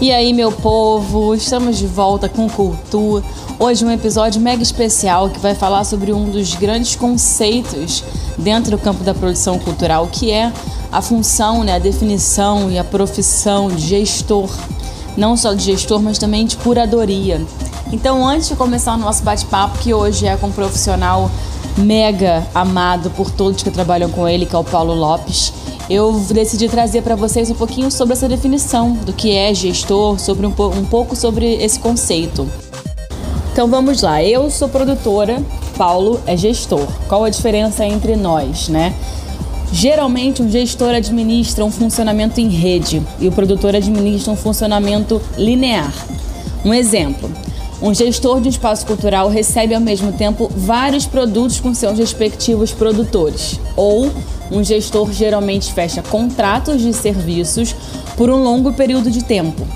E 0.00 0.10
aí, 0.10 0.32
meu 0.32 0.50
povo, 0.50 1.34
estamos 1.34 1.78
de 1.78 1.86
volta 1.86 2.28
com 2.28 2.48
Cultura. 2.48 3.24
Hoje 3.60 3.84
um 3.84 3.90
episódio 3.90 4.40
mega 4.40 4.62
especial 4.62 5.30
que 5.30 5.38
vai 5.38 5.54
falar 5.54 5.84
sobre 5.84 6.12
um 6.12 6.28
dos 6.28 6.54
grandes 6.54 6.96
conceitos 6.96 8.02
dentro 8.36 8.72
do 8.72 8.78
campo 8.78 9.04
da 9.04 9.14
produção 9.14 9.56
cultural, 9.56 10.08
que 10.10 10.32
é 10.32 10.52
a 10.90 11.00
função, 11.00 11.62
né, 11.62 11.76
a 11.76 11.78
definição 11.78 12.70
e 12.70 12.78
a 12.78 12.82
profissão 12.82 13.68
de 13.68 13.86
gestor. 13.86 14.50
Não 15.16 15.36
só 15.36 15.54
de 15.54 15.62
gestor, 15.62 16.02
mas 16.02 16.18
também 16.18 16.44
de 16.44 16.56
curadoria. 16.56 17.40
Então, 17.92 18.26
antes 18.26 18.48
de 18.48 18.56
começar 18.56 18.94
o 18.94 18.98
nosso 18.98 19.22
bate-papo, 19.22 19.78
que 19.78 19.94
hoje 19.94 20.26
é 20.26 20.36
com 20.36 20.48
um 20.48 20.52
profissional 20.52 21.30
mega 21.78 22.44
amado 22.52 23.10
por 23.10 23.30
todos 23.30 23.62
que 23.62 23.70
trabalham 23.70 24.10
com 24.10 24.28
ele, 24.28 24.44
que 24.44 24.56
é 24.56 24.58
o 24.58 24.64
Paulo 24.64 24.92
Lopes, 24.92 25.52
eu 25.88 26.12
decidi 26.30 26.68
trazer 26.68 27.02
para 27.02 27.14
vocês 27.14 27.50
um 27.50 27.54
pouquinho 27.54 27.90
sobre 27.90 28.14
essa 28.14 28.28
definição 28.28 28.92
do 28.92 29.12
que 29.12 29.32
é 29.32 29.52
gestor, 29.52 30.18
sobre 30.18 30.46
um, 30.46 30.50
um 30.50 30.84
pouco 30.84 31.14
sobre 31.14 31.54
esse 31.56 31.78
conceito. 31.78 32.48
Então 33.52 33.68
vamos 33.68 34.02
lá, 34.02 34.22
eu 34.22 34.50
sou 34.50 34.68
produtora, 34.68 35.42
Paulo 35.76 36.20
é 36.26 36.36
gestor. 36.36 36.86
Qual 37.08 37.24
a 37.24 37.30
diferença 37.30 37.84
entre 37.84 38.16
nós, 38.16 38.68
né? 38.68 38.94
Geralmente, 39.72 40.40
um 40.40 40.48
gestor 40.48 40.94
administra 40.94 41.64
um 41.64 41.70
funcionamento 41.70 42.40
em 42.40 42.48
rede 42.48 43.02
e 43.18 43.26
o 43.26 43.32
produtor 43.32 43.74
administra 43.74 44.32
um 44.32 44.36
funcionamento 44.36 45.20
linear. 45.36 45.92
Um 46.64 46.72
exemplo: 46.72 47.30
um 47.82 47.92
gestor 47.92 48.40
de 48.40 48.46
um 48.46 48.50
espaço 48.50 48.86
cultural 48.86 49.28
recebe 49.28 49.74
ao 49.74 49.80
mesmo 49.80 50.12
tempo 50.12 50.50
vários 50.56 51.06
produtos 51.06 51.60
com 51.60 51.74
seus 51.74 51.98
respectivos 51.98 52.72
produtores. 52.72 53.58
Ou 53.76 54.10
um 54.50 54.62
gestor 54.62 55.12
geralmente 55.12 55.72
fecha 55.72 56.02
contratos 56.02 56.80
de 56.80 56.92
serviços 56.92 57.74
por 58.16 58.30
um 58.30 58.42
longo 58.42 58.72
período 58.72 59.10
de 59.10 59.22
tempo. 59.22 59.66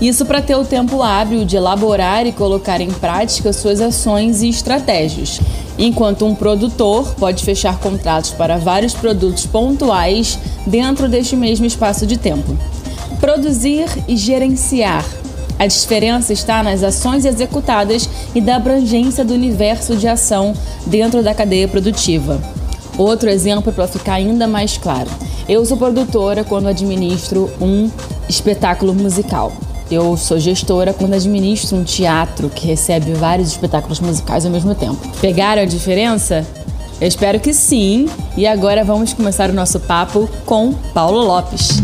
Isso 0.00 0.26
para 0.26 0.42
ter 0.42 0.56
o 0.56 0.64
tempo 0.64 1.00
hábil 1.02 1.44
de 1.44 1.56
elaborar 1.56 2.26
e 2.26 2.32
colocar 2.32 2.80
em 2.80 2.90
prática 2.90 3.52
suas 3.52 3.80
ações 3.80 4.42
e 4.42 4.48
estratégias. 4.48 5.40
Enquanto 5.78 6.26
um 6.26 6.34
produtor 6.34 7.14
pode 7.14 7.44
fechar 7.44 7.78
contratos 7.78 8.30
para 8.30 8.58
vários 8.58 8.94
produtos 8.94 9.46
pontuais 9.46 10.38
dentro 10.66 11.08
deste 11.08 11.36
mesmo 11.36 11.66
espaço 11.66 12.06
de 12.06 12.16
tempo. 12.16 12.56
Produzir 13.20 13.86
e 14.08 14.16
gerenciar 14.16 15.04
a 15.62 15.66
diferença 15.68 16.32
está 16.32 16.60
nas 16.60 16.82
ações 16.82 17.24
executadas 17.24 18.08
e 18.34 18.40
da 18.40 18.56
abrangência 18.56 19.24
do 19.24 19.32
universo 19.32 19.94
de 19.94 20.08
ação 20.08 20.54
dentro 20.86 21.22
da 21.22 21.32
cadeia 21.32 21.68
produtiva. 21.68 22.42
Outro 22.98 23.28
exemplo 23.28 23.72
para 23.72 23.88
ficar 23.88 24.14
ainda 24.14 24.46
mais 24.46 24.76
claro. 24.76 25.08
Eu 25.48 25.64
sou 25.64 25.76
produtora 25.76 26.44
quando 26.44 26.68
administro 26.68 27.50
um 27.60 27.90
espetáculo 28.28 28.94
musical. 28.94 29.52
Eu 29.90 30.16
sou 30.16 30.38
gestora 30.38 30.94
quando 30.94 31.14
administro 31.14 31.76
um 31.76 31.84
teatro 31.84 32.48
que 32.48 32.66
recebe 32.66 33.12
vários 33.12 33.48
espetáculos 33.48 34.00
musicais 34.00 34.46
ao 34.46 34.52
mesmo 34.52 34.74
tempo. 34.74 34.96
Pegaram 35.20 35.62
a 35.62 35.66
diferença? 35.66 36.46
Eu 37.00 37.08
espero 37.08 37.40
que 37.40 37.52
sim. 37.52 38.08
E 38.36 38.46
agora 38.46 38.84
vamos 38.84 39.12
começar 39.12 39.50
o 39.50 39.52
nosso 39.52 39.80
papo 39.80 40.30
com 40.46 40.72
Paulo 40.94 41.20
Lopes. 41.20 41.70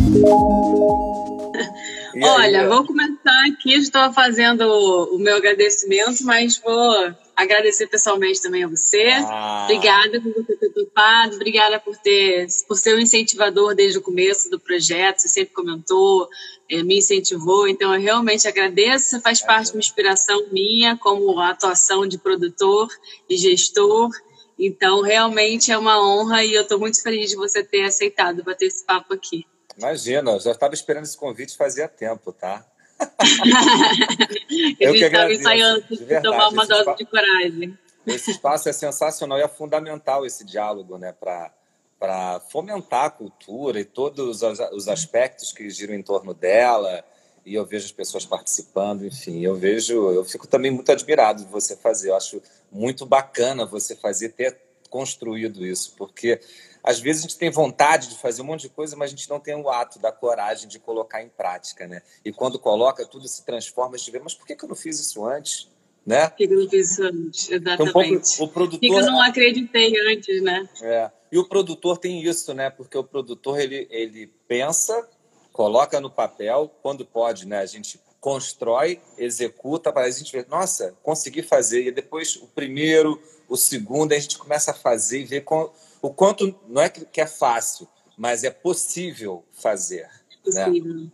Olha, 2.22 2.68
vou 2.68 2.84
começar 2.84 3.46
aqui. 3.46 3.74
Estou 3.74 4.12
fazendo 4.12 4.62
o 4.62 5.18
meu 5.18 5.36
agradecimento, 5.36 6.24
mas 6.24 6.56
vou 6.56 7.12
agradecer 7.38 7.86
pessoalmente 7.86 8.42
também 8.42 8.64
a 8.64 8.68
você. 8.68 9.10
Ah. 9.24 9.62
Obrigada 9.64 10.20
por 10.20 10.34
você 10.34 10.56
ter 10.56 10.70
topado, 10.70 11.36
obrigada 11.36 11.78
por 11.78 11.96
ter 11.96 12.48
por 12.66 12.76
ser 12.76 12.96
um 12.96 12.98
incentivador 12.98 13.76
desde 13.76 13.98
o 13.98 14.02
começo 14.02 14.50
do 14.50 14.58
projeto. 14.58 15.20
Você 15.20 15.28
sempre 15.28 15.54
comentou, 15.54 16.28
é, 16.68 16.82
me 16.82 16.98
incentivou, 16.98 17.68
então 17.68 17.94
eu 17.94 18.00
realmente 18.00 18.48
agradeço. 18.48 19.10
Você 19.10 19.20
faz 19.20 19.40
parte 19.40 19.66
de 19.66 19.76
uma 19.76 19.80
inspiração 19.80 20.48
minha 20.50 20.96
como 20.96 21.38
atuação 21.38 22.06
de 22.06 22.18
produtor 22.18 22.88
e 23.30 23.36
gestor. 23.36 24.10
Então, 24.58 25.02
realmente 25.02 25.70
é 25.70 25.78
uma 25.78 26.04
honra 26.04 26.44
e 26.44 26.52
eu 26.52 26.62
estou 26.62 26.80
muito 26.80 27.00
feliz 27.00 27.30
de 27.30 27.36
você 27.36 27.62
ter 27.62 27.84
aceitado 27.84 28.42
bater 28.42 28.66
esse 28.66 28.84
papo 28.84 29.14
aqui. 29.14 29.46
Imagina, 29.76 30.32
eu 30.32 30.40
já 30.40 30.50
estava 30.50 30.74
esperando 30.74 31.04
esse 31.04 31.16
convite 31.16 31.56
fazia 31.56 31.86
tempo, 31.86 32.32
tá? 32.32 32.66
eu 34.80 34.92
que 34.92 35.04
agradeço. 35.04 35.40
ensaiando 35.40 35.84
de 35.88 35.96
verdade, 35.96 36.24
tomar 36.24 36.48
uma 36.48 36.66
dose 36.66 36.96
de 36.96 37.04
coragem. 37.04 37.78
Esse 38.06 38.30
espaço 38.30 38.68
é 38.68 38.72
sensacional 38.72 39.38
e 39.38 39.42
é 39.42 39.48
fundamental 39.48 40.24
esse 40.24 40.44
diálogo, 40.44 40.98
né, 40.98 41.12
para 41.12 41.52
para 41.98 42.38
fomentar 42.48 43.06
a 43.06 43.10
cultura 43.10 43.80
e 43.80 43.84
todos 43.84 44.42
os 44.72 44.88
aspectos 44.88 45.52
que 45.52 45.68
giram 45.68 45.94
em 45.94 46.02
torno 46.02 46.32
dela. 46.32 47.04
E 47.44 47.54
eu 47.54 47.66
vejo 47.66 47.86
as 47.86 47.92
pessoas 47.92 48.24
participando, 48.24 49.04
enfim, 49.04 49.40
eu 49.40 49.56
vejo, 49.56 50.10
eu 50.12 50.24
fico 50.24 50.46
também 50.46 50.70
muito 50.70 50.92
admirado 50.92 51.44
de 51.44 51.50
você 51.50 51.74
fazer. 51.74 52.10
Eu 52.10 52.16
acho 52.16 52.40
muito 52.70 53.04
bacana 53.04 53.66
você 53.66 53.96
fazer, 53.96 54.28
ter 54.30 54.56
construído 54.90 55.66
isso, 55.66 55.94
porque 55.96 56.40
às 56.88 56.98
vezes 56.98 57.20
a 57.20 57.28
gente 57.28 57.36
tem 57.36 57.50
vontade 57.50 58.08
de 58.08 58.16
fazer 58.16 58.40
um 58.40 58.46
monte 58.46 58.62
de 58.62 58.70
coisa, 58.70 58.96
mas 58.96 59.08
a 59.08 59.14
gente 59.14 59.28
não 59.28 59.38
tem 59.38 59.54
o 59.54 59.68
ato 59.68 59.98
da 59.98 60.10
coragem 60.10 60.66
de 60.66 60.78
colocar 60.78 61.22
em 61.22 61.28
prática, 61.28 61.86
né? 61.86 62.00
E 62.24 62.32
quando 62.32 62.58
coloca, 62.58 63.04
tudo 63.04 63.28
se 63.28 63.44
transforma. 63.44 63.94
A 63.94 63.98
gente 63.98 64.10
vê, 64.10 64.18
mas 64.18 64.34
por 64.34 64.46
que, 64.46 64.56
eu 64.58 64.68
não 64.70 64.74
fiz 64.74 64.98
isso 64.98 65.22
antes? 65.26 65.68
Né? 66.06 66.26
Por 66.30 66.36
que, 66.36 66.44
eu 66.44 66.60
não 66.60 66.70
fiz 66.70 66.92
isso 66.92 67.02
antes? 67.02 67.50
Exatamente. 67.50 68.34
Então, 68.34 68.46
o 68.46 68.48
produtor... 68.48 68.80
Por 68.80 68.80
que, 68.80 68.86
eu 68.86 69.04
não 69.04 69.20
acreditei 69.20 69.92
antes, 70.10 70.42
né? 70.42 70.66
É. 70.80 71.10
E 71.30 71.38
o 71.38 71.46
produtor 71.46 71.98
tem 71.98 72.22
isso, 72.22 72.54
né? 72.54 72.70
Porque 72.70 72.96
o 72.96 73.04
produtor, 73.04 73.60
ele, 73.60 73.86
ele 73.90 74.32
pensa, 74.48 75.06
coloca 75.52 76.00
no 76.00 76.10
papel, 76.10 76.74
quando 76.80 77.04
pode, 77.04 77.46
né? 77.46 77.58
A 77.58 77.66
gente 77.66 78.00
constrói, 78.18 78.98
executa, 79.18 79.92
para 79.92 80.06
a 80.06 80.10
gente 80.10 80.32
ver, 80.32 80.46
nossa, 80.48 80.96
consegui 81.02 81.42
fazer. 81.42 81.86
E 81.86 81.90
depois 81.90 82.36
o 82.36 82.46
primeiro, 82.46 83.20
o 83.46 83.58
segundo, 83.58 84.12
a 84.12 84.18
gente 84.18 84.38
começa 84.38 84.70
a 84.70 84.74
fazer 84.74 85.20
e 85.20 85.24
ver 85.24 85.42
com 85.42 85.70
o 86.00 86.12
quanto 86.12 86.54
não 86.68 86.82
é 86.82 86.88
que 86.88 87.20
é 87.20 87.26
fácil, 87.26 87.88
mas 88.16 88.44
é 88.44 88.50
possível 88.50 89.44
fazer. 89.52 90.02
Né? 90.02 90.64
Possível. 90.64 90.94
Né? 90.94 91.06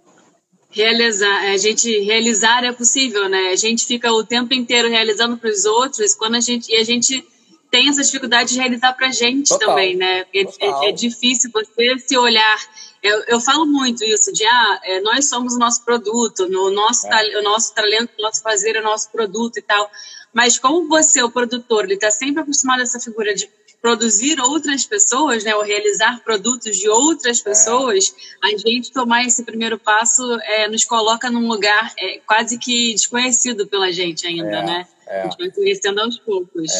Realizar, 0.70 1.52
a 1.52 1.56
gente 1.56 2.00
realizar 2.00 2.64
é 2.64 2.72
possível, 2.72 3.28
né? 3.28 3.50
A 3.52 3.56
gente 3.56 3.86
fica 3.86 4.12
o 4.12 4.24
tempo 4.24 4.52
inteiro 4.54 4.88
realizando 4.88 5.36
para 5.36 5.50
os 5.50 5.64
outros, 5.64 6.14
quando 6.14 6.34
a 6.34 6.40
gente 6.40 6.72
e 6.72 6.76
a 6.76 6.82
gente 6.82 7.24
tem 7.70 7.88
essa 7.88 8.02
dificuldade 8.02 8.52
de 8.52 8.58
realizar 8.58 8.92
para 8.92 9.08
a 9.08 9.12
gente 9.12 9.48
Total. 9.48 9.68
também, 9.68 9.96
né? 9.96 10.24
É, 10.32 10.42
é, 10.42 10.88
é, 10.88 10.92
difícil 10.92 11.50
você 11.52 11.98
se 11.98 12.16
olhar. 12.16 12.58
Eu, 13.02 13.22
eu 13.28 13.40
falo 13.40 13.66
muito 13.66 14.04
isso 14.04 14.32
de 14.32 14.44
ah, 14.44 14.80
é, 14.84 15.00
nós 15.00 15.28
somos 15.28 15.54
o 15.54 15.58
nosso 15.58 15.84
produto, 15.84 16.48
no 16.48 16.70
nosso 16.70 17.06
é. 17.06 17.38
o 17.38 17.42
nosso 17.42 17.74
talento, 17.74 18.10
o 18.18 18.22
nosso 18.22 18.42
fazer, 18.42 18.76
o 18.76 18.82
nosso 18.82 19.10
produto 19.10 19.58
e 19.58 19.62
tal. 19.62 19.90
Mas 20.32 20.58
como 20.58 20.88
você, 20.88 21.22
o 21.22 21.30
produtor, 21.30 21.84
ele 21.84 21.94
está 21.94 22.10
sempre 22.10 22.42
acostumado 22.42 22.80
a 22.80 22.82
essa 22.82 22.98
figura 22.98 23.34
de 23.34 23.48
produzir 23.84 24.40
outras 24.40 24.86
pessoas, 24.86 25.44
né, 25.44 25.54
ou 25.54 25.62
realizar 25.62 26.18
produtos 26.24 26.78
de 26.78 26.88
outras 26.88 27.40
é. 27.40 27.44
pessoas, 27.44 28.16
é. 28.42 28.46
a 28.46 28.56
gente 28.56 28.90
tomar 28.90 29.26
esse 29.26 29.44
primeiro 29.44 29.78
passo 29.78 30.22
é, 30.40 30.66
nos 30.68 30.86
coloca 30.86 31.30
num 31.30 31.46
lugar 31.46 31.92
é, 31.98 32.18
quase 32.20 32.56
que 32.56 32.94
desconhecido 32.94 33.66
pela 33.66 33.92
gente 33.92 34.26
ainda, 34.26 34.56
é, 34.56 34.64
né? 34.64 34.88
É. 35.06 35.20
A 35.20 35.24
gente 35.24 35.36
vai 35.36 35.50
conhecendo 35.50 36.00
aos 36.00 36.18
poucos. 36.18 36.72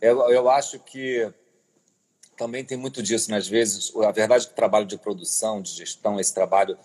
Eu, 0.00 0.20
eu 0.30 0.48
acho 0.48 0.78
que 0.78 1.28
também 2.36 2.64
tem 2.64 2.78
muito 2.78 3.02
disso, 3.02 3.28
né? 3.28 3.38
às 3.38 3.48
vezes, 3.48 3.92
a 3.96 4.12
verdade 4.12 4.44
é 4.44 4.46
que 4.46 4.52
o 4.52 4.56
trabalho 4.56 4.86
de 4.86 4.96
produção, 4.96 5.60
de 5.60 5.70
gestão, 5.70 6.20
esse 6.20 6.32
trabalho, 6.32 6.78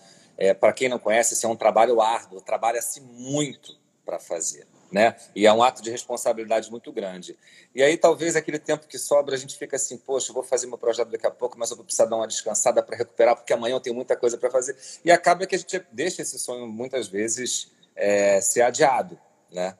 para 0.59 0.73
quem 0.73 0.89
não 0.89 0.97
conhece, 0.97 1.35
esse 1.35 1.45
é 1.45 1.49
um 1.49 1.55
trabalho 1.55 2.01
árduo, 2.01 2.41
trabalha-se 2.41 2.99
muito 2.99 3.77
para 4.03 4.17
fazer 4.17 4.65
né? 4.91 5.15
E 5.35 5.47
é 5.47 5.53
um 5.53 5.63
ato 5.63 5.81
de 5.81 5.89
responsabilidade 5.89 6.69
muito 6.69 6.91
grande. 6.91 7.37
E 7.73 7.81
aí, 7.81 7.97
talvez, 7.97 8.35
aquele 8.35 8.59
tempo 8.59 8.87
que 8.87 8.97
sobra, 8.97 9.35
a 9.35 9.37
gente 9.37 9.57
fica 9.57 9.75
assim, 9.75 9.97
poxa, 9.97 10.33
vou 10.33 10.43
fazer 10.43 10.67
meu 10.67 10.77
projeto 10.77 11.09
daqui 11.09 11.25
a 11.25 11.31
pouco, 11.31 11.57
mas 11.57 11.71
eu 11.71 11.77
vou 11.77 11.85
precisar 11.85 12.05
dar 12.05 12.17
uma 12.17 12.27
descansada 12.27 12.83
para 12.83 12.97
recuperar, 12.97 13.35
porque 13.35 13.53
amanhã 13.53 13.75
eu 13.75 13.79
tenho 13.79 13.95
muita 13.95 14.15
coisa 14.15 14.37
para 14.37 14.51
fazer. 14.51 14.75
E 15.05 15.11
acaba 15.11 15.47
que 15.47 15.55
a 15.55 15.57
gente 15.57 15.81
deixa 15.91 16.21
esse 16.21 16.37
sonho, 16.37 16.67
muitas 16.67 17.07
vezes, 17.07 17.71
é, 17.95 18.41
ser 18.41 18.61
adiado, 18.61 19.17
né? 19.51 19.77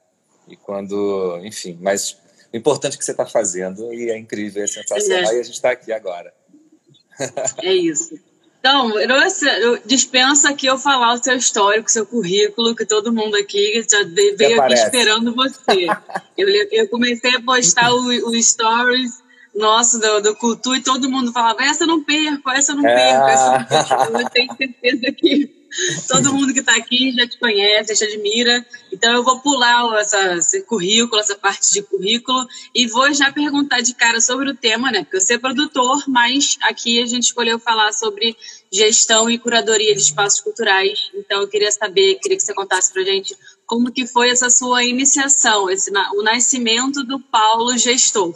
E 0.47 0.55
quando, 0.55 1.39
enfim, 1.43 1.77
mas 1.81 2.17
o 2.53 2.57
importante 2.57 2.95
é 2.95 2.97
que 2.97 3.05
você 3.05 3.11
está 3.11 3.25
fazendo, 3.25 3.93
e 3.93 4.09
é 4.09 4.17
incrível, 4.17 4.63
é 4.63 4.67
sensacional, 4.67 5.31
é. 5.31 5.37
e 5.37 5.39
a 5.39 5.43
gente 5.43 5.55
está 5.55 5.71
aqui 5.71 5.91
agora. 5.91 6.33
É 7.61 7.73
isso. 7.73 8.19
Então, 8.61 8.93
eu 8.99 9.79
dispensa 9.83 10.51
aqui 10.51 10.67
eu 10.67 10.77
falar 10.77 11.15
o 11.15 11.17
seu 11.17 11.35
histórico, 11.35 11.89
seu 11.89 12.05
currículo, 12.05 12.75
que 12.75 12.85
todo 12.85 13.11
mundo 13.11 13.35
aqui 13.35 13.83
já 13.89 14.03
veio 14.37 14.61
aqui 14.61 14.73
esperando 14.75 15.33
você. 15.33 15.87
eu, 16.37 16.47
eu 16.71 16.87
comecei 16.87 17.35
a 17.35 17.41
postar 17.41 17.91
os 17.91 18.45
stories 18.45 19.23
nosso 19.53 19.99
do, 19.99 20.21
do 20.21 20.35
Cultura 20.35 20.77
e 20.77 20.83
todo 20.83 21.09
mundo 21.09 21.33
falava, 21.33 21.63
essa 21.63 21.85
eu 21.85 21.87
não 21.87 22.03
perco, 22.03 22.51
essa 22.51 22.71
eu 22.71 22.75
não 22.75 22.83
perco, 22.83 23.27
essa 23.27 23.45
eu 23.45 23.59
não 23.59 23.65
perco. 23.65 24.19
Eu 24.19 24.29
tenho 24.29 24.55
certeza 24.55 25.11
que 25.11 25.60
Todo 26.07 26.33
mundo 26.33 26.53
que 26.53 26.59
está 26.59 26.75
aqui 26.75 27.11
já 27.11 27.27
te 27.27 27.37
conhece, 27.37 27.95
já 27.95 28.05
te 28.05 28.13
admira. 28.13 28.65
Então 28.91 29.13
eu 29.13 29.23
vou 29.23 29.39
pular 29.39 29.99
essa, 29.99 30.35
esse 30.35 30.61
currículo, 30.63 31.19
essa 31.19 31.35
parte 31.35 31.71
de 31.71 31.81
currículo, 31.81 32.45
e 32.75 32.87
vou 32.87 33.13
já 33.13 33.31
perguntar 33.31 33.81
de 33.81 33.93
cara 33.93 34.19
sobre 34.19 34.49
o 34.49 34.55
tema, 34.55 34.91
né? 34.91 35.03
Porque 35.03 35.17
eu 35.17 35.21
sou 35.21 35.39
produtor, 35.39 36.03
mas 36.07 36.57
aqui 36.61 37.01
a 37.01 37.05
gente 37.05 37.23
escolheu 37.23 37.57
falar 37.59 37.93
sobre 37.93 38.35
gestão 38.71 39.29
e 39.29 39.37
curadoria 39.37 39.95
de 39.95 40.01
espaços 40.01 40.41
culturais. 40.41 41.09
Então 41.13 41.41
eu 41.41 41.47
queria 41.47 41.71
saber, 41.71 42.15
queria 42.15 42.37
que 42.37 42.43
você 42.43 42.53
contasse 42.53 42.91
para 42.91 43.03
gente 43.03 43.35
como 43.65 43.91
que 43.91 44.05
foi 44.05 44.29
essa 44.29 44.49
sua 44.49 44.83
iniciação, 44.83 45.69
esse, 45.69 45.91
o 45.91 46.21
nascimento 46.21 47.03
do 47.03 47.19
Paulo 47.19 47.77
Gestor. 47.77 48.33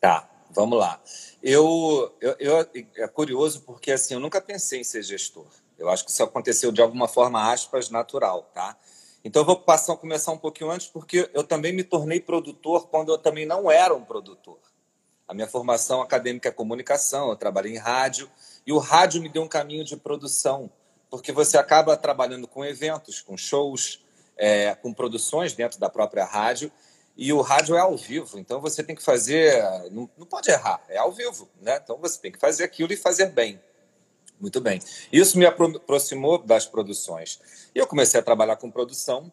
Tá, 0.00 0.28
vamos 0.50 0.78
lá. 0.78 1.00
Eu, 1.42 2.12
eu, 2.20 2.36
eu, 2.38 2.58
é 2.96 3.08
curioso 3.08 3.62
porque 3.62 3.90
assim 3.90 4.14
eu 4.14 4.20
nunca 4.20 4.40
pensei 4.40 4.80
em 4.80 4.84
ser 4.84 5.02
gestor. 5.02 5.46
Eu 5.80 5.88
acho 5.88 6.04
que 6.04 6.10
isso 6.10 6.22
aconteceu 6.22 6.70
de 6.70 6.82
alguma 6.82 7.08
forma 7.08 7.50
aspas 7.50 7.88
natural, 7.88 8.50
tá? 8.54 8.76
Então 9.24 9.40
eu 9.40 9.46
vou 9.46 9.56
passar 9.56 9.96
começar 9.96 10.30
um 10.30 10.38
pouquinho 10.38 10.70
antes 10.70 10.86
porque 10.86 11.30
eu 11.32 11.42
também 11.42 11.72
me 11.72 11.82
tornei 11.82 12.20
produtor 12.20 12.88
quando 12.88 13.10
eu 13.10 13.18
também 13.18 13.46
não 13.46 13.70
era 13.70 13.94
um 13.94 14.04
produtor. 14.04 14.58
A 15.26 15.32
minha 15.32 15.46
formação 15.46 16.02
acadêmica 16.02 16.50
é 16.50 16.52
comunicação, 16.52 17.30
eu 17.30 17.36
trabalhei 17.36 17.72
em 17.72 17.78
rádio 17.78 18.30
e 18.66 18.72
o 18.72 18.78
rádio 18.78 19.22
me 19.22 19.28
deu 19.28 19.42
um 19.42 19.48
caminho 19.48 19.82
de 19.82 19.96
produção, 19.96 20.70
porque 21.08 21.32
você 21.32 21.56
acaba 21.56 21.96
trabalhando 21.96 22.46
com 22.46 22.62
eventos, 22.62 23.22
com 23.22 23.36
shows, 23.36 24.04
é, 24.36 24.74
com 24.74 24.92
produções 24.92 25.54
dentro 25.54 25.80
da 25.80 25.88
própria 25.88 26.24
rádio 26.24 26.70
e 27.16 27.32
o 27.32 27.40
rádio 27.40 27.74
é 27.74 27.80
ao 27.80 27.96
vivo, 27.96 28.38
então 28.38 28.60
você 28.60 28.82
tem 28.82 28.94
que 28.94 29.02
fazer. 29.02 29.62
Não, 29.90 30.08
não 30.16 30.26
pode 30.26 30.50
errar, 30.50 30.82
é 30.88 30.98
ao 30.98 31.12
vivo, 31.12 31.48
né? 31.60 31.80
Então 31.82 31.98
você 31.98 32.18
tem 32.18 32.32
que 32.32 32.38
fazer 32.38 32.64
aquilo 32.64 32.92
e 32.92 32.96
fazer 32.96 33.26
bem. 33.26 33.60
Muito 34.40 34.60
bem. 34.60 34.80
Isso 35.12 35.38
me 35.38 35.44
aproximou 35.44 36.38
das 36.38 36.66
produções. 36.66 37.38
E 37.74 37.78
eu 37.78 37.86
comecei 37.86 38.18
a 38.18 38.22
trabalhar 38.22 38.56
com 38.56 38.70
produção. 38.70 39.30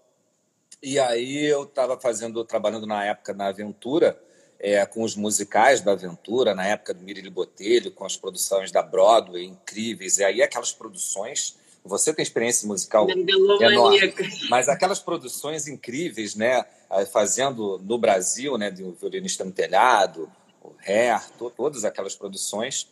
E 0.83 0.99
aí 0.99 1.45
eu 1.45 1.63
estava 1.63 1.99
fazendo, 1.99 2.43
trabalhando 2.43 2.85
na 2.85 3.03
época 3.05 3.33
na 3.33 3.47
Aventura, 3.47 4.21
é, 4.59 4.85
com 4.85 5.03
os 5.03 5.15
musicais 5.15 5.81
da 5.81 5.93
Aventura, 5.93 6.53
na 6.53 6.65
época 6.67 6.93
do 6.93 7.03
Mirilho 7.03 7.31
Botelho, 7.31 7.91
com 7.91 8.05
as 8.05 8.17
produções 8.17 8.71
da 8.71 8.83
Broadway 8.83 9.45
incríveis. 9.45 10.17
E 10.17 10.23
aí 10.23 10.41
aquelas 10.41 10.71
produções 10.71 11.55
você 11.87 12.13
tem 12.13 12.21
experiência 12.21 12.67
musical 12.67 13.07
enorme, 13.09 14.13
mas 14.49 14.67
aquelas 14.67 14.99
produções 14.99 15.67
incríveis, 15.67 16.35
né, 16.35 16.65
fazendo 17.11 17.79
no 17.79 17.97
Brasil, 17.97 18.57
né, 18.57 18.69
de 18.69 18.83
um 18.83 18.91
violinista 18.91 19.45
no 19.45 19.51
telhado, 19.51 20.29
o 20.61 20.73
Hair, 20.85 21.21
todas 21.55 21.85
aquelas 21.85 22.15
produções. 22.15 22.89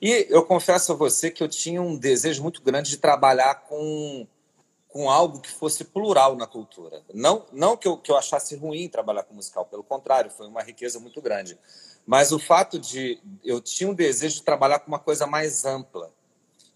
E 0.00 0.26
eu 0.28 0.44
confesso 0.44 0.92
a 0.92 0.94
você 0.94 1.30
que 1.30 1.42
eu 1.42 1.48
tinha 1.48 1.80
um 1.80 1.96
desejo 1.96 2.42
muito 2.42 2.62
grande 2.62 2.90
de 2.90 2.96
trabalhar 2.98 3.66
com 3.68 4.26
com 4.96 5.10
algo 5.10 5.40
que 5.40 5.50
fosse 5.50 5.84
plural 5.84 6.36
na 6.36 6.46
cultura. 6.46 7.02
Não, 7.12 7.44
não 7.52 7.76
que, 7.76 7.86
eu, 7.86 7.98
que 7.98 8.10
eu 8.10 8.16
achasse 8.16 8.56
ruim 8.56 8.88
trabalhar 8.88 9.24
com 9.24 9.34
musical, 9.34 9.66
pelo 9.66 9.84
contrário, 9.84 10.30
foi 10.30 10.46
uma 10.46 10.62
riqueza 10.62 10.98
muito 10.98 11.20
grande. 11.20 11.58
Mas 12.06 12.32
o 12.32 12.38
fato 12.38 12.78
de 12.78 13.20
eu 13.44 13.60
tinha 13.60 13.90
um 13.90 13.94
desejo 13.94 14.36
de 14.36 14.42
trabalhar 14.42 14.78
com 14.78 14.88
uma 14.88 14.98
coisa 14.98 15.26
mais 15.26 15.66
ampla, 15.66 16.10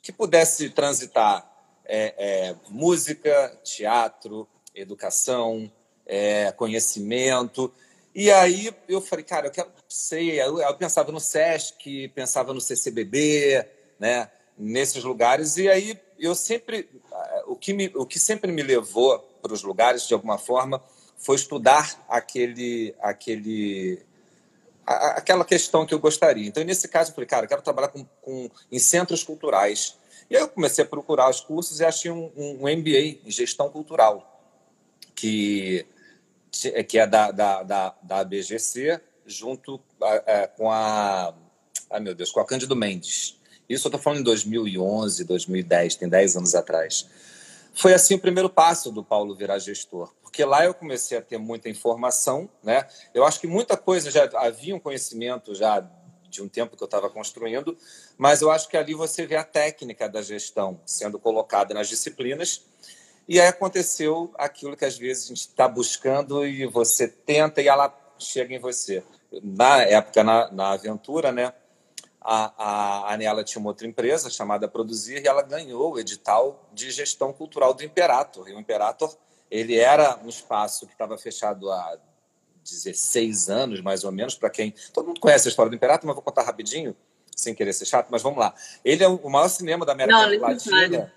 que 0.02 0.12
pudesse 0.12 0.69
transitar 0.69 1.50
é, 1.87 2.14
é, 2.19 2.56
música, 2.69 3.58
teatro, 3.64 4.46
educação, 4.75 5.72
é, 6.05 6.52
conhecimento. 6.52 7.72
E 8.14 8.30
aí 8.30 8.74
eu 8.88 9.00
falei, 9.00 9.24
cara, 9.24 9.46
eu 9.46 9.50
quero, 9.50 9.70
sei, 9.88 10.40
eu, 10.40 10.60
eu 10.60 10.74
pensava 10.74 11.12
no 11.12 11.20
SESC, 11.20 12.08
pensava 12.14 12.52
no 12.52 12.60
CCBB, 12.60 13.64
né, 13.98 14.30
nesses 14.58 15.04
lugares. 15.04 15.56
E 15.56 15.68
aí 15.68 15.98
eu 16.18 16.34
sempre, 16.34 16.88
o 17.46 17.54
que, 17.54 17.72
me, 17.72 17.90
o 17.94 18.04
que 18.04 18.18
sempre 18.18 18.50
me 18.50 18.62
levou 18.62 19.18
para 19.40 19.52
os 19.52 19.62
lugares, 19.62 20.06
de 20.06 20.14
alguma 20.14 20.38
forma, 20.38 20.82
foi 21.16 21.36
estudar 21.36 22.04
aquele, 22.08 22.94
aquele, 23.00 24.02
aquela 24.84 25.44
questão 25.44 25.86
que 25.86 25.94
eu 25.94 26.00
gostaria. 26.00 26.46
Então, 26.46 26.64
nesse 26.64 26.88
caso, 26.88 27.10
eu 27.10 27.14
falei, 27.14 27.28
cara, 27.28 27.44
eu 27.44 27.48
quero 27.48 27.62
trabalhar 27.62 27.88
com, 27.88 28.04
com, 28.22 28.50
em 28.72 28.78
centros 28.78 29.22
culturais 29.22 29.96
e 30.30 30.36
aí 30.36 30.42
eu 30.42 30.48
comecei 30.48 30.84
a 30.84 30.86
procurar 30.86 31.28
os 31.28 31.40
cursos 31.40 31.80
e 31.80 31.84
achei 31.84 32.10
um, 32.10 32.30
um 32.36 32.60
MBA 32.62 33.18
em 33.26 33.30
gestão 33.30 33.68
cultural, 33.68 34.40
que, 35.14 35.84
que 36.88 36.99
é 36.99 37.06
da, 37.06 37.31
da, 37.31 37.62
da, 37.62 37.94
da 38.02 38.25
BGC, 38.25 39.00
junto 39.26 39.81
a, 40.02 40.49
com 40.49 40.70
a. 40.70 41.35
Ai, 41.91 42.00
meu 42.00 42.14
Deus, 42.14 42.31
com 42.31 42.41
a 42.41 42.47
Cândido 42.47 42.76
Mendes. 42.76 43.38
Isso 43.69 43.87
eu 43.87 43.91
estou 43.91 44.00
falando 44.00 44.20
em 44.20 44.25
2011, 44.25 45.25
2010, 45.25 45.94
tem 45.94 46.08
10 46.08 46.37
anos 46.37 46.55
atrás. 46.55 47.06
Foi 47.73 47.94
assim 47.94 48.14
o 48.14 48.19
primeiro 48.19 48.50
passo 48.50 48.91
do 48.91 49.05
Paulo 49.05 49.35
virar 49.35 49.58
gestor, 49.61 50.12
porque 50.23 50.44
lá 50.44 50.64
eu 50.64 50.75
comecei 50.75 51.17
a 51.17 51.23
ter 51.23 51.38
muita 51.38 51.69
informação, 51.69 52.50
né? 52.64 52.87
Eu 53.14 53.25
acho 53.25 53.41
que 53.41 53.46
muita 53.46 53.76
coisa 53.76 54.11
já 54.11 54.29
havia 54.35 54.75
um 54.75 54.81
conhecimento 54.81 55.55
já 55.55 55.88
de 56.29 56.43
um 56.43 56.49
tempo 56.49 56.76
que 56.76 56.82
eu 56.82 56.87
estava 56.87 57.08
construindo, 57.11 57.76
mas 58.17 58.41
eu 58.41 58.50
acho 58.50 58.69
que 58.69 58.76
ali 58.76 58.94
você 58.94 59.26
vê 59.26 59.37
a 59.37 59.44
técnica 59.44 60.08
da 60.08 60.23
gestão 60.23 60.81
sendo 60.85 61.19
colocada 61.19 61.73
nas 61.75 61.88
disciplinas. 61.88 62.62
E 63.31 63.41
aí 63.41 63.47
aconteceu 63.47 64.35
aquilo 64.37 64.77
que 64.77 64.85
às 64.85 64.99
vezes 64.99 65.27
a 65.27 65.29
gente 65.29 65.43
está 65.43 65.69
buscando 65.69 66.44
e 66.44 66.67
você 66.67 67.06
tenta 67.06 67.62
e 67.62 67.69
ela 67.69 67.97
chega 68.19 68.53
em 68.53 68.59
você. 68.59 69.05
Na 69.41 69.82
época, 69.82 70.25
na, 70.25 70.50
na 70.50 70.73
aventura, 70.73 71.31
né, 71.31 71.53
a, 72.21 72.53
a 72.59 73.15
Anela 73.15 73.44
tinha 73.44 73.61
uma 73.61 73.71
outra 73.71 73.87
empresa 73.87 74.29
chamada 74.29 74.67
Produzir 74.67 75.23
e 75.23 75.29
ela 75.29 75.43
ganhou 75.43 75.93
o 75.93 76.00
edital 76.00 76.69
de 76.73 76.91
gestão 76.91 77.32
cultural 77.32 77.73
do 77.73 77.85
Imperator. 77.85 78.49
E 78.49 78.53
o 78.53 78.59
Imperator 78.59 79.17
ele 79.49 79.79
era 79.79 80.19
um 80.25 80.29
espaço 80.29 80.85
que 80.85 80.93
estava 80.93 81.17
fechado 81.17 81.71
há 81.71 81.99
16 82.65 83.49
anos, 83.49 83.81
mais 83.81 84.03
ou 84.03 84.11
menos, 84.11 84.35
para 84.35 84.50
quem. 84.50 84.75
Todo 84.93 85.06
mundo 85.06 85.21
conhece 85.21 85.47
a 85.47 85.50
história 85.50 85.71
do 85.71 85.77
Imperato, 85.77 86.05
mas 86.05 86.17
vou 86.17 86.25
contar 86.25 86.43
rapidinho, 86.43 86.97
sem 87.37 87.55
querer 87.55 87.75
ser 87.75 87.85
chato, 87.85 88.09
mas 88.11 88.23
vamos 88.23 88.41
lá. 88.41 88.53
Ele 88.85 89.05
é 89.05 89.09
o 89.09 89.31
maior 89.31 89.47
cinema 89.47 89.87
da 89.87 89.93
América 89.93 90.19
Não, 90.19 90.41
Latina, 90.41 91.12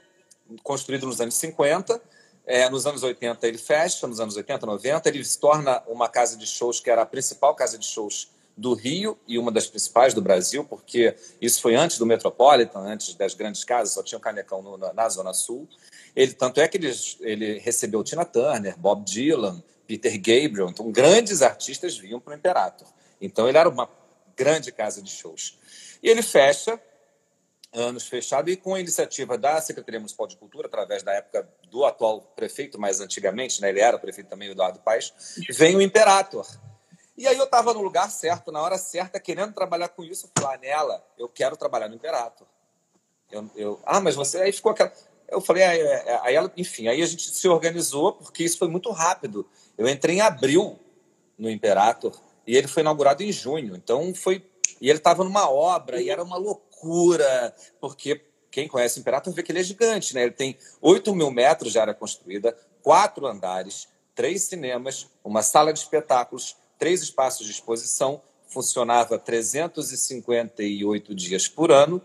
construído 0.64 1.06
nos 1.06 1.20
anos 1.22 1.36
50. 1.36 2.02
É, 2.46 2.70
nos 2.70 2.86
anos 2.86 3.04
80 3.04 3.48
ele 3.48 3.58
fecha, 3.58 4.06
nos 4.06 4.20
anos 4.20 4.36
80, 4.36 4.66
90, 4.66 5.08
ele 5.08 5.24
se 5.24 5.40
torna 5.40 5.82
uma 5.88 6.10
casa 6.10 6.36
de 6.36 6.46
shows 6.46 6.82
que 6.82 6.90
era 6.90 7.04
a 7.04 7.06
principal 7.06 7.56
casa 7.56 7.78
de 7.78 7.86
shows 7.86 8.28
do 8.56 8.74
Rio 8.74 9.18
e 9.28 9.40
uma 9.40 9.52
das 9.52 9.68
principais 9.68 10.14
do 10.14 10.22
Brasil, 10.22 10.64
porque 10.64 11.16
isso 11.42 11.62
foi 11.62 11.76
antes 11.76 11.98
do 11.98 12.06
Metropolitan, 12.06 12.80
antes 12.80 13.16
das 13.16 13.34
grandes 13.34 13.64
casas, 13.64 13.94
só 13.94 14.04
tinha 14.04 14.18
o 14.18 14.22
Canecão 14.22 14.62
no, 14.62 14.78
na, 14.78 14.94
na, 14.94 15.10
Zona 15.10 15.34
Sul. 15.34 15.68
Ele, 16.16 16.34
tanto 16.34 16.62
é 16.62 16.68
que 16.68 16.78
ele, 16.78 16.94
ele 17.22 17.60
recebeu 17.60 18.04
Tina 18.04 18.26
Turner, 18.26 18.78
Bob 18.78 19.04
Dylan, 19.04 19.64
Peter 19.88 20.14
Gabriel. 20.18 20.70
Então, 20.70 20.92
grandes 20.92 21.42
artistas 21.42 21.98
vinham 21.98 22.20
para 22.20 22.34
o 22.34 22.38
Imperator. 22.38 22.88
Então, 23.20 23.48
ele 23.48 23.58
era 23.58 23.70
uma 23.70 23.90
grande 24.36 24.72
casa 24.72 25.02
de 25.02 25.10
shows. 25.10 25.58
E 26.02 26.10
ele 26.10 26.22
fecha, 26.22 26.80
anos 27.74 28.08
fechado, 28.08 28.50
e 28.50 28.56
com 28.56 28.76
a 28.76 28.80
iniciativa 28.80 29.38
da 29.38 29.60
Secretaria 29.62 30.00
Municipal 30.00 30.28
de 30.28 30.38
Cultura, 30.38 30.68
através 30.68 31.04
da 31.04 31.12
época 31.14 31.48
do 31.70 31.84
atual 31.86 32.22
prefeito, 32.36 32.80
mais 32.80 33.00
antigamente, 33.00 33.62
né, 33.62 33.70
ele 33.70 33.80
era 33.80 33.98
prefeito 33.98 34.30
também, 34.30 34.50
Eduardo 34.50 34.80
Paes, 34.80 35.14
vem 35.50 35.76
o 35.76 35.82
Imperator. 35.82 36.48
E 37.16 37.28
aí 37.28 37.38
eu 37.38 37.46
estava 37.46 37.74
no 37.74 37.82
lugar 37.82 38.10
certo, 38.10 38.52
na 38.52 38.62
hora 38.62 38.78
certa, 38.78 39.20
querendo 39.20 39.54
trabalhar 39.54 39.90
com 39.90 40.04
isso. 40.04 40.30
Falei, 40.38 40.56
ah, 40.56 40.60
nela, 40.60 41.08
eu 41.18 41.30
quero 41.30 41.56
trabalhar 41.56 41.88
no 41.88 41.96
Imperator. 41.96 42.48
Eu, 43.32 43.50
eu, 43.56 43.80
ah, 43.86 44.00
mas 44.00 44.16
você... 44.16 44.42
Aí 44.42 44.52
ficou 44.52 44.72
aquela... 44.72 44.92
Eu 45.28 45.40
falei, 45.40 45.64
ah, 45.64 45.76
é, 45.76 45.80
é. 45.82 46.20
aí 46.24 46.36
ela, 46.36 46.52
enfim, 46.58 46.88
aí 46.88 47.02
a 47.02 47.06
gente 47.06 47.30
se 47.30 47.48
organizou, 47.48 48.14
porque 48.14 48.44
isso 48.44 48.58
foi 48.58 48.68
muito 48.68 48.92
rápido. 48.92 49.48
Eu 49.78 49.88
entrei 49.88 50.18
em 50.18 50.22
abril 50.22 50.80
no 51.38 51.50
Imperator 51.50 52.20
e 52.46 52.56
ele 52.58 52.68
foi 52.68 52.82
inaugurado 52.82 53.24
em 53.24 53.32
junho. 53.32 53.76
Então 53.76 54.14
foi. 54.14 54.46
E 54.82 54.90
ele 54.90 54.98
estava 54.98 55.24
numa 55.24 55.50
obra 55.50 56.02
e 56.02 56.10
era 56.10 56.24
uma 56.24 56.38
loucura, 56.38 56.73
porque 57.80 58.26
quem 58.52 58.68
conhece 58.68 59.00
o 59.00 59.02
Imperator 59.02 59.34
vê 59.34 59.42
que 59.42 59.52
ele 59.52 59.60
é 59.60 59.64
gigante, 59.64 60.14
né? 60.14 60.24
Ele 60.24 60.32
tem 60.32 60.58
8 60.82 61.16
mil 61.16 61.32
metros 61.32 61.72
de 61.72 61.80
área 61.80 61.94
construída, 61.94 62.56
quatro 62.82 63.26
andares, 63.26 63.88
três 64.14 64.44
cinemas, 64.44 65.08
uma 65.24 65.42
sala 65.42 65.74
de 65.74 65.80
espetáculos, 65.80 66.56
três 66.78 67.02
espaços 67.02 67.46
de 67.46 67.52
exposição, 67.52 68.22
funcionava 68.48 69.18
358 69.18 71.16
dias 71.16 71.48
por 71.48 71.72
ano, 71.72 72.02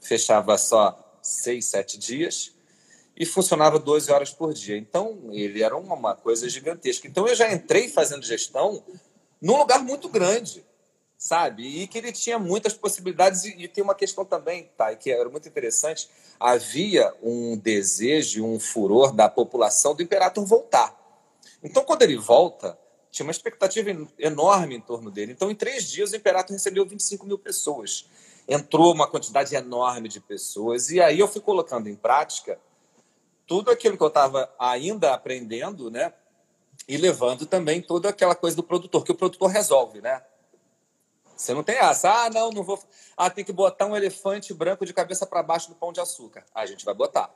fechava 0.00 0.56
só 0.56 1.18
seis, 1.20 1.66
sete 1.66 1.98
dias 1.98 2.52
e 3.16 3.26
funcionava 3.26 3.78
12 3.78 4.10
horas 4.10 4.30
por 4.30 4.52
dia. 4.52 4.76
Então, 4.76 5.30
ele 5.32 5.62
era 5.62 5.76
uma, 5.76 6.14
coisa 6.14 6.48
gigantesca. 6.48 7.06
Então, 7.06 7.28
eu 7.28 7.34
já 7.34 7.52
entrei 7.52 7.88
fazendo 7.88 8.24
gestão 8.24 8.82
num 9.40 9.56
lugar 9.58 9.82
muito 9.82 10.08
grande, 10.08 10.64
sabe? 11.22 11.62
E 11.62 11.86
que 11.86 11.98
ele 11.98 12.10
tinha 12.10 12.36
muitas 12.36 12.74
possibilidades. 12.74 13.44
E, 13.44 13.54
e 13.56 13.68
tem 13.68 13.84
uma 13.84 13.94
questão 13.94 14.24
também, 14.24 14.68
tá? 14.76 14.94
que 14.96 15.10
era 15.10 15.28
muito 15.28 15.48
interessante: 15.48 16.10
havia 16.38 17.14
um 17.22 17.56
desejo, 17.56 18.44
um 18.44 18.58
furor 18.58 19.12
da 19.12 19.28
população 19.28 19.94
do 19.94 20.02
Imperator 20.02 20.44
voltar. 20.44 21.00
Então, 21.62 21.84
quando 21.84 22.02
ele 22.02 22.16
volta, 22.16 22.76
tinha 23.08 23.24
uma 23.24 23.30
expectativa 23.30 23.88
enorme 24.18 24.74
em 24.74 24.80
torno 24.80 25.12
dele. 25.12 25.30
Então, 25.30 25.48
em 25.48 25.54
três 25.54 25.88
dias, 25.88 26.10
o 26.10 26.16
Imperator 26.16 26.52
recebeu 26.52 26.84
25 26.84 27.24
mil 27.24 27.38
pessoas. 27.38 28.06
Entrou 28.48 28.92
uma 28.92 29.06
quantidade 29.06 29.54
enorme 29.54 30.08
de 30.08 30.18
pessoas. 30.18 30.90
E 30.90 31.00
aí 31.00 31.20
eu 31.20 31.28
fui 31.28 31.40
colocando 31.40 31.88
em 31.88 31.94
prática 31.94 32.58
tudo 33.46 33.70
aquilo 33.70 33.96
que 33.96 34.02
eu 34.02 34.08
estava 34.08 34.52
ainda 34.58 35.14
aprendendo, 35.14 35.88
né? 35.88 36.12
E 36.88 36.96
levando 36.96 37.46
também 37.46 37.80
toda 37.80 38.08
aquela 38.08 38.34
coisa 38.34 38.56
do 38.56 38.62
produtor, 38.64 39.04
que 39.04 39.12
o 39.12 39.14
produtor 39.14 39.48
resolve, 39.48 40.00
né? 40.00 40.20
Você 41.36 41.54
não 41.54 41.62
tem 41.62 41.76
essa, 41.76 42.24
ah, 42.24 42.30
não, 42.30 42.50
não 42.50 42.62
vou. 42.62 42.82
Ah, 43.16 43.30
tem 43.30 43.44
que 43.44 43.52
botar 43.52 43.86
um 43.86 43.96
elefante 43.96 44.54
branco 44.54 44.86
de 44.86 44.92
cabeça 44.92 45.26
para 45.26 45.42
baixo 45.42 45.68
do 45.68 45.74
pão 45.74 45.92
de 45.92 46.00
açúcar. 46.00 46.44
Ah, 46.54 46.62
a 46.62 46.66
gente 46.66 46.84
vai 46.84 46.94
botar. 46.94 47.30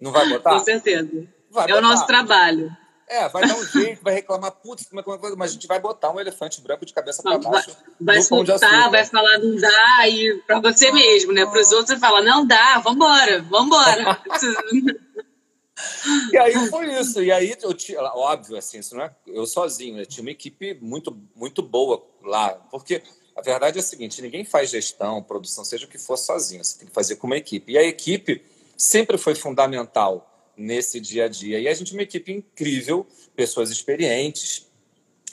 Não 0.00 0.12
vai 0.12 0.28
botar? 0.28 0.50
Com 0.50 0.64
certeza. 0.64 1.28
Vai 1.50 1.64
é 1.64 1.68
botar. 1.68 1.78
o 1.78 1.82
nosso 1.82 2.06
trabalho. 2.06 2.74
É, 3.10 3.28
vai 3.28 3.44
dar 3.44 3.56
um 3.56 3.66
jeito, 3.66 4.04
vai 4.04 4.14
reclamar, 4.14 4.52
putz, 4.52 4.86
como 4.86 5.00
é 5.00 5.02
que 5.02 5.10
é 5.10 5.36
mas 5.36 5.50
a 5.50 5.54
gente 5.54 5.66
vai 5.66 5.80
botar 5.80 6.12
um 6.12 6.20
elefante 6.20 6.60
branco 6.60 6.86
de 6.86 6.94
cabeça 6.94 7.24
para 7.24 7.38
baixo. 7.38 7.76
Vai, 8.00 8.14
vai 8.14 8.22
soltar, 8.22 8.88
vai 8.88 9.04
falar 9.04 9.36
não 9.38 9.56
dá, 9.56 10.08
e 10.08 10.40
para 10.46 10.60
você 10.60 10.92
mesmo, 10.92 11.32
né? 11.32 11.44
Para 11.44 11.60
os 11.60 11.72
outros 11.72 11.88
você 11.88 11.98
fala, 11.98 12.22
não 12.22 12.46
dá, 12.46 12.78
vambora, 12.78 13.42
vambora. 13.42 14.22
e 16.32 16.38
aí 16.38 16.68
foi 16.68 17.00
isso. 17.00 17.20
E 17.20 17.32
aí, 17.32 17.56
eu 17.60 17.74
tinha, 17.74 18.00
óbvio, 18.00 18.56
assim, 18.56 18.78
isso 18.78 18.94
não 18.94 19.02
é 19.02 19.10
eu 19.26 19.44
sozinho, 19.44 19.96
né? 19.96 20.04
Tinha 20.04 20.22
uma 20.22 20.30
equipe 20.30 20.78
muito, 20.80 21.20
muito 21.34 21.62
boa 21.62 22.06
lá. 22.22 22.50
Porque 22.70 23.02
a 23.36 23.42
verdade 23.42 23.78
é 23.78 23.80
a 23.80 23.84
seguinte: 23.84 24.22
ninguém 24.22 24.44
faz 24.44 24.70
gestão, 24.70 25.22
produção, 25.22 25.64
seja 25.64 25.86
o 25.86 25.88
que 25.88 25.98
for 25.98 26.16
sozinho. 26.16 26.64
Você 26.64 26.78
tem 26.78 26.88
que 26.88 26.94
fazer 26.94 27.16
com 27.16 27.26
uma 27.26 27.36
equipe. 27.36 27.72
E 27.72 27.78
a 27.78 27.82
equipe 27.82 28.42
sempre 28.76 29.18
foi 29.18 29.34
fundamental 29.34 30.26
nesse 30.56 31.00
dia 31.00 31.24
a 31.24 31.28
dia. 31.28 31.58
E 31.58 31.68
a 31.68 31.74
gente 31.74 31.92
é 31.92 31.96
uma 31.96 32.02
equipe 32.02 32.32
incrível, 32.32 33.06
pessoas 33.34 33.70
experientes, 33.70 34.66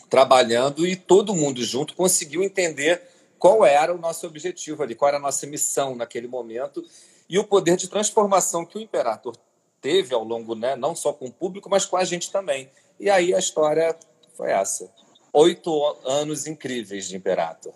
trabalhando 0.10 0.88
e 0.88 0.96
todo 0.96 1.36
mundo 1.36 1.63
junto 1.63 1.96
conseguiu 1.96 2.44
entender 2.44 3.01
qual 3.38 3.65
era 3.65 3.94
o 3.94 3.98
nosso 3.98 4.25
objetivo 4.25 4.84
ali, 4.84 4.96
qual 4.96 5.10
era 5.10 5.17
a 5.17 5.22
nossa 5.22 5.46
missão 5.46 5.96
naquele 5.96 6.27
momento 6.27 6.84
e 7.29 7.38
o 7.38 7.44
poder 7.44 7.75
de 7.75 7.88
transformação 7.88 8.65
que 8.65 8.77
o 8.77 8.82
Imperator 8.82 9.36
teve 9.82 10.13
ao 10.13 10.24
longo, 10.24 10.56
né, 10.56 10.75
não 10.75 10.96
só 10.96 11.13
com 11.13 11.27
o 11.27 11.32
público, 11.32 11.70
mas 11.70 11.86
com 11.86 11.98
a 11.98 12.03
gente 12.03 12.32
também. 12.32 12.70
E 13.00 13.10
aí 13.10 13.34
a 13.34 13.39
história 13.39 13.96
foi 14.36 14.51
essa. 14.51 14.91
Oito 15.34 15.98
anos 16.05 16.48
incríveis 16.48 17.07
de 17.07 17.15
Imperator. 17.15 17.74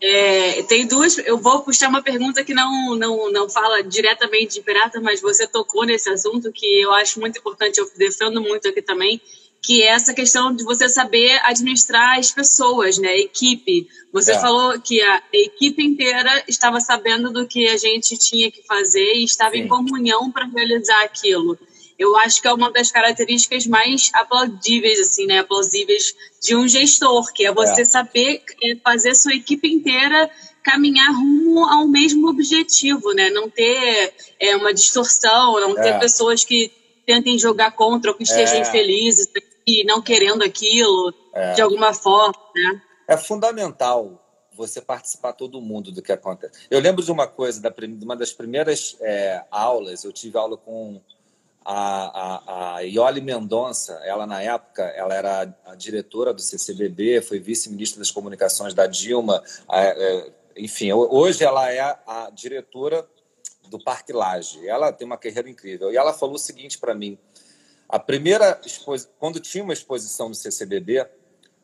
É, 0.00 0.62
tem 0.64 0.86
duas. 0.86 1.18
Eu 1.18 1.38
vou 1.38 1.62
puxar 1.62 1.88
uma 1.88 2.02
pergunta 2.02 2.44
que 2.44 2.54
não, 2.54 2.94
não, 2.94 3.32
não 3.32 3.50
fala 3.50 3.82
diretamente 3.82 4.54
de 4.54 4.60
Imperator, 4.60 5.02
mas 5.02 5.20
você 5.20 5.46
tocou 5.46 5.84
nesse 5.84 6.08
assunto 6.08 6.52
que 6.52 6.80
eu 6.80 6.92
acho 6.94 7.18
muito 7.18 7.38
importante, 7.38 7.78
eu 7.78 7.90
defendo 7.96 8.40
muito 8.40 8.68
aqui 8.68 8.80
também, 8.80 9.20
que 9.60 9.82
é 9.82 9.88
essa 9.88 10.14
questão 10.14 10.54
de 10.54 10.62
você 10.62 10.88
saber 10.88 11.40
administrar 11.42 12.16
as 12.16 12.30
pessoas, 12.30 12.96
né? 12.96 13.08
A 13.08 13.18
equipe. 13.18 13.88
Você 14.12 14.32
é. 14.32 14.38
falou 14.38 14.80
que 14.80 15.02
a 15.02 15.22
equipe 15.32 15.84
inteira 15.84 16.44
estava 16.46 16.80
sabendo 16.80 17.32
do 17.32 17.46
que 17.46 17.66
a 17.66 17.76
gente 17.76 18.16
tinha 18.16 18.52
que 18.52 18.62
fazer 18.62 19.14
e 19.14 19.24
estava 19.24 19.54
Sim. 19.54 19.62
em 19.62 19.68
comunhão 19.68 20.30
para 20.30 20.46
realizar 20.46 21.02
aquilo. 21.02 21.58
Eu 21.98 22.16
acho 22.18 22.40
que 22.40 22.46
é 22.46 22.52
uma 22.52 22.70
das 22.70 22.92
características 22.92 23.66
mais 23.66 24.10
aplaudíveis, 24.14 25.00
assim, 25.00 25.26
né? 25.26 25.40
Aplausíveis 25.40 26.14
de 26.40 26.54
um 26.54 26.68
gestor, 26.68 27.32
que 27.32 27.44
é 27.44 27.52
você 27.52 27.82
é. 27.82 27.84
saber 27.84 28.42
é, 28.62 28.76
fazer 28.76 29.14
sua 29.16 29.34
equipe 29.34 29.68
inteira 29.68 30.30
caminhar 30.62 31.12
rumo 31.12 31.64
ao 31.64 31.88
mesmo 31.88 32.28
objetivo, 32.28 33.12
né? 33.14 33.30
Não 33.30 33.50
ter 33.50 34.14
é, 34.38 34.54
uma 34.54 34.72
distorção, 34.72 35.58
não 35.60 35.74
ter 35.74 35.94
é. 35.94 35.98
pessoas 35.98 36.44
que 36.44 36.70
tentem 37.04 37.38
jogar 37.38 37.72
contra 37.72 38.10
ou 38.10 38.16
que 38.16 38.22
estejam 38.22 38.56
é. 38.56 38.60
infelizes 38.60 39.26
e 39.66 39.82
não 39.84 40.00
querendo 40.00 40.42
aquilo 40.42 41.12
de 41.54 41.62
alguma 41.62 41.94
forma, 41.94 42.34
né? 42.54 42.82
É 43.08 43.16
fundamental 43.16 44.24
você 44.52 44.80
participar 44.80 45.32
todo 45.32 45.60
mundo 45.60 45.90
do 45.90 46.02
que 46.02 46.12
acontece. 46.12 46.66
Eu 46.70 46.80
lembro 46.80 47.02
de 47.02 47.10
uma 47.10 47.26
coisa, 47.26 47.60
da, 47.60 47.70
de 47.70 48.04
uma 48.04 48.16
das 48.16 48.32
primeiras 48.32 48.96
aulas, 49.50 50.04
eu 50.04 50.12
tive 50.12 50.36
aula 50.36 50.56
com 50.56 51.00
a, 51.70 51.74
a, 51.74 52.76
a 52.76 52.80
Ioli 52.80 53.20
Mendonça, 53.20 53.92
ela 54.02 54.26
na 54.26 54.40
época, 54.40 54.82
ela 54.82 55.14
era 55.14 55.54
a 55.66 55.74
diretora 55.74 56.32
do 56.32 56.40
CCBB, 56.40 57.20
foi 57.20 57.38
vice-ministra 57.38 57.98
das 57.98 58.10
comunicações 58.10 58.72
da 58.72 58.86
Dilma, 58.86 59.42
é, 59.70 60.32
enfim, 60.56 60.90
hoje 60.92 61.44
ela 61.44 61.70
é 61.70 61.80
a 62.06 62.30
diretora 62.32 63.06
do 63.68 63.78
Parque 63.78 64.14
Laje. 64.14 64.66
Ela 64.66 64.90
tem 64.92 65.06
uma 65.06 65.18
carreira 65.18 65.48
incrível. 65.48 65.92
E 65.92 65.96
ela 65.96 66.14
falou 66.14 66.36
o 66.36 66.38
seguinte 66.38 66.78
para 66.78 66.94
mim: 66.94 67.18
a 67.86 67.98
primeira 67.98 68.58
quando 69.18 69.38
tinha 69.38 69.62
uma 69.62 69.74
exposição 69.74 70.30
no 70.30 70.34
CCBB, 70.34 71.06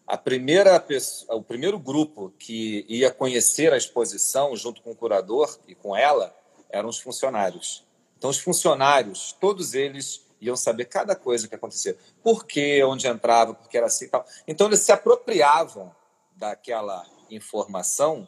a 0.07 0.19
primeira 0.19 0.79
pessoa, 0.79 1.39
o 1.39 1.43
primeiro 1.43 1.79
grupo 1.79 2.33
que 2.39 2.85
ia 2.89 3.11
conhecer 3.11 3.73
a 3.73 3.77
exposição 3.77 4.55
junto 4.55 4.83
com 4.83 4.91
o 4.91 4.97
curador 4.97 5.59
e 5.67 5.75
com 5.75 5.97
ela 5.97 6.37
eram 6.69 6.91
os 6.91 7.01
funcionários. 7.01 7.84
Então 8.25 8.31
os 8.31 8.39
funcionários, 8.39 9.37
todos 9.39 9.75
eles 9.75 10.23
iam 10.41 10.57
saber 10.57 10.87
cada 10.87 11.15
coisa 11.15 11.47
que 11.47 11.55
acontecia, 11.55 11.95
por 12.23 12.47
quê, 12.47 12.83
onde 12.83 13.07
entrava, 13.07 13.53
porque 13.53 13.77
era 13.77 13.85
assim, 13.85 14.07
e 14.07 14.09
tal. 14.09 14.25
Então 14.49 14.67
eles 14.67 14.81
se 14.81 14.91
apropriavam 14.91 15.95
daquela 16.35 17.05
informação. 17.31 18.27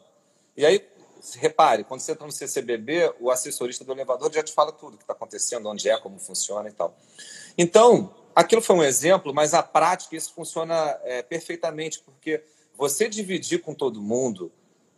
E 0.55 0.63
aí 0.63 0.87
repare, 1.33 1.83
quando 1.83 2.01
você 2.01 2.11
entra 2.11 2.27
no 2.27 2.31
CCBB, 2.31 3.15
o 3.19 3.31
assessorista 3.31 3.83
do 3.83 3.91
elevador 3.91 4.31
já 4.31 4.43
te 4.43 4.53
fala 4.53 4.71
tudo 4.71 4.93
o 4.93 4.97
que 4.97 5.03
está 5.03 5.13
acontecendo, 5.13 5.67
onde 5.67 5.89
é, 5.89 5.97
como 5.97 6.19
funciona 6.19 6.69
e 6.69 6.73
tal. 6.73 6.95
Então, 7.57 8.13
aquilo 8.35 8.61
foi 8.61 8.75
um 8.75 8.83
exemplo, 8.83 9.33
mas 9.33 9.55
a 9.55 9.63
prática 9.63 10.15
isso 10.15 10.31
funciona 10.31 10.75
é, 11.05 11.23
perfeitamente, 11.23 12.01
porque 12.01 12.43
você 12.77 13.09
dividir 13.09 13.63
com 13.63 13.73
todo 13.73 13.99
mundo, 13.99 14.51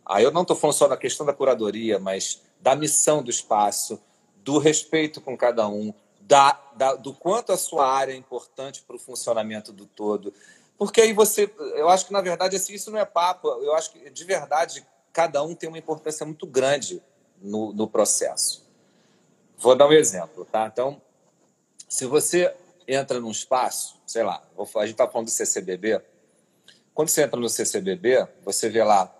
aí 0.04 0.22
eu 0.24 0.30
não 0.30 0.42
estou 0.42 0.54
falando 0.54 0.76
só 0.76 0.86
da 0.86 0.96
questão 0.98 1.24
da 1.24 1.32
curadoria, 1.32 1.98
mas 1.98 2.42
da 2.60 2.76
missão 2.76 3.22
do 3.22 3.30
espaço, 3.30 3.98
do 4.44 4.58
respeito 4.58 5.20
com 5.20 5.36
cada 5.36 5.68
um, 5.68 5.92
da, 6.20 6.60
da 6.76 6.94
do 6.94 7.12
quanto 7.12 7.52
a 7.52 7.56
sua 7.56 7.90
área 7.90 8.12
é 8.12 8.16
importante 8.16 8.82
para 8.82 8.96
o 8.96 8.98
funcionamento 8.98 9.72
do 9.72 9.86
todo. 9.86 10.32
Porque 10.78 11.00
aí 11.00 11.12
você, 11.12 11.52
eu 11.74 11.88
acho 11.88 12.06
que 12.06 12.12
na 12.12 12.20
verdade 12.20 12.56
assim, 12.56 12.72
isso 12.72 12.90
não 12.90 12.98
é 12.98 13.04
papo, 13.04 13.48
eu 13.48 13.74
acho 13.74 13.92
que 13.92 14.10
de 14.10 14.24
verdade 14.24 14.86
cada 15.12 15.42
um 15.42 15.54
tem 15.54 15.68
uma 15.68 15.78
importância 15.78 16.24
muito 16.24 16.46
grande 16.46 17.02
no, 17.40 17.72
no 17.72 17.88
processo. 17.88 18.66
Vou 19.58 19.74
dar 19.76 19.88
um 19.88 19.92
exemplo, 19.92 20.44
tá? 20.44 20.66
Então, 20.72 21.02
se 21.88 22.06
você 22.06 22.54
entra 22.86 23.20
num 23.20 23.30
espaço, 23.30 24.00
sei 24.06 24.22
lá, 24.22 24.42
a 24.56 24.80
gente 24.86 24.92
está 24.92 25.06
falando 25.06 25.26
do 25.26 25.30
CCBB, 25.30 26.00
quando 26.94 27.08
você 27.08 27.22
entra 27.22 27.38
no 27.38 27.48
CCBB, 27.48 28.26
você 28.44 28.68
vê 28.68 28.82
lá 28.82 29.12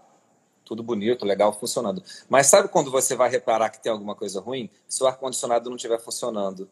tudo 0.70 0.84
bonito, 0.84 1.26
legal, 1.26 1.52
funcionando. 1.52 2.00
Mas 2.28 2.46
sabe 2.46 2.68
quando 2.68 2.92
você 2.92 3.16
vai 3.16 3.28
reparar 3.28 3.70
que 3.70 3.82
tem 3.82 3.90
alguma 3.90 4.14
coisa 4.14 4.40
ruim? 4.40 4.70
Se 4.86 5.02
o 5.02 5.06
ar-condicionado 5.08 5.68
não 5.68 5.74
estiver 5.74 5.98
funcionando, 5.98 6.70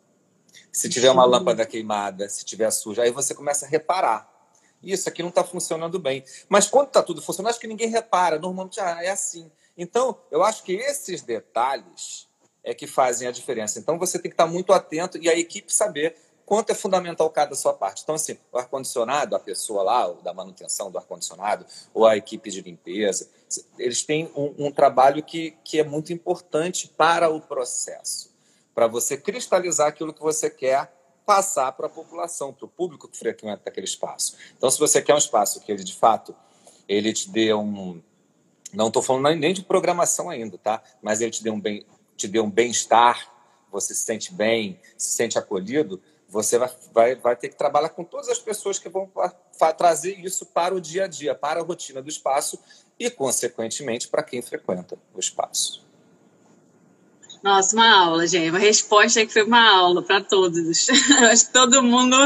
se 0.71 0.89
tiver 0.89 1.11
uma 1.11 1.25
lâmpada 1.25 1.67
queimada, 1.67 2.29
se 2.29 2.45
tiver 2.45 2.71
suja, 2.71 3.03
aí 3.03 3.11
você 3.11 3.35
começa 3.35 3.67
a 3.67 3.69
reparar 3.69 4.33
isso 4.81 5.09
aqui 5.09 5.23
não 5.23 5.31
está 5.31 5.43
funcionando 5.43 5.99
bem. 5.99 6.23
Mas 6.49 6.69
quando 6.69 6.87
está 6.87 7.03
tudo 7.03 7.21
funcionando, 7.21 7.51
acho 7.51 7.59
que 7.59 7.67
ninguém 7.67 7.89
repara. 7.89 8.39
Normalmente 8.39 8.81
ah, 8.81 9.03
é 9.03 9.11
assim. 9.11 9.51
Então, 9.77 10.17
eu 10.31 10.45
acho 10.45 10.63
que 10.63 10.73
esses 10.73 11.21
detalhes 11.21 12.29
é 12.63 12.73
que 12.73 12.87
fazem 12.87 13.27
a 13.27 13.33
diferença. 13.33 13.81
Então, 13.81 13.99
você 13.99 14.21
tem 14.21 14.31
que 14.31 14.35
estar 14.35 14.47
muito 14.47 14.73
atento 14.73 15.19
e 15.19 15.29
a 15.29 15.37
equipe 15.37 15.75
saber 15.75 16.15
quanto 16.49 16.71
é 16.71 16.75
fundamental 16.75 17.29
cada 17.29 17.55
sua 17.55 17.75
parte. 17.75 18.03
Então, 18.03 18.15
assim, 18.15 18.39
o 18.51 18.57
ar-condicionado, 18.57 19.37
a 19.37 19.39
pessoa 19.39 19.83
lá, 19.83 20.11
da 20.23 20.33
manutenção 20.33 20.91
do 20.91 20.97
ar-condicionado, 20.97 21.67
ou 21.93 22.07
a 22.07 22.17
equipe 22.17 22.51
de 22.51 22.63
limpeza, 22.63 23.29
eles 23.79 24.03
têm 24.03 24.31
um, 24.37 24.67
um 24.67 24.71
trabalho 24.71 25.23
que, 25.23 25.57
que 25.65 25.79
é 25.79 25.85
muito 25.85 26.13
importante 26.13 26.89
para 26.97 27.29
o 27.29 27.41
processo, 27.41 28.31
para 28.75 28.87
você 28.87 29.17
cristalizar 29.17 29.89
aquilo 29.89 30.13
que 30.13 30.21
você 30.21 30.51
quer 30.51 30.93
passar 31.25 31.73
para 31.73 31.87
a 31.87 31.91
população, 31.91 32.55
para 32.55 32.65
o 32.65 32.69
público 32.69 33.07
que 33.07 33.19
frequenta 33.19 33.69
aquele 33.69 33.87
espaço. 33.87 34.37
Então, 34.57 34.71
se 34.71 34.79
você 34.79 35.03
quer 35.03 35.15
um 35.15 35.19
espaço 35.19 35.61
que 35.61 35.71
ele, 35.71 35.85
de 35.85 35.95
fato, 35.95 36.35
ele 36.89 37.13
te 37.13 37.29
dê 37.29 37.53
um... 37.53 38.01
Não 38.73 38.89
estou 38.89 39.03
falando 39.03 39.29
nem 39.37 39.53
de 39.53 39.63
programação 39.63 40.31
ainda, 40.31 40.57
tá? 40.57 40.83
Mas 41.03 41.21
ele 41.21 41.31
te 41.31 41.43
dê 41.43 41.51
um 41.51 41.61
bem, 41.61 41.85
te 42.17 42.27
dê 42.27 42.41
um 42.41 42.51
bem-estar, 42.51 43.31
você 43.71 43.95
se 43.95 44.03
sente 44.03 44.33
bem, 44.33 44.81
se 44.97 45.11
sente 45.11 45.39
acolhido, 45.39 46.01
você 46.29 46.59
vai, 46.59 46.71
vai, 46.93 47.15
vai 47.15 47.37
ter 47.37 47.49
que 47.49 47.57
trabalhar 47.57 47.91
com 47.91 48.05
todas 48.05 48.29
as 48.29 48.39
pessoas 48.39 48.79
que 48.79 48.89
vão 48.89 49.11
trazer 49.77 50.19
isso 50.19 50.45
para 50.47 50.75
o 50.75 50.81
dia 50.81 51.05
a 51.05 51.07
dia, 51.07 51.35
para 51.35 51.61
a 51.61 51.63
rotina 51.63 52.03
do 52.03 52.09
espaço 52.09 52.59
e, 52.99 53.11
consequentemente, 53.11 54.09
para 54.09 54.23
quem 54.23 54.43
frequenta 54.43 54.99
o 55.15 55.21
espaço. 55.21 55.87
Nossa, 57.43 57.77
uma 57.77 57.89
aula, 57.89 58.27
gente. 58.27 58.51
Uma 58.51 58.59
resposta 58.59 59.25
que 59.25 59.33
foi 59.33 59.43
uma 59.45 59.71
aula 59.71 60.03
para 60.03 60.21
todos. 60.21 60.89
Acho 61.31 61.47
que 61.47 61.53
todo 61.53 61.83
mundo. 61.83 62.17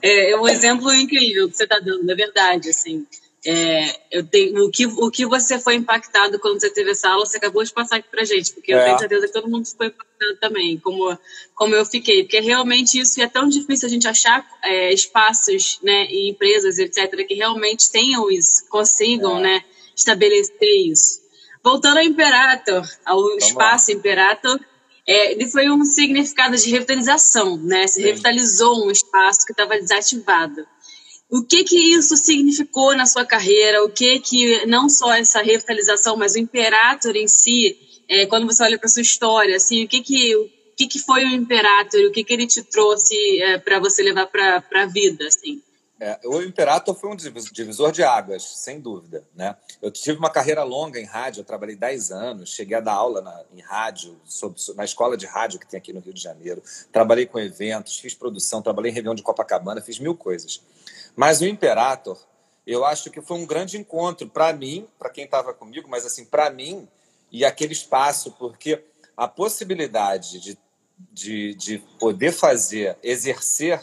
É, 0.00 0.30
é, 0.30 0.36
um 0.36 0.48
exemplo 0.48 0.92
incrível 0.94 1.48
que 1.48 1.56
você 1.56 1.64
está 1.64 1.78
dando, 1.78 2.08
é 2.08 2.14
verdade. 2.14 2.70
Assim, 2.70 3.04
é, 3.44 4.00
eu 4.10 4.24
tenho, 4.24 4.64
o, 4.64 4.70
que, 4.70 4.86
o 4.86 5.10
que 5.10 5.26
você 5.26 5.58
foi 5.58 5.74
impactado 5.74 6.38
quando 6.38 6.60
você 6.60 6.70
teve 6.70 6.90
essa 6.90 7.08
aula, 7.08 7.26
você 7.26 7.38
acabou 7.38 7.64
de 7.64 7.72
passar 7.72 7.96
aqui 7.96 8.08
para 8.10 8.24
gente, 8.24 8.52
porque 8.52 8.72
é. 8.72 8.76
eu 8.76 8.84
tenho 8.84 8.98
certeza 8.98 9.26
que 9.26 9.32
todo 9.32 9.48
mundo 9.48 9.66
foi 9.66 9.86
impactado 9.86 10.36
também, 10.40 10.78
como, 10.78 11.18
como 11.54 11.74
eu 11.74 11.84
fiquei. 11.84 12.22
Porque 12.22 12.38
realmente 12.40 13.00
isso 13.00 13.20
é 13.20 13.26
tão 13.26 13.48
difícil 13.48 13.88
a 13.88 13.90
gente 13.90 14.06
achar 14.06 14.46
é, 14.62 14.92
espaços 14.92 15.80
né, 15.82 16.06
e 16.10 16.30
empresas, 16.30 16.78
etc., 16.78 17.26
que 17.26 17.34
realmente 17.34 17.90
tenham 17.90 18.30
isso, 18.30 18.68
consigam 18.68 19.38
é. 19.38 19.42
né, 19.42 19.64
estabelecer 20.00 20.90
isso. 20.90 21.20
Voltando 21.62 21.98
ao 21.98 22.04
Imperator, 22.04 22.86
ao 23.04 23.22
Vamos 23.22 23.44
espaço 23.44 23.92
lá. 23.92 23.98
Imperator, 23.98 24.60
é, 25.06 25.32
ele 25.32 25.46
foi 25.48 25.70
um 25.70 25.84
significado 25.84 26.56
de 26.56 26.70
revitalização, 26.70 27.56
né? 27.58 27.86
Se 27.86 28.02
revitalizou 28.02 28.86
um 28.86 28.90
espaço 28.90 29.46
que 29.46 29.52
estava 29.52 29.78
desativado. 29.78 30.66
O 31.30 31.44
que 31.44 31.62
que 31.62 31.76
isso 31.76 32.16
significou 32.16 32.96
na 32.96 33.06
sua 33.06 33.24
carreira? 33.24 33.84
O 33.84 33.90
que 33.90 34.18
que 34.20 34.66
não 34.66 34.88
só 34.88 35.14
essa 35.14 35.42
revitalização, 35.42 36.16
mas 36.16 36.34
o 36.34 36.38
Imperator 36.38 37.14
em 37.14 37.28
si, 37.28 37.76
é, 38.08 38.26
quando 38.26 38.46
você 38.46 38.62
olha 38.64 38.78
para 38.78 38.88
sua 38.88 39.02
história, 39.02 39.56
assim, 39.56 39.84
o 39.84 39.88
que 39.88 40.00
que 40.00 40.36
o 40.36 40.48
que, 40.76 40.86
que 40.86 40.98
foi 40.98 41.24
o 41.24 41.28
Imperator? 41.28 42.00
O 42.06 42.10
que 42.10 42.24
que 42.24 42.32
ele 42.32 42.46
te 42.46 42.62
trouxe 42.62 43.14
é, 43.42 43.58
para 43.58 43.78
você 43.78 44.02
levar 44.02 44.26
para 44.26 44.64
a 44.74 44.86
vida, 44.86 45.26
assim? 45.26 45.62
É, 46.02 46.18
o 46.24 46.40
Imperator 46.40 46.94
foi 46.94 47.10
um 47.10 47.14
divisor 47.16 47.92
de 47.92 48.02
águas, 48.02 48.42
sem 48.42 48.80
dúvida. 48.80 49.22
Né? 49.34 49.54
Eu 49.82 49.90
tive 49.90 50.18
uma 50.18 50.30
carreira 50.30 50.62
longa 50.62 50.98
em 50.98 51.04
rádio, 51.04 51.40
eu 51.40 51.44
trabalhei 51.44 51.76
10 51.76 52.10
anos, 52.10 52.54
cheguei 52.54 52.78
a 52.78 52.80
dar 52.80 52.94
aula 52.94 53.20
na, 53.20 53.44
em 53.54 53.60
rádio, 53.60 54.18
na 54.74 54.84
escola 54.84 55.14
de 55.14 55.26
rádio 55.26 55.60
que 55.60 55.66
tem 55.66 55.76
aqui 55.76 55.92
no 55.92 56.00
Rio 56.00 56.14
de 56.14 56.22
Janeiro. 56.22 56.62
Trabalhei 56.90 57.26
com 57.26 57.38
eventos, 57.38 57.98
fiz 57.98 58.14
produção, 58.14 58.62
trabalhei 58.62 58.90
em 58.90 58.94
reunião 58.94 59.14
de 59.14 59.22
Copacabana, 59.22 59.82
fiz 59.82 59.98
mil 59.98 60.16
coisas. 60.16 60.62
Mas 61.14 61.42
o 61.42 61.46
Imperator, 61.46 62.18
eu 62.66 62.82
acho 62.86 63.10
que 63.10 63.20
foi 63.20 63.36
um 63.36 63.44
grande 63.44 63.76
encontro 63.76 64.26
para 64.26 64.54
mim, 64.54 64.88
para 64.98 65.10
quem 65.10 65.24
estava 65.24 65.52
comigo, 65.52 65.86
mas 65.86 66.06
assim, 66.06 66.24
para 66.24 66.48
mim 66.48 66.88
e 67.30 67.44
aquele 67.44 67.74
espaço, 67.74 68.32
porque 68.38 68.82
a 69.14 69.28
possibilidade 69.28 70.40
de, 70.40 70.58
de, 71.12 71.54
de 71.54 71.78
poder 71.98 72.32
fazer, 72.32 72.96
exercer 73.02 73.78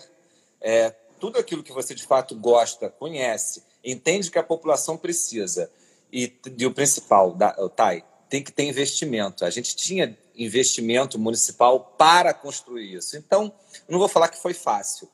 é, 0.59 0.95
tudo 1.19 1.37
aquilo 1.37 1.63
que 1.63 1.71
você 1.71 1.93
de 1.93 2.05
fato 2.05 2.35
gosta, 2.35 2.89
conhece, 2.89 3.63
entende 3.83 4.31
que 4.31 4.39
a 4.39 4.43
população 4.43 4.97
precisa 4.97 5.69
e, 6.11 6.33
e 6.57 6.65
o 6.65 6.73
principal, 6.73 7.33
da, 7.33 7.55
o 7.59 7.69
TAI, 7.69 8.03
tem 8.29 8.43
que 8.43 8.51
ter 8.51 8.63
investimento. 8.63 9.45
A 9.45 9.49
gente 9.49 9.75
tinha 9.75 10.17
investimento 10.35 11.17
municipal 11.17 11.95
para 11.97 12.33
construir 12.33 12.93
isso. 12.93 13.17
Então, 13.17 13.51
não 13.87 13.99
vou 13.99 14.07
falar 14.07 14.27
que 14.27 14.41
foi 14.41 14.53
fácil, 14.53 15.09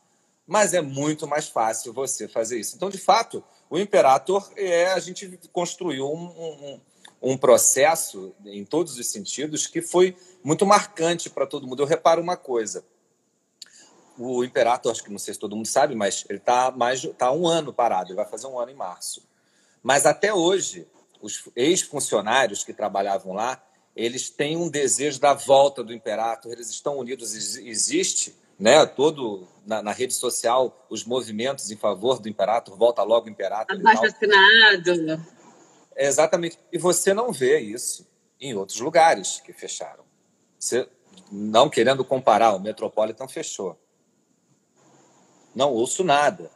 mas 0.46 0.74
é 0.74 0.82
muito 0.82 1.28
mais 1.28 1.48
fácil 1.48 1.94
você 1.94 2.28
fazer 2.28 2.60
isso. 2.60 2.76
Então, 2.76 2.90
de 2.90 2.98
fato, 2.98 3.44
o 3.70 3.78
Imperator 3.78 4.52
é 4.56 4.88
a 4.88 5.00
gente 5.00 5.40
construiu 5.52 6.12
um, 6.12 6.26
um, 6.26 6.82
um 7.22 7.38
processo 7.38 8.36
em 8.46 8.66
todos 8.66 8.98
os 8.98 9.08
sentidos 9.08 9.66
que 9.68 9.82
foi 9.82 10.16
muito 10.44 10.66
marcante 10.66 11.30
para 11.30 11.48
todo 11.48 11.66
mundo. 11.66 11.82
Eu 11.82 11.88
reparo 11.88 12.22
uma 12.22 12.36
coisa: 12.36 12.84
o 14.18 14.44
Imperator, 14.44 14.92
acho 14.92 15.04
que 15.04 15.12
não 15.12 15.18
sei 15.18 15.34
se 15.34 15.40
todo 15.40 15.56
mundo 15.56 15.68
sabe, 15.68 15.96
mas 15.96 16.26
ele 16.30 16.40
está 16.40 16.72
mais 16.72 17.02
tá 17.18 17.32
um 17.32 17.48
ano 17.48 17.74
parado, 17.74 18.10
ele 18.10 18.16
vai 18.16 18.26
fazer 18.26 18.48
um 18.48 18.60
ano 18.60 18.72
em 18.72 18.76
março. 18.76 19.28
Mas 19.82 20.06
até 20.06 20.34
hoje, 20.34 20.88
os 21.22 21.50
ex-funcionários 21.56 22.64
que 22.64 22.74
trabalhavam 22.74 23.34
lá, 23.34 23.62
eles 23.96 24.30
têm 24.30 24.58
um 24.58 24.70
desejo 24.70 25.20
da 25.20 25.34
volta 25.34 25.84
do 25.84 25.94
Imperator, 25.94 26.52
eles 26.52 26.70
estão 26.70 26.98
unidos, 26.98 27.34
existe 27.34 28.36
né, 28.58 28.86
todo 28.86 29.48
na, 29.66 29.82
na 29.82 29.92
rede 29.92 30.14
social 30.14 30.86
os 30.90 31.04
movimentos 31.04 31.70
em 31.72 31.78
favor 31.78 32.20
do 32.20 32.30
Imperator, 32.30 32.76
volta 32.78 33.04
logo 33.04 33.28
o 33.28 33.30
Imperator. 33.30 33.76
Abaixo 33.76 34.06
assinado. 34.06 35.22
Exatamente. 35.96 36.58
E 36.72 36.78
você 36.78 37.14
não 37.14 37.32
vê 37.32 37.60
isso 37.60 38.08
em 38.40 38.54
outros 38.56 38.80
lugares 38.80 39.42
que 39.42 39.54
fecharam. 39.54 40.04
Você, 40.58 40.88
não 41.32 41.70
querendo 41.70 42.04
comparar, 42.04 42.54
o 42.54 42.60
Metropolitan 42.60 43.28
fechou 43.28 43.80
não 45.56 45.72
ouço 45.72 46.04
nada. 46.04 46.52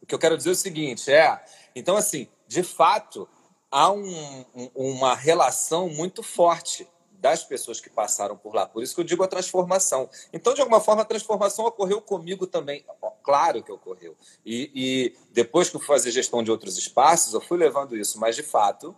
O 0.00 0.06
que 0.06 0.14
eu 0.14 0.18
quero 0.18 0.36
dizer 0.36 0.50
é 0.50 0.52
o 0.52 0.56
seguinte: 0.56 1.10
é. 1.10 1.42
Então, 1.74 1.96
assim, 1.96 2.28
de 2.46 2.62
fato, 2.62 3.28
há 3.70 3.90
um, 3.90 4.44
um, 4.54 4.70
uma 4.74 5.14
relação 5.14 5.88
muito 5.88 6.22
forte 6.22 6.86
das 7.22 7.44
pessoas 7.44 7.80
que 7.80 7.88
passaram 7.88 8.36
por 8.36 8.52
lá. 8.52 8.66
Por 8.66 8.82
isso 8.82 8.94
que 8.94 9.00
eu 9.00 9.04
digo 9.04 9.22
a 9.22 9.28
transformação. 9.28 10.10
Então, 10.32 10.52
de 10.54 10.60
alguma 10.60 10.80
forma, 10.80 11.02
a 11.02 11.04
transformação 11.04 11.64
ocorreu 11.64 12.00
comigo 12.00 12.48
também. 12.48 12.84
Claro 13.22 13.62
que 13.62 13.70
ocorreu. 13.70 14.16
E, 14.44 14.70
e 14.74 15.16
depois 15.30 15.70
que 15.70 15.76
eu 15.76 15.80
fui 15.80 15.86
fazer 15.86 16.10
gestão 16.10 16.42
de 16.42 16.50
outros 16.50 16.76
espaços, 16.76 17.32
eu 17.32 17.40
fui 17.40 17.56
levando 17.56 17.96
isso. 17.96 18.18
Mas, 18.18 18.34
de 18.34 18.42
fato, 18.42 18.94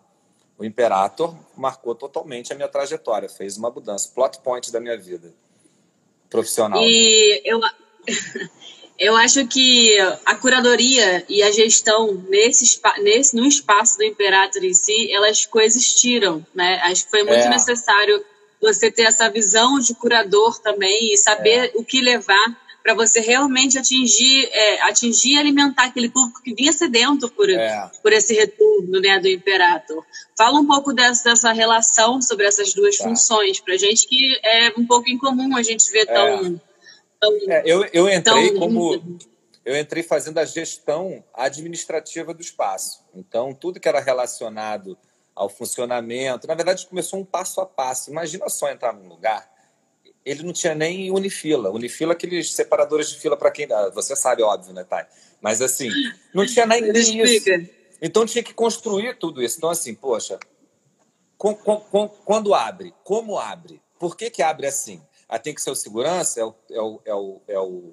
o 0.57 0.65
Imperator 0.65 1.37
marcou 1.55 1.95
totalmente 1.95 2.51
a 2.51 2.57
minha 2.57 2.69
trajetória, 2.69 3.29
fez 3.29 3.59
uma 3.59 3.71
mudança, 3.71 4.11
plot 4.15 4.41
point 4.41 4.73
da 4.73 4.81
minha 4.81 4.97
vida 4.97 5.35
profissional. 6.31 6.81
E 6.83 7.43
eu, 7.45 7.61
Eu 8.99 9.17
acho 9.17 9.47
que 9.47 9.97
a 10.25 10.35
curadoria 10.37 11.25
e 11.29 11.43
a 11.43 11.51
gestão 11.51 12.15
nesse, 12.29 12.81
nesse 13.03 13.35
no 13.35 13.45
espaço 13.45 13.97
do 13.97 14.05
Imperator 14.05 14.65
em 14.65 14.73
si, 14.73 15.13
elas 15.13 15.45
coexistiram, 15.47 16.47
né? 16.55 16.81
Acho 16.85 17.05
que 17.05 17.11
foi 17.11 17.25
muito 17.25 17.45
é. 17.45 17.49
necessário 17.49 18.25
você 18.61 18.91
ter 18.91 19.03
essa 19.03 19.29
visão 19.29 19.79
de 19.79 19.95
curador 19.95 20.59
também 20.61 21.13
e 21.13 21.17
saber 21.17 21.67
é. 21.67 21.73
o 21.75 21.85
que 21.85 22.01
levar 22.01 22.65
para 22.85 22.95
você 22.95 23.19
realmente 23.19 23.79
atingir, 23.79 24.47
é, 24.53 24.83
atingir 24.83 25.33
e 25.33 25.39
alimentar 25.39 25.85
aquele 25.85 26.11
público 26.11 26.43
que 26.43 26.55
vinha 26.55 26.71
sedento 26.71 27.31
por, 27.31 27.49
é. 27.49 27.91
por 28.03 28.13
esse 28.13 28.35
retorno 28.35 29.01
né, 29.01 29.19
do 29.19 29.27
Imperator. 29.27 30.05
Fala 30.37 30.61
um 30.61 30.67
pouco 30.67 30.93
dessa, 30.93 31.31
dessa 31.31 31.51
relação 31.53 32.21
sobre 32.21 32.47
essas 32.47 32.75
duas 32.75 32.99
tá. 32.99 33.05
funções, 33.05 33.59
para 33.59 33.79
gente 33.79 34.07
que 34.07 34.39
é 34.45 34.73
um 34.77 34.87
pouco 34.87 35.09
incomum 35.11 35.57
a 35.57 35.63
gente 35.63 35.91
ver 35.91 36.05
tão 36.05 36.61
é. 37.23 37.55
É, 37.55 37.63
eu, 37.65 37.85
eu 37.93 38.09
entrei 38.09 38.47
então, 38.49 38.59
como 38.59 39.19
eu 39.65 39.79
entrei 39.79 40.03
fazendo 40.03 40.39
a 40.39 40.45
gestão 40.45 41.25
administrativa 41.33 42.35
do 42.35 42.43
espaço. 42.43 43.03
Então, 43.15 43.55
tudo 43.55 43.81
que 43.81 43.89
era 43.89 44.01
relacionado 44.01 44.97
ao 45.35 45.49
funcionamento, 45.49 46.47
na 46.47 46.55
verdade, 46.55 46.87
começou 46.87 47.19
um 47.19 47.25
passo 47.25 47.61
a 47.61 47.67
passo. 47.67 48.11
Imagina 48.11 48.49
só 48.49 48.71
entrar 48.71 48.93
num 48.93 49.09
lugar, 49.09 49.51
ele 50.25 50.43
não 50.43 50.53
tinha 50.53 50.75
nem 50.75 51.11
unifila. 51.11 51.71
Unifila, 51.71 52.13
aqueles 52.13 52.53
separadores 52.53 53.11
de 53.11 53.19
fila 53.19 53.37
para 53.37 53.51
quem. 53.51 53.67
Você 53.95 54.15
sabe, 54.15 54.43
óbvio, 54.43 54.73
né, 54.73 54.85
Thay? 54.85 55.07
Mas 55.41 55.61
assim, 55.61 55.91
não 56.33 56.47
tinha 56.47 56.67
nem 56.67 56.91
isso. 56.91 57.51
Então 58.01 58.27
tinha 58.27 58.43
que 58.43 58.53
construir 58.53 59.19
tudo 59.19 59.43
isso. 59.43 59.57
Então, 59.59 59.71
assim, 59.71 59.95
poxa, 59.95 60.39
com, 61.37 61.55
com, 61.55 61.77
com, 61.77 62.09
quando 62.09 62.55
abre, 62.55 62.95
como 63.03 63.39
abre? 63.39 63.81
Por 63.99 64.17
que, 64.17 64.31
que 64.31 64.43
abre 64.43 64.67
assim? 64.67 65.03
Ah, 65.29 65.39
tem 65.39 65.55
que 65.55 65.63
ser 65.63 65.71
o 65.71 65.75
segurança, 65.75 66.41
é 66.41 66.45
o, 66.45 66.55
é 66.71 66.81
o, 66.81 67.01
é 67.05 67.15
o, 67.15 67.41
é 67.49 67.59
o 67.59 67.93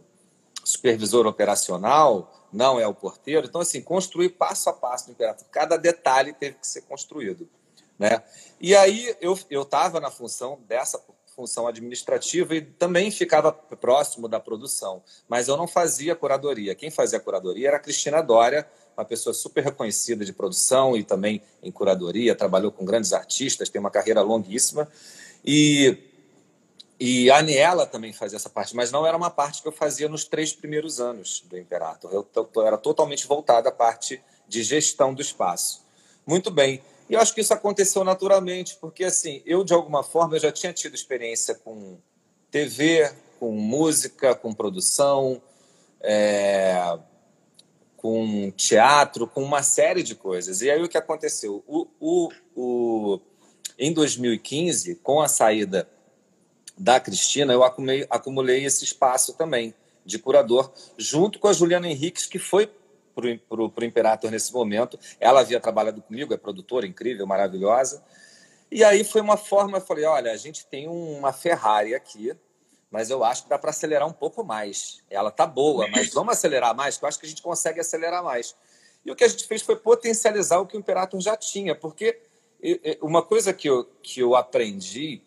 supervisor 0.63 1.25
operacional, 1.25 2.49
não 2.51 2.79
é 2.79 2.87
o 2.87 2.93
porteiro. 2.93 3.47
Então, 3.47 3.61
assim, 3.61 3.81
construir 3.81 4.29
passo 4.29 4.69
a 4.69 4.73
passo 4.73 5.07
do 5.07 5.11
Imperator. 5.11 5.47
Cada 5.49 5.77
detalhe 5.77 6.33
teve 6.33 6.57
que 6.57 6.67
ser 6.67 6.81
construído. 6.81 7.49
Né? 7.97 8.21
E 8.59 8.75
aí 8.75 9.15
eu 9.21 9.35
estava 9.49 9.99
na 9.99 10.09
função 10.09 10.59
dessa 10.67 10.99
função 11.35 11.67
administrativa 11.67 12.55
e 12.55 12.61
também 12.61 13.09
ficava 13.09 13.51
próximo 13.51 14.27
da 14.27 14.39
produção, 14.39 15.01
mas 15.27 15.47
eu 15.47 15.55
não 15.55 15.67
fazia 15.67 16.15
curadoria. 16.15 16.75
Quem 16.75 16.91
fazia 16.91 17.19
curadoria 17.19 17.69
era 17.69 17.77
a 17.77 17.79
Cristina 17.79 18.21
Dória, 18.21 18.67
uma 18.95 19.05
pessoa 19.05 19.33
super 19.33 19.63
reconhecida 19.63 20.25
de 20.25 20.33
produção 20.33 20.95
e 20.95 21.03
também 21.03 21.41
em 21.63 21.71
curadoria, 21.71 22.35
trabalhou 22.35 22.71
com 22.71 22.83
grandes 22.83 23.13
artistas, 23.13 23.69
tem 23.69 23.79
uma 23.79 23.89
carreira 23.89 24.21
longuíssima. 24.21 24.87
E 25.43 26.10
e 27.03 27.31
a 27.31 27.39
Aniela 27.39 27.87
também 27.87 28.13
fazia 28.13 28.35
essa 28.35 28.47
parte, 28.47 28.75
mas 28.75 28.91
não 28.91 29.07
era 29.07 29.17
uma 29.17 29.31
parte 29.31 29.63
que 29.63 29.67
eu 29.67 29.71
fazia 29.71 30.07
nos 30.07 30.23
três 30.23 30.53
primeiros 30.53 30.99
anos 31.01 31.43
do 31.49 31.57
Imperator. 31.57 32.13
Eu, 32.13 32.29
eu 32.55 32.61
era 32.61 32.77
totalmente 32.77 33.25
voltado 33.25 33.67
à 33.67 33.71
parte 33.71 34.21
de 34.47 34.61
gestão 34.61 35.11
do 35.11 35.19
espaço. 35.19 35.83
Muito 36.27 36.51
bem. 36.51 36.79
E 37.09 37.15
eu 37.15 37.19
acho 37.19 37.33
que 37.33 37.41
isso 37.41 37.55
aconteceu 37.55 38.03
naturalmente, 38.03 38.77
porque 38.79 39.03
assim, 39.03 39.41
eu 39.47 39.63
de 39.63 39.73
alguma 39.73 40.03
forma 40.03 40.37
já 40.37 40.51
tinha 40.51 40.71
tido 40.71 40.93
experiência 40.93 41.55
com 41.55 41.97
TV, 42.51 43.11
com 43.39 43.51
música, 43.51 44.35
com 44.35 44.53
produção, 44.53 45.41
é, 46.01 46.99
com 47.97 48.51
teatro, 48.51 49.25
com 49.25 49.41
uma 49.41 49.63
série 49.63 50.03
de 50.03 50.13
coisas. 50.13 50.61
E 50.61 50.69
aí 50.69 50.83
o 50.83 50.87
que 50.87 50.99
aconteceu? 50.99 51.63
O, 51.65 51.87
o, 51.99 52.29
o, 52.55 53.19
em 53.75 53.91
2015, 53.91 54.97
com 54.97 55.19
a 55.19 55.27
saída 55.27 55.89
da 56.81 56.99
Cristina, 56.99 57.53
eu 57.53 57.63
acumulei, 57.63 58.07
acumulei 58.09 58.65
esse 58.65 58.83
espaço 58.83 59.33
também 59.33 59.75
de 60.03 60.17
curador, 60.17 60.71
junto 60.97 61.37
com 61.37 61.47
a 61.47 61.53
Juliana 61.53 61.87
Henriques, 61.87 62.25
que 62.25 62.39
foi 62.39 62.67
para 63.13 63.61
o 63.61 63.83
Imperator 63.83 64.31
nesse 64.31 64.51
momento. 64.51 64.97
Ela 65.19 65.41
havia 65.41 65.59
trabalhado 65.59 66.01
comigo, 66.01 66.33
é 66.33 66.37
produtora 66.37 66.87
incrível, 66.87 67.27
maravilhosa. 67.27 68.03
E 68.71 68.83
aí 68.83 69.03
foi 69.03 69.21
uma 69.21 69.37
forma, 69.37 69.77
eu 69.77 69.81
falei, 69.81 70.05
olha, 70.05 70.31
a 70.31 70.37
gente 70.37 70.65
tem 70.65 70.87
uma 70.87 71.31
Ferrari 71.31 71.93
aqui, 71.93 72.35
mas 72.89 73.11
eu 73.11 73.23
acho 73.23 73.43
que 73.43 73.49
dá 73.49 73.59
para 73.59 73.69
acelerar 73.69 74.07
um 74.07 74.13
pouco 74.13 74.43
mais. 74.43 75.03
Ela 75.07 75.29
tá 75.29 75.45
boa, 75.45 75.87
mas 75.87 76.09
vamos 76.15 76.33
acelerar 76.33 76.75
mais, 76.75 76.97
que 76.97 77.05
eu 77.05 77.09
acho 77.09 77.19
que 77.19 77.27
a 77.27 77.29
gente 77.29 77.43
consegue 77.43 77.79
acelerar 77.79 78.23
mais. 78.23 78.55
E 79.05 79.11
o 79.11 79.15
que 79.15 79.23
a 79.23 79.27
gente 79.27 79.45
fez 79.45 79.61
foi 79.61 79.75
potencializar 79.75 80.59
o 80.59 80.65
que 80.65 80.75
o 80.75 80.79
Imperator 80.79 81.21
já 81.21 81.37
tinha, 81.37 81.75
porque 81.75 82.19
uma 83.01 83.21
coisa 83.21 83.53
que 83.53 83.69
eu, 83.69 83.85
que 84.01 84.19
eu 84.19 84.35
aprendi 84.35 85.21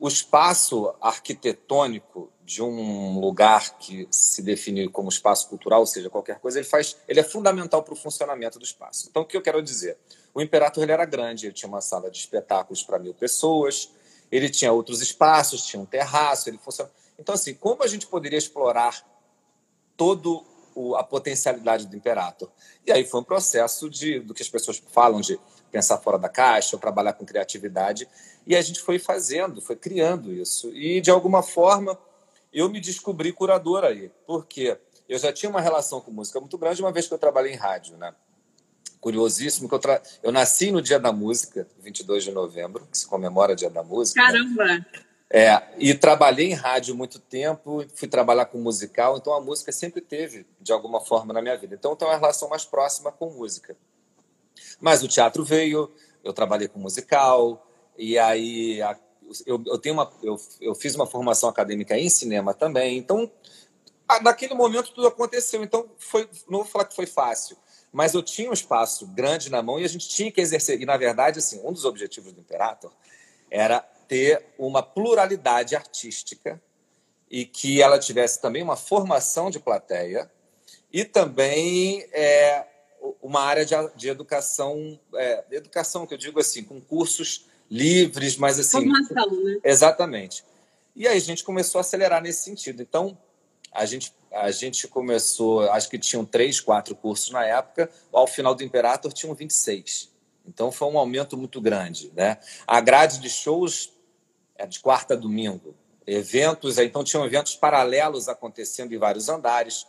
o 0.00 0.08
espaço 0.08 0.94
arquitetônico 0.98 2.32
de 2.42 2.62
um 2.62 3.20
lugar 3.20 3.78
que 3.78 4.08
se 4.10 4.42
define 4.42 4.88
como 4.88 5.10
espaço 5.10 5.46
cultural, 5.46 5.80
ou 5.80 5.86
seja, 5.86 6.08
qualquer 6.08 6.40
coisa, 6.40 6.58
ele 6.58 6.66
faz, 6.66 6.96
ele 7.06 7.20
é 7.20 7.22
fundamental 7.22 7.82
para 7.82 7.92
o 7.92 7.96
funcionamento 7.96 8.58
do 8.58 8.64
espaço. 8.64 9.08
Então, 9.10 9.22
o 9.22 9.26
que 9.26 9.36
eu 9.36 9.42
quero 9.42 9.62
dizer? 9.62 9.98
O 10.34 10.40
Imperator 10.40 10.82
ele 10.82 10.92
era 10.92 11.04
grande, 11.04 11.46
ele 11.46 11.52
tinha 11.52 11.68
uma 11.68 11.82
sala 11.82 12.10
de 12.10 12.16
espetáculos 12.16 12.82
para 12.82 12.98
mil 12.98 13.12
pessoas, 13.12 13.90
ele 14.32 14.48
tinha 14.48 14.72
outros 14.72 15.02
espaços, 15.02 15.66
tinha 15.66 15.80
um 15.80 15.86
terraço, 15.86 16.48
ele 16.48 16.56
funcionava. 16.56 16.94
Então, 17.18 17.34
assim, 17.34 17.52
como 17.52 17.82
a 17.82 17.86
gente 17.86 18.06
poderia 18.06 18.38
explorar 18.38 19.06
todo 19.98 20.44
o, 20.74 20.96
a 20.96 21.04
potencialidade 21.04 21.86
do 21.86 21.94
Imperator? 21.94 22.48
E 22.86 22.90
aí 22.90 23.04
foi 23.04 23.20
um 23.20 23.24
processo 23.24 23.90
de, 23.90 24.18
do 24.20 24.32
que 24.32 24.42
as 24.42 24.48
pessoas 24.48 24.82
falam 24.90 25.20
de 25.20 25.38
pensar 25.70 25.98
fora 25.98 26.18
da 26.18 26.28
caixa, 26.28 26.76
ou 26.76 26.80
trabalhar 26.80 27.12
com 27.12 27.24
criatividade, 27.24 28.08
e 28.46 28.56
a 28.56 28.62
gente 28.62 28.80
foi 28.80 28.98
fazendo, 28.98 29.60
foi 29.60 29.76
criando 29.76 30.32
isso. 30.32 30.74
E, 30.74 31.00
de 31.00 31.10
alguma 31.10 31.42
forma, 31.42 31.98
eu 32.52 32.68
me 32.68 32.80
descobri 32.80 33.32
curador 33.32 33.84
aí, 33.84 34.10
porque 34.26 34.76
eu 35.08 35.18
já 35.18 35.32
tinha 35.32 35.50
uma 35.50 35.60
relação 35.60 36.00
com 36.00 36.10
música 36.10 36.40
muito 36.40 36.56
grande 36.58 36.82
uma 36.82 36.92
vez 36.92 37.06
que 37.06 37.14
eu 37.14 37.18
trabalhei 37.18 37.52
em 37.52 37.56
rádio, 37.56 37.96
né? 37.96 38.14
Curiosíssimo 39.00 39.68
que 39.68 39.74
eu, 39.74 39.78
tra... 39.78 40.02
eu 40.22 40.30
nasci 40.30 40.70
no 40.70 40.82
Dia 40.82 40.98
da 40.98 41.12
Música, 41.12 41.66
22 41.78 42.24
de 42.24 42.32
novembro, 42.32 42.86
que 42.90 42.98
se 42.98 43.06
comemora 43.06 43.52
o 43.52 43.56
Dia 43.56 43.70
da 43.70 43.82
Música. 43.82 44.20
Né? 44.20 44.26
Caramba! 44.26 44.64
Né? 44.64 44.86
É, 45.32 45.62
e 45.78 45.94
trabalhei 45.94 46.50
em 46.50 46.54
rádio 46.54 46.92
muito 46.94 47.20
tempo, 47.20 47.86
fui 47.94 48.08
trabalhar 48.08 48.46
com 48.46 48.58
musical, 48.58 49.16
então 49.16 49.32
a 49.32 49.40
música 49.40 49.70
sempre 49.70 50.00
teve, 50.00 50.44
de 50.60 50.72
alguma 50.72 51.00
forma, 51.00 51.32
na 51.32 51.40
minha 51.40 51.56
vida. 51.56 51.76
Então, 51.76 51.94
tem 51.94 52.06
uma 52.06 52.16
relação 52.16 52.48
mais 52.48 52.64
próxima 52.64 53.12
com 53.12 53.30
música. 53.30 53.76
Mas 54.80 55.02
o 55.02 55.08
teatro 55.08 55.44
veio, 55.44 55.92
eu 56.24 56.32
trabalhei 56.32 56.68
com 56.68 56.78
musical, 56.78 57.66
e 57.96 58.18
aí 58.18 58.80
a, 58.80 58.96
eu, 59.46 59.62
eu, 59.66 59.78
tenho 59.78 59.94
uma, 59.94 60.10
eu, 60.22 60.40
eu 60.60 60.74
fiz 60.74 60.94
uma 60.94 61.06
formação 61.06 61.48
acadêmica 61.48 61.98
em 61.98 62.08
cinema 62.08 62.54
também. 62.54 62.98
Então, 62.98 63.30
naquele 64.22 64.54
momento 64.54 64.92
tudo 64.92 65.06
aconteceu. 65.06 65.62
Então, 65.62 65.88
foi, 65.98 66.28
não 66.48 66.60
vou 66.60 66.68
falar 66.68 66.84
que 66.84 66.96
foi 66.96 67.06
fácil, 67.06 67.56
mas 67.92 68.14
eu 68.14 68.22
tinha 68.22 68.50
um 68.50 68.54
espaço 68.54 69.06
grande 69.06 69.50
na 69.50 69.62
mão 69.62 69.78
e 69.78 69.84
a 69.84 69.88
gente 69.88 70.08
tinha 70.08 70.32
que 70.32 70.40
exercer. 70.40 70.80
E, 70.80 70.86
na 70.86 70.96
verdade, 70.96 71.38
assim, 71.38 71.60
um 71.64 71.72
dos 71.72 71.84
objetivos 71.84 72.32
do 72.32 72.40
Imperator 72.40 72.92
era 73.50 73.80
ter 74.08 74.44
uma 74.58 74.82
pluralidade 74.82 75.76
artística 75.76 76.60
e 77.30 77.44
que 77.44 77.80
ela 77.80 77.98
tivesse 77.98 78.40
também 78.40 78.62
uma 78.62 78.76
formação 78.76 79.50
de 79.50 79.60
plateia 79.60 80.30
e 80.92 81.04
também 81.04 82.04
é, 82.12 82.66
uma 83.22 83.40
área 83.42 83.64
de, 83.64 83.74
de 83.96 84.08
educação, 84.08 84.98
é, 85.14 85.44
educação 85.52 86.06
que 86.06 86.14
eu 86.14 86.18
digo 86.18 86.40
assim, 86.40 86.62
com 86.62 86.80
cursos 86.80 87.46
livres, 87.70 88.36
mas 88.36 88.58
assim. 88.58 88.78
Formação, 88.78 89.42
né? 89.42 89.58
Exatamente. 89.64 90.44
E 90.94 91.06
aí 91.06 91.16
a 91.16 91.20
gente 91.20 91.44
começou 91.44 91.78
a 91.78 91.82
acelerar 91.82 92.20
nesse 92.22 92.42
sentido. 92.42 92.82
Então, 92.82 93.16
a 93.72 93.84
gente, 93.84 94.12
a 94.32 94.50
gente 94.50 94.88
começou, 94.88 95.62
acho 95.70 95.88
que 95.88 95.98
tinham 95.98 96.24
três, 96.24 96.60
quatro 96.60 96.94
cursos 96.94 97.30
na 97.30 97.44
época, 97.46 97.90
ao 98.12 98.26
final 98.26 98.54
do 98.54 98.64
Imperator 98.64 99.12
tinham 99.12 99.34
26. 99.34 100.10
Então 100.46 100.72
foi 100.72 100.88
um 100.88 100.98
aumento 100.98 101.36
muito 101.36 101.60
grande. 101.60 102.12
Né? 102.14 102.38
A 102.66 102.80
grade 102.80 103.20
de 103.20 103.30
shows 103.30 103.92
é 104.56 104.66
de 104.66 104.80
quarta 104.80 105.14
a 105.14 105.16
domingo. 105.16 105.74
Eventos, 106.06 106.78
então 106.78 107.04
tinham 107.04 107.24
eventos 107.24 107.54
paralelos 107.54 108.28
acontecendo 108.28 108.92
em 108.92 108.98
vários 108.98 109.28
andares. 109.28 109.86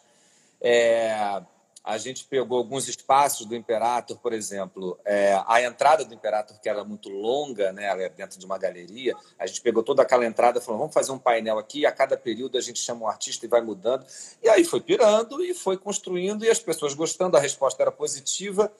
É, 0.61 1.41
a 1.83 1.97
gente 1.97 2.25
pegou 2.25 2.59
alguns 2.59 2.87
espaços 2.87 3.45
do 3.45 3.55
Imperator, 3.55 4.17
por 4.17 4.33
exemplo, 4.33 4.99
é, 5.03 5.41
a 5.47 5.63
entrada 5.63 6.05
do 6.05 6.13
Imperator, 6.13 6.59
que 6.59 6.69
era 6.69 6.83
muito 6.83 7.09
longa, 7.09 7.71
né, 7.71 7.85
ela 7.85 8.03
é 8.03 8.09
dentro 8.09 8.39
de 8.39 8.45
uma 8.45 8.57
galeria, 8.57 9.15
a 9.37 9.47
gente 9.47 9.61
pegou 9.61 9.81
toda 9.81 10.03
aquela 10.03 10.25
entrada 10.25 10.59
e 10.59 10.61
falou, 10.61 10.79
vamos 10.79 10.93
fazer 10.93 11.11
um 11.11 11.17
painel 11.17 11.57
aqui, 11.57 11.85
a 11.85 11.91
cada 11.91 12.15
período 12.15 12.57
a 12.57 12.61
gente 12.61 12.79
chama 12.79 13.05
um 13.05 13.07
artista 13.07 13.45
e 13.45 13.49
vai 13.49 13.61
mudando. 13.61 14.05
E 14.43 14.49
aí 14.49 14.63
foi 14.63 14.79
pirando 14.79 15.43
e 15.43 15.55
foi 15.55 15.75
construindo, 15.75 16.45
e 16.45 16.49
as 16.49 16.59
pessoas 16.59 16.93
gostando, 16.93 17.35
a 17.35 17.39
resposta 17.39 17.81
era 17.81 17.91
positiva, 17.91 18.71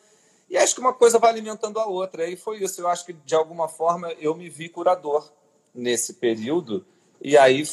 e 0.48 0.58
acho 0.58 0.76
que 0.76 0.82
uma 0.82 0.94
coisa 0.94 1.18
vai 1.18 1.32
alimentando 1.32 1.80
a 1.80 1.86
outra. 1.86 2.28
E 2.28 2.36
foi 2.36 2.62
isso, 2.62 2.82
eu 2.82 2.88
acho 2.88 3.06
que, 3.06 3.14
de 3.14 3.34
alguma 3.34 3.68
forma, 3.68 4.12
eu 4.20 4.36
me 4.36 4.50
vi 4.50 4.70
curador 4.70 5.32
nesse 5.74 6.14
período, 6.16 6.86
e 7.20 7.38
aí 7.38 7.64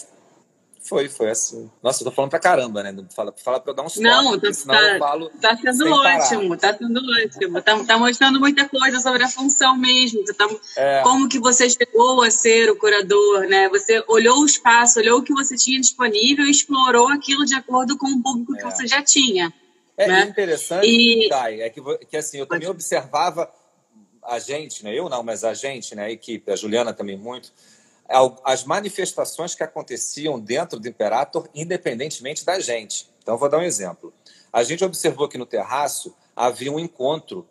foi, 0.89 1.09
foi 1.09 1.31
assim. 1.31 1.71
Nossa, 1.83 2.03
eu 2.03 2.07
tô 2.07 2.11
falando 2.11 2.31
pra 2.31 2.39
caramba, 2.39 2.83
né? 2.83 2.97
Fala, 3.15 3.35
fala 3.37 3.61
pra 3.61 3.73
eu 3.73 3.77
dar 3.77 3.83
um 3.83 3.89
Não, 3.99 4.41
tá, 4.41 4.51
tá, 4.51 4.83
eu 4.95 4.99
falo. 4.99 5.31
Tá 5.41 5.57
sendo 5.57 5.93
ótimo, 5.93 6.57
parar. 6.57 6.73
tá 6.73 6.79
sendo 6.79 7.01
ótimo. 7.01 7.63
Tá, 7.63 7.85
tá, 7.85 7.99
mostrando 7.99 8.41
muita 8.41 8.67
coisa 8.69 8.99
sobre 9.01 9.23
a 9.23 9.29
função 9.29 9.77
mesmo. 9.77 10.25
Tá, 10.25 10.49
é. 10.77 11.03
Como 11.03 11.29
que 11.29 11.39
você 11.39 11.69
chegou 11.69 12.23
a 12.23 12.31
ser 12.31 12.71
o 12.71 12.77
curador, 12.77 13.47
né? 13.47 13.69
Você 13.69 14.03
olhou 14.09 14.41
o 14.41 14.47
espaço, 14.47 14.99
olhou 14.99 15.19
o 15.19 15.23
que 15.23 15.35
você 15.35 15.57
tinha 15.57 15.79
disponível 15.79 16.47
e 16.47 16.51
explorou 16.51 17.09
aquilo 17.09 17.45
de 17.45 17.55
acordo 17.55 17.99
com 17.99 18.09
o 18.09 18.23
público 18.23 18.55
é. 18.55 18.59
que 18.59 18.65
você 18.65 18.87
já 18.87 19.03
tinha. 19.03 19.53
É 19.97 20.07
né? 20.07 20.23
interessante, 20.23 20.87
e... 20.87 21.29
Thay, 21.29 21.61
é 21.61 21.71
que, 21.71 21.81
que 22.07 22.17
assim, 22.17 22.39
eu 22.39 22.47
também 22.47 22.69
observava 22.69 23.51
a 24.23 24.39
gente, 24.39 24.85
né? 24.85 24.97
Eu 24.97 25.09
não, 25.09 25.23
mas 25.23 25.45
a 25.45 25.53
gente, 25.55 25.95
né? 25.95 26.05
A 26.05 26.11
equipe, 26.11 26.51
a 26.51 26.57
Juliana 26.57 26.93
também 26.93 27.17
muito 27.17 27.53
as 28.45 28.65
manifestações 28.65 29.55
que 29.55 29.63
aconteciam 29.63 30.41
dentro 30.41 30.81
do 30.81 30.89
Imperator, 30.89 31.49
independentemente 31.55 32.45
da 32.45 32.59
gente. 32.59 33.09
Então, 33.23 33.37
vou 33.37 33.49
dar 33.49 33.59
um 33.59 33.63
exemplo. 33.63 34.13
A 34.53 34.63
gente 34.63 34.83
observou 34.83 35.29
que 35.29 35.37
no 35.37 35.45
terraço 35.45 36.15
havia 36.35 36.73
um 36.73 36.79
encontro 36.79 37.47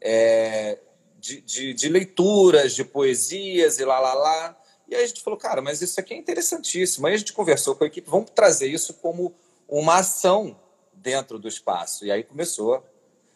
é, 0.00 0.78
de, 1.18 1.40
de, 1.42 1.74
de, 1.74 1.88
leituras, 1.88 2.74
de 2.74 2.84
poesias 2.84 3.78
e 3.78 3.84
lá, 3.84 4.00
lá, 4.00 4.14
lá. 4.14 4.56
E 4.88 4.94
aí 4.96 5.04
a 5.04 5.06
gente 5.06 5.22
falou, 5.22 5.38
cara, 5.38 5.62
mas 5.62 5.80
isso 5.80 6.00
aqui 6.00 6.14
é 6.14 6.16
interessantíssimo. 6.16 7.06
Aí 7.06 7.14
a 7.14 7.16
gente 7.18 7.32
conversou 7.32 7.76
com 7.76 7.84
a 7.84 7.86
equipe, 7.86 8.10
vamos 8.10 8.30
trazer 8.30 8.66
isso 8.66 8.94
como 8.94 9.32
uma 9.68 9.98
ação 9.98 10.58
dentro 10.92 11.38
do 11.38 11.46
espaço. 11.46 12.04
E 12.04 12.10
aí 12.10 12.24
começou. 12.24 12.84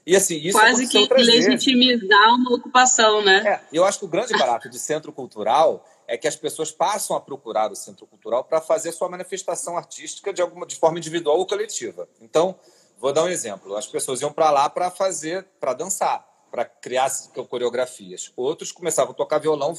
E 0.06 0.16
assim, 0.16 0.36
isso 0.36 0.58
Quase 0.58 0.86
que 0.88 1.06
legitimizar 1.14 2.34
uma 2.34 2.54
ocupação, 2.54 3.22
né? 3.22 3.42
É, 3.46 3.60
eu 3.72 3.84
acho 3.84 4.00
que 4.00 4.04
o 4.04 4.08
grande 4.08 4.36
barato 4.36 4.68
de 4.68 4.78
centro 4.78 5.12
cultural 5.12 5.86
é 6.06 6.16
que 6.16 6.28
as 6.28 6.36
pessoas 6.36 6.70
passam 6.70 7.16
a 7.16 7.20
procurar 7.20 7.70
o 7.70 7.76
centro 7.76 8.06
cultural 8.06 8.44
para 8.44 8.60
fazer 8.60 8.92
sua 8.92 9.08
manifestação 9.08 9.76
artística 9.76 10.32
de 10.32 10.42
alguma 10.42 10.66
de 10.66 10.76
forma 10.76 10.98
individual 10.98 11.38
ou 11.38 11.46
coletiva. 11.46 12.08
Então, 12.20 12.58
vou 12.98 13.12
dar 13.12 13.24
um 13.24 13.28
exemplo. 13.28 13.76
As 13.76 13.86
pessoas 13.86 14.20
iam 14.20 14.32
para 14.32 14.50
lá 14.50 14.68
para 14.68 14.90
fazer, 14.90 15.44
para 15.58 15.72
dançar, 15.72 16.26
para 16.50 16.64
criar 16.64 17.10
coreografias. 17.48 18.32
Outros 18.36 18.70
começavam 18.70 19.12
a 19.12 19.16
tocar 19.16 19.38
violão, 19.38 19.76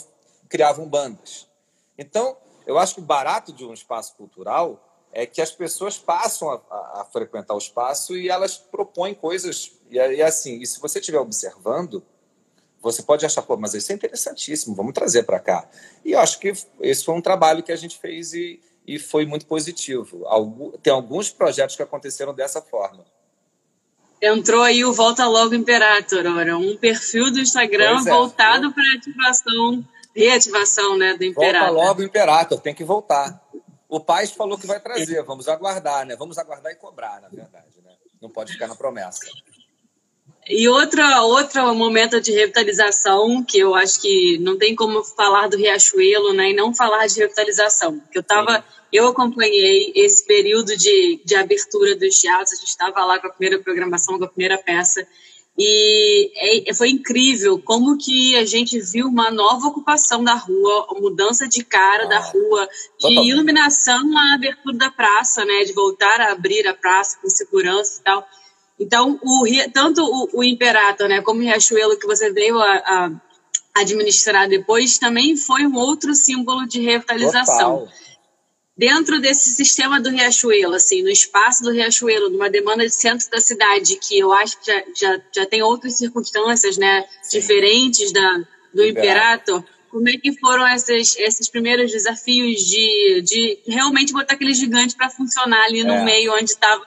criavam 0.50 0.88
bandas. 0.88 1.48
Então, 1.98 2.38
eu 2.66 2.78
acho 2.78 2.96
que 2.96 3.02
o 3.02 3.04
barato 3.04 3.54
de 3.54 3.64
um 3.64 3.74
espaço 3.74 4.16
cultural 4.16 4.82
é 5.12 5.26
que 5.26 5.42
as 5.42 5.52
pessoas 5.52 5.98
passam 5.98 6.50
a, 6.50 6.62
a, 6.70 7.02
a 7.02 7.06
frequentar 7.06 7.54
o 7.54 7.58
espaço 7.58 8.18
e 8.18 8.30
elas 8.30 8.58
propõem 8.58 9.14
coisas. 9.14 9.72
E, 9.90 9.96
e 9.96 10.22
assim, 10.22 10.60
e 10.60 10.68
se 10.68 10.80
você 10.80 11.00
estiver 11.00 11.20
observando, 11.20 12.04
você 12.86 13.02
pode 13.02 13.26
achar, 13.26 13.41
pô, 13.41 13.58
mas 13.58 13.74
isso 13.74 13.91
é 13.91 13.95
interessantíssimo, 13.95 14.76
vamos 14.76 14.93
trazer 14.93 15.24
para 15.24 15.39
cá. 15.39 15.67
E 16.04 16.12
eu 16.12 16.19
acho 16.19 16.39
que 16.39 16.54
esse 16.80 17.04
foi 17.04 17.15
um 17.15 17.21
trabalho 17.21 17.63
que 17.63 17.71
a 17.71 17.76
gente 17.76 17.98
fez 17.98 18.32
e, 18.32 18.62
e 18.86 19.00
foi 19.00 19.26
muito 19.26 19.48
positivo. 19.48 20.24
tem 20.84 20.93
alguns 20.93 21.32
projetos 21.32 21.76
que 21.76 21.82
aconteceram 21.82 22.32
dessa 22.32 22.62
forma. 22.62 23.04
Entrou 24.21 24.62
aí 24.62 24.86
o 24.86 24.93
Volta 24.93 25.28
Logo 25.28 25.56
Imperator, 25.56 26.28
ora, 26.28 26.56
um 26.58 26.78
perfil 26.78 27.32
do 27.32 27.39
Instagram 27.39 28.02
é, 28.02 28.04
voltado 28.04 28.71
para 28.71 28.84
ativação, 28.95 29.84
reativação 30.15 30.95
né, 30.95 31.17
do 31.17 31.24
Imperator. 31.24 31.74
Volta 31.74 31.88
Logo 31.88 32.04
Imperator, 32.04 32.60
tem 32.62 32.76
que 32.76 32.84
voltar. 32.84 33.43
O 33.89 34.00
pai 34.00 34.28
falou 34.28 34.60
que 34.60 34.67
vai 34.67 34.80
trazer, 34.80 35.24
vamos 35.24 35.48
aguardar, 35.48 36.06
né? 36.06 36.15
Vamos 36.15 36.38
aguardar 36.38 36.71
e 36.71 36.76
cobrar, 36.76 37.19
na 37.19 37.30
verdade, 37.30 37.82
né? 37.84 37.93
Não 38.21 38.30
pode 38.30 38.54
ficar 38.54 38.67
na 38.67 38.76
promessa. 38.76 39.26
E 40.47 40.69
outra, 40.69 41.23
outro 41.23 41.73
momento 41.73 42.21
de 42.21 42.31
revitalização, 42.31 43.43
que 43.43 43.58
eu 43.58 43.73
acho 43.73 43.99
que 43.99 44.38
não 44.39 44.58
tem 44.58 44.75
como 44.75 45.03
falar 45.03 45.47
do 45.47 45.58
Riachuelo 45.58 46.34
né, 46.34 46.51
e 46.51 46.55
não 46.55 46.73
falar 46.73 47.08
de 47.08 47.19
revitalização. 47.19 47.99
Que 48.12 48.19
eu 48.19 48.23
tava, 48.23 48.63
eu 48.93 49.08
acompanhei 49.08 49.91
esse 49.95 50.25
período 50.25 50.77
de, 50.77 51.19
de 51.25 51.36
abertura 51.36 51.95
dos 51.95 52.19
teatros, 52.19 52.53
a 52.53 52.55
gente 52.58 52.67
estava 52.67 53.03
lá 53.03 53.17
com 53.19 53.27
a 53.27 53.31
primeira 53.31 53.62
programação, 53.62 54.19
com 54.19 54.25
a 54.25 54.29
primeira 54.29 54.58
peça, 54.58 55.08
e 55.58 56.67
é, 56.69 56.73
foi 56.73 56.89
incrível 56.89 57.58
como 57.58 57.97
que 57.97 58.36
a 58.36 58.45
gente 58.45 58.77
viu 58.79 59.08
uma 59.08 59.31
nova 59.31 59.67
ocupação 59.67 60.21
da 60.21 60.34
rua, 60.34 60.88
mudança 60.99 61.47
de 61.47 61.63
cara 61.63 62.03
ah, 62.03 62.08
da 62.08 62.19
rua, 62.19 62.67
de 62.99 63.13
iluminação 63.29 64.03
na 64.10 64.36
abertura 64.36 64.75
da 64.75 64.91
praça, 64.91 65.45
né, 65.45 65.63
de 65.63 65.71
voltar 65.71 66.19
a 66.19 66.34
abrir 66.34 66.67
a 66.67 66.73
praça 66.73 67.17
com 67.21 67.29
segurança 67.29 68.01
e 68.01 68.03
tal. 68.03 68.27
Então, 68.80 69.20
o, 69.24 69.44
tanto 69.74 70.04
o, 70.04 70.40
o 70.40 70.44
Imperator, 70.44 71.08
né, 71.08 71.22
como 71.22 71.40
o 71.40 71.44
Riachuelo, 71.44 71.98
que 71.98 72.08
você 72.08 72.32
veio 72.32 72.60
a, 72.60 72.76
a, 72.76 73.12
administrar 73.76 74.48
depois, 74.48 74.98
também 74.98 75.38
foi 75.38 75.66
um 75.66 75.76
outro 75.76 76.14
símbolo 76.14 76.68
de 76.68 76.82
revitalização. 76.82 77.80
Total. 77.80 77.94
Dentro 78.78 79.22
desse 79.22 79.52
sistema 79.52 80.02
do 80.02 80.10
Riachuelo, 80.10 80.76
assim, 80.76 81.02
no 81.02 81.10
espaço 81.10 81.64
do 81.64 81.72
Riachuelo, 81.72 82.30
numa 82.30 82.50
demanda 82.50 82.86
de 82.86 82.94
centro 82.94 83.30
da 83.30 83.40
cidade, 83.40 83.96
que 83.96 84.20
eu 84.20 84.34
acho 84.34 84.60
que 84.60 84.66
já, 84.70 84.84
já, 84.94 85.22
já 85.34 85.46
tem 85.46 85.64
outras 85.64 85.98
circunstâncias 85.98 86.76
né, 86.76 87.06
diferentes 87.32 88.12
da, 88.12 88.44
do 88.74 88.86
Imperator, 88.86 89.64
como 89.90 90.10
é 90.10 90.18
que 90.18 90.38
foram 90.38 90.68
esses, 90.68 91.16
esses 91.16 91.48
primeiros 91.48 91.90
desafios 91.90 92.60
de, 92.66 93.22
de 93.22 93.60
realmente 93.66 94.12
botar 94.12 94.34
aquele 94.34 94.54
gigante 94.54 94.94
para 94.94 95.10
funcionar 95.10 95.64
ali 95.64 95.86
no 95.86 95.94
é. 95.94 96.04
meio 96.04 96.34
onde 96.34 96.52
estava 96.52 96.84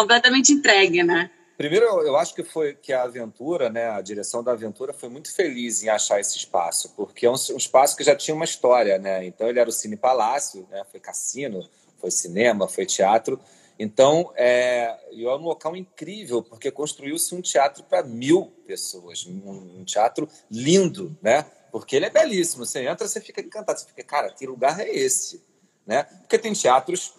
completamente 0.00 0.52
entregue, 0.52 1.02
né? 1.02 1.30
Primeiro, 1.56 1.86
eu 1.86 2.16
acho 2.16 2.36
que 2.36 2.44
foi 2.44 2.74
que 2.74 2.92
a 2.92 3.02
aventura, 3.02 3.68
né, 3.68 3.90
a 3.90 4.00
direção 4.00 4.44
da 4.44 4.52
aventura 4.52 4.92
foi 4.92 5.08
muito 5.08 5.34
feliz 5.34 5.82
em 5.82 5.88
achar 5.88 6.20
esse 6.20 6.36
espaço, 6.36 6.94
porque 6.96 7.26
é 7.26 7.30
um, 7.30 7.34
um 7.34 7.56
espaço 7.56 7.96
que 7.96 8.04
já 8.04 8.14
tinha 8.14 8.32
uma 8.32 8.44
história, 8.44 8.96
né? 8.96 9.24
Então 9.26 9.48
ele 9.48 9.58
era 9.58 9.68
o 9.68 9.72
Cine 9.72 9.96
Palácio, 9.96 10.68
né? 10.70 10.84
Foi 10.88 11.00
cassino, 11.00 11.68
foi 11.98 12.12
cinema, 12.12 12.68
foi 12.68 12.86
teatro. 12.86 13.40
Então, 13.76 14.32
é, 14.36 14.96
e 15.10 15.24
é 15.24 15.28
um 15.28 15.42
local 15.42 15.74
incrível, 15.74 16.44
porque 16.44 16.70
construiu-se 16.70 17.34
um 17.34 17.40
teatro 17.40 17.82
para 17.82 18.04
mil 18.04 18.52
pessoas, 18.64 19.26
um, 19.26 19.80
um, 19.80 19.84
teatro 19.84 20.28
lindo, 20.48 21.16
né? 21.20 21.44
Porque 21.72 21.96
ele 21.96 22.06
é 22.06 22.10
belíssimo. 22.10 22.64
Você 22.64 22.86
entra, 22.86 23.08
você 23.08 23.20
fica 23.20 23.40
encantado, 23.40 23.80
você 23.80 23.86
fica, 23.86 24.04
cara, 24.04 24.32
que 24.32 24.46
lugar 24.46 24.78
é 24.78 24.88
esse, 24.88 25.44
né? 25.84 26.04
Porque 26.04 26.38
tem 26.38 26.52
teatros 26.52 27.14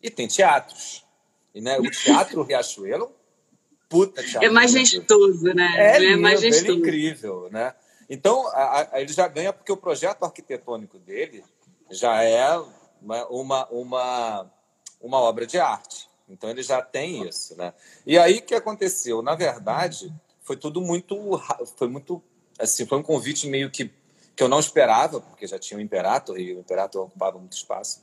e 0.00 0.10
tem 0.10 0.28
teatros. 0.28 1.07
Né, 1.60 1.78
o 1.78 1.90
Teatro 1.90 2.42
Riachuelo 2.42 3.12
puta 3.88 4.22
teatro. 4.22 4.46
É 4.46 4.50
majestoso, 4.50 5.44
né? 5.54 5.72
É, 5.76 5.96
é 5.96 5.98
lindo, 5.98 6.22
majestoso. 6.22 6.66
Ele 6.66 6.72
é 6.72 6.74
incrível, 6.74 7.48
né? 7.50 7.74
Então, 8.08 8.46
a, 8.48 8.88
a, 8.92 9.00
ele 9.00 9.12
já 9.12 9.26
ganha 9.26 9.52
porque 9.52 9.72
o 9.72 9.76
projeto 9.76 10.24
arquitetônico 10.24 10.98
dele 10.98 11.42
já 11.90 12.22
é 12.22 12.56
uma, 13.00 13.26
uma, 13.28 13.68
uma, 13.68 14.50
uma 15.00 15.18
obra 15.20 15.46
de 15.46 15.58
arte. 15.58 16.08
Então, 16.28 16.50
ele 16.50 16.62
já 16.62 16.82
tem 16.82 17.26
isso, 17.26 17.56
né? 17.56 17.72
E 18.06 18.18
aí, 18.18 18.38
o 18.38 18.42
que 18.42 18.54
aconteceu? 18.54 19.22
Na 19.22 19.34
verdade, 19.34 20.12
foi 20.42 20.56
tudo 20.56 20.80
muito... 20.80 21.40
Foi 21.76 21.88
muito... 21.88 22.22
Assim, 22.58 22.86
foi 22.86 22.98
um 22.98 23.02
convite 23.02 23.46
meio 23.46 23.70
que 23.70 23.90
que 24.38 24.44
eu 24.44 24.48
não 24.48 24.60
esperava, 24.60 25.20
porque 25.20 25.48
já 25.48 25.58
tinha 25.58 25.76
o 25.76 25.80
Imperator 25.80 26.38
e 26.38 26.54
o 26.54 26.60
Imperator 26.60 27.06
ocupava 27.06 27.40
muito 27.40 27.56
espaço. 27.56 28.00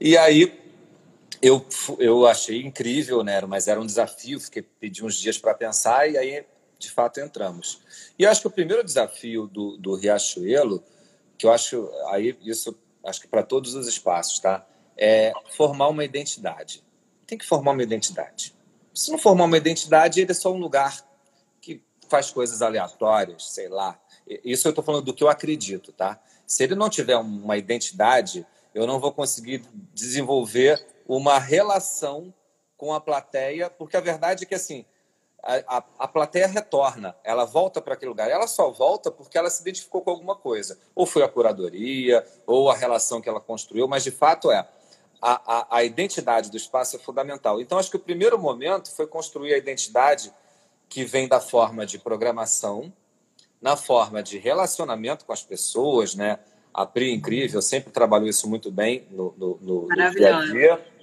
E 0.00 0.18
aí 0.18 0.63
eu, 1.44 1.66
eu 1.98 2.26
achei 2.26 2.62
incrível, 2.62 3.22
né? 3.22 3.38
mas 3.42 3.68
era 3.68 3.78
um 3.78 3.84
desafio, 3.84 4.40
fiquei 4.40 4.62
pedi 4.62 5.04
uns 5.04 5.16
dias 5.16 5.36
para 5.36 5.52
pensar 5.52 6.10
e 6.10 6.16
aí, 6.16 6.42
de 6.78 6.90
fato, 6.90 7.20
entramos. 7.20 7.82
E 8.18 8.24
acho 8.24 8.40
que 8.40 8.46
o 8.46 8.50
primeiro 8.50 8.82
desafio 8.82 9.46
do, 9.46 9.76
do 9.76 9.94
Riachuelo, 9.94 10.82
que 11.36 11.44
eu 11.44 11.52
acho, 11.52 11.90
aí 12.06 12.34
isso 12.42 12.74
acho 13.04 13.20
que 13.20 13.28
para 13.28 13.42
todos 13.42 13.74
os 13.74 13.86
espaços, 13.86 14.38
tá? 14.38 14.66
É 14.96 15.34
formar 15.50 15.88
uma 15.88 16.02
identidade. 16.02 16.82
Tem 17.26 17.36
que 17.36 17.44
formar 17.44 17.72
uma 17.72 17.82
identidade. 17.82 18.54
Se 18.94 19.10
não 19.10 19.18
formar 19.18 19.44
uma 19.44 19.58
identidade, 19.58 20.22
ele 20.22 20.30
é 20.30 20.34
só 20.34 20.50
um 20.50 20.58
lugar 20.58 21.06
que 21.60 21.82
faz 22.08 22.30
coisas 22.30 22.62
aleatórias, 22.62 23.50
sei 23.50 23.68
lá. 23.68 24.00
Isso 24.42 24.66
eu 24.66 24.70
estou 24.70 24.82
falando 24.82 25.04
do 25.04 25.12
que 25.12 25.22
eu 25.22 25.28
acredito, 25.28 25.92
tá? 25.92 26.18
Se 26.46 26.64
ele 26.64 26.74
não 26.74 26.88
tiver 26.88 27.18
uma 27.18 27.58
identidade, 27.58 28.46
eu 28.74 28.86
não 28.86 28.98
vou 28.98 29.12
conseguir 29.12 29.62
desenvolver 29.92 30.93
uma 31.06 31.38
relação 31.38 32.32
com 32.76 32.92
a 32.92 33.00
plateia, 33.00 33.70
porque 33.70 33.96
a 33.96 34.00
verdade 34.00 34.44
é 34.44 34.46
que 34.46 34.54
assim 34.54 34.84
a, 35.44 35.76
a, 35.76 35.84
a 35.98 36.08
plateia 36.08 36.46
retorna, 36.46 37.14
ela 37.22 37.44
volta 37.44 37.80
para 37.80 37.94
aquele 37.94 38.08
lugar. 38.08 38.30
Ela 38.30 38.46
só 38.46 38.70
volta 38.70 39.10
porque 39.10 39.36
ela 39.36 39.50
se 39.50 39.60
identificou 39.60 40.00
com 40.00 40.10
alguma 40.10 40.34
coisa. 40.34 40.78
Ou 40.94 41.06
foi 41.06 41.22
a 41.22 41.28
curadoria, 41.28 42.24
ou 42.46 42.70
a 42.70 42.74
relação 42.74 43.20
que 43.20 43.28
ela 43.28 43.40
construiu, 43.40 43.86
mas 43.86 44.02
de 44.02 44.10
fato 44.10 44.50
é. 44.50 44.66
A, 45.20 45.58
a, 45.60 45.78
a 45.78 45.84
identidade 45.84 46.50
do 46.50 46.56
espaço 46.56 46.96
é 46.96 46.98
fundamental. 46.98 47.60
Então, 47.60 47.78
acho 47.78 47.90
que 47.90 47.96
o 47.96 48.00
primeiro 48.00 48.38
momento 48.38 48.90
foi 48.90 49.06
construir 49.06 49.54
a 49.54 49.58
identidade 49.58 50.32
que 50.88 51.04
vem 51.04 51.26
da 51.28 51.40
forma 51.40 51.86
de 51.86 51.98
programação, 51.98 52.92
na 53.60 53.76
forma 53.76 54.22
de 54.22 54.36
relacionamento 54.36 55.24
com 55.24 55.32
as 55.32 55.42
pessoas, 55.42 56.14
né? 56.14 56.38
A 56.74 56.84
Pri, 56.84 57.14
incrível, 57.14 57.62
sempre 57.62 57.90
trabalhou 57.90 58.28
isso 58.28 58.48
muito 58.48 58.70
bem 58.70 59.06
no, 59.10 59.32
no, 59.38 59.58
no, 59.62 59.88
no 59.88 60.10
dia 60.10 60.36
a 60.36 60.40
dia 60.44 60.93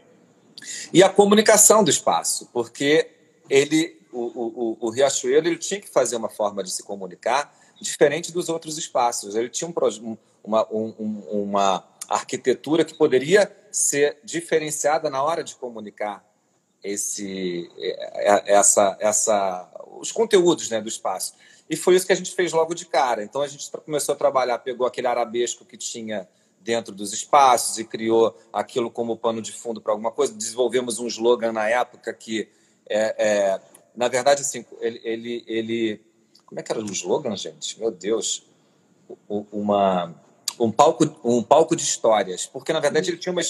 e 0.94 1.04
a 1.04 1.10
comunicação 1.10 1.84
do 1.84 1.90
espaço, 1.90 2.50
porque 2.54 3.10
ele, 3.50 4.00
o, 4.12 4.20
o, 4.20 4.78
o 4.80 4.90
Riachuelo 4.90 5.48
ele 5.48 5.58
tinha 5.58 5.80
que 5.80 5.90
fazer 5.90 6.16
uma 6.16 6.30
forma 6.30 6.64
de 6.64 6.72
se 6.72 6.84
comunicar 6.84 7.54
diferente 7.82 8.32
dos 8.32 8.48
outros 8.48 8.78
espaços. 8.78 9.36
Ele 9.36 9.50
tinha 9.50 9.68
um, 9.68 10.18
uma, 10.44 10.68
um, 10.72 11.24
uma 11.32 11.84
arquitetura 12.08 12.86
que 12.86 12.94
poderia 12.94 13.52
ser 13.72 14.20
diferenciada 14.24 15.10
na 15.10 15.24
hora 15.24 15.44
de 15.44 15.56
comunicar 15.56 16.24
esse, 16.84 17.70
é, 17.78 18.34
é, 18.34 18.54
essa, 18.54 18.98
essa, 19.00 19.70
os 20.00 20.12
conteúdos 20.12 20.70
né, 20.70 20.82
do 20.82 20.90
espaço. 20.90 21.34
E 21.70 21.76
foi 21.76 21.96
isso 21.96 22.06
que 22.06 22.14
a 22.14 22.16
gente 22.16 22.32
fez 22.32 22.52
logo 22.52 22.74
de 22.74 22.86
cara. 22.86 23.24
Então 23.24 23.42
a 23.42 23.48
gente 23.48 23.70
começou 23.86 24.14
a 24.14 24.18
trabalhar, 24.18 24.60
pegou 24.60 24.86
aquele 24.86 25.08
arabesco 25.08 25.66
que 25.66 25.78
tinha 25.78 26.28
dentro 26.64 26.94
dos 26.94 27.14
espaços 27.14 27.78
e 27.78 27.84
criou 27.84 28.38
aquilo 28.54 28.90
como 28.90 29.18
pano 29.18 29.42
de 29.42 29.52
fundo 29.52 29.82
para 29.82 29.92
alguma 29.92 30.12
coisa. 30.12 30.34
Desenvolvemos 30.34 31.00
um 31.00 31.08
slogan 31.08 31.52
na 31.52 31.68
época 31.68 32.14
que, 32.14 32.48
é, 32.90 33.16
é, 33.18 33.62
na 33.96 34.08
verdade, 34.08 34.42
assim, 34.42 34.66
ele, 34.80 35.02
ele, 35.04 35.44
ele, 35.48 36.02
Como 36.46 36.60
é 36.60 36.64
que 36.64 36.72
era 36.72 36.82
o 36.82 36.86
slogan, 36.86 37.36
gente? 37.36 37.80
Meu 37.80 37.92
Deus. 37.92 38.46
Uma, 39.28 40.16
um, 40.60 40.72
palco, 40.72 41.04
um 41.24 41.44
palco 41.44 41.76
de 41.76 41.84
histórias. 41.84 42.46
Porque, 42.46 42.72
na 42.72 42.80
verdade, 42.80 43.10
ele 43.10 43.18
tinha 43.18 43.34
uma 43.34 43.42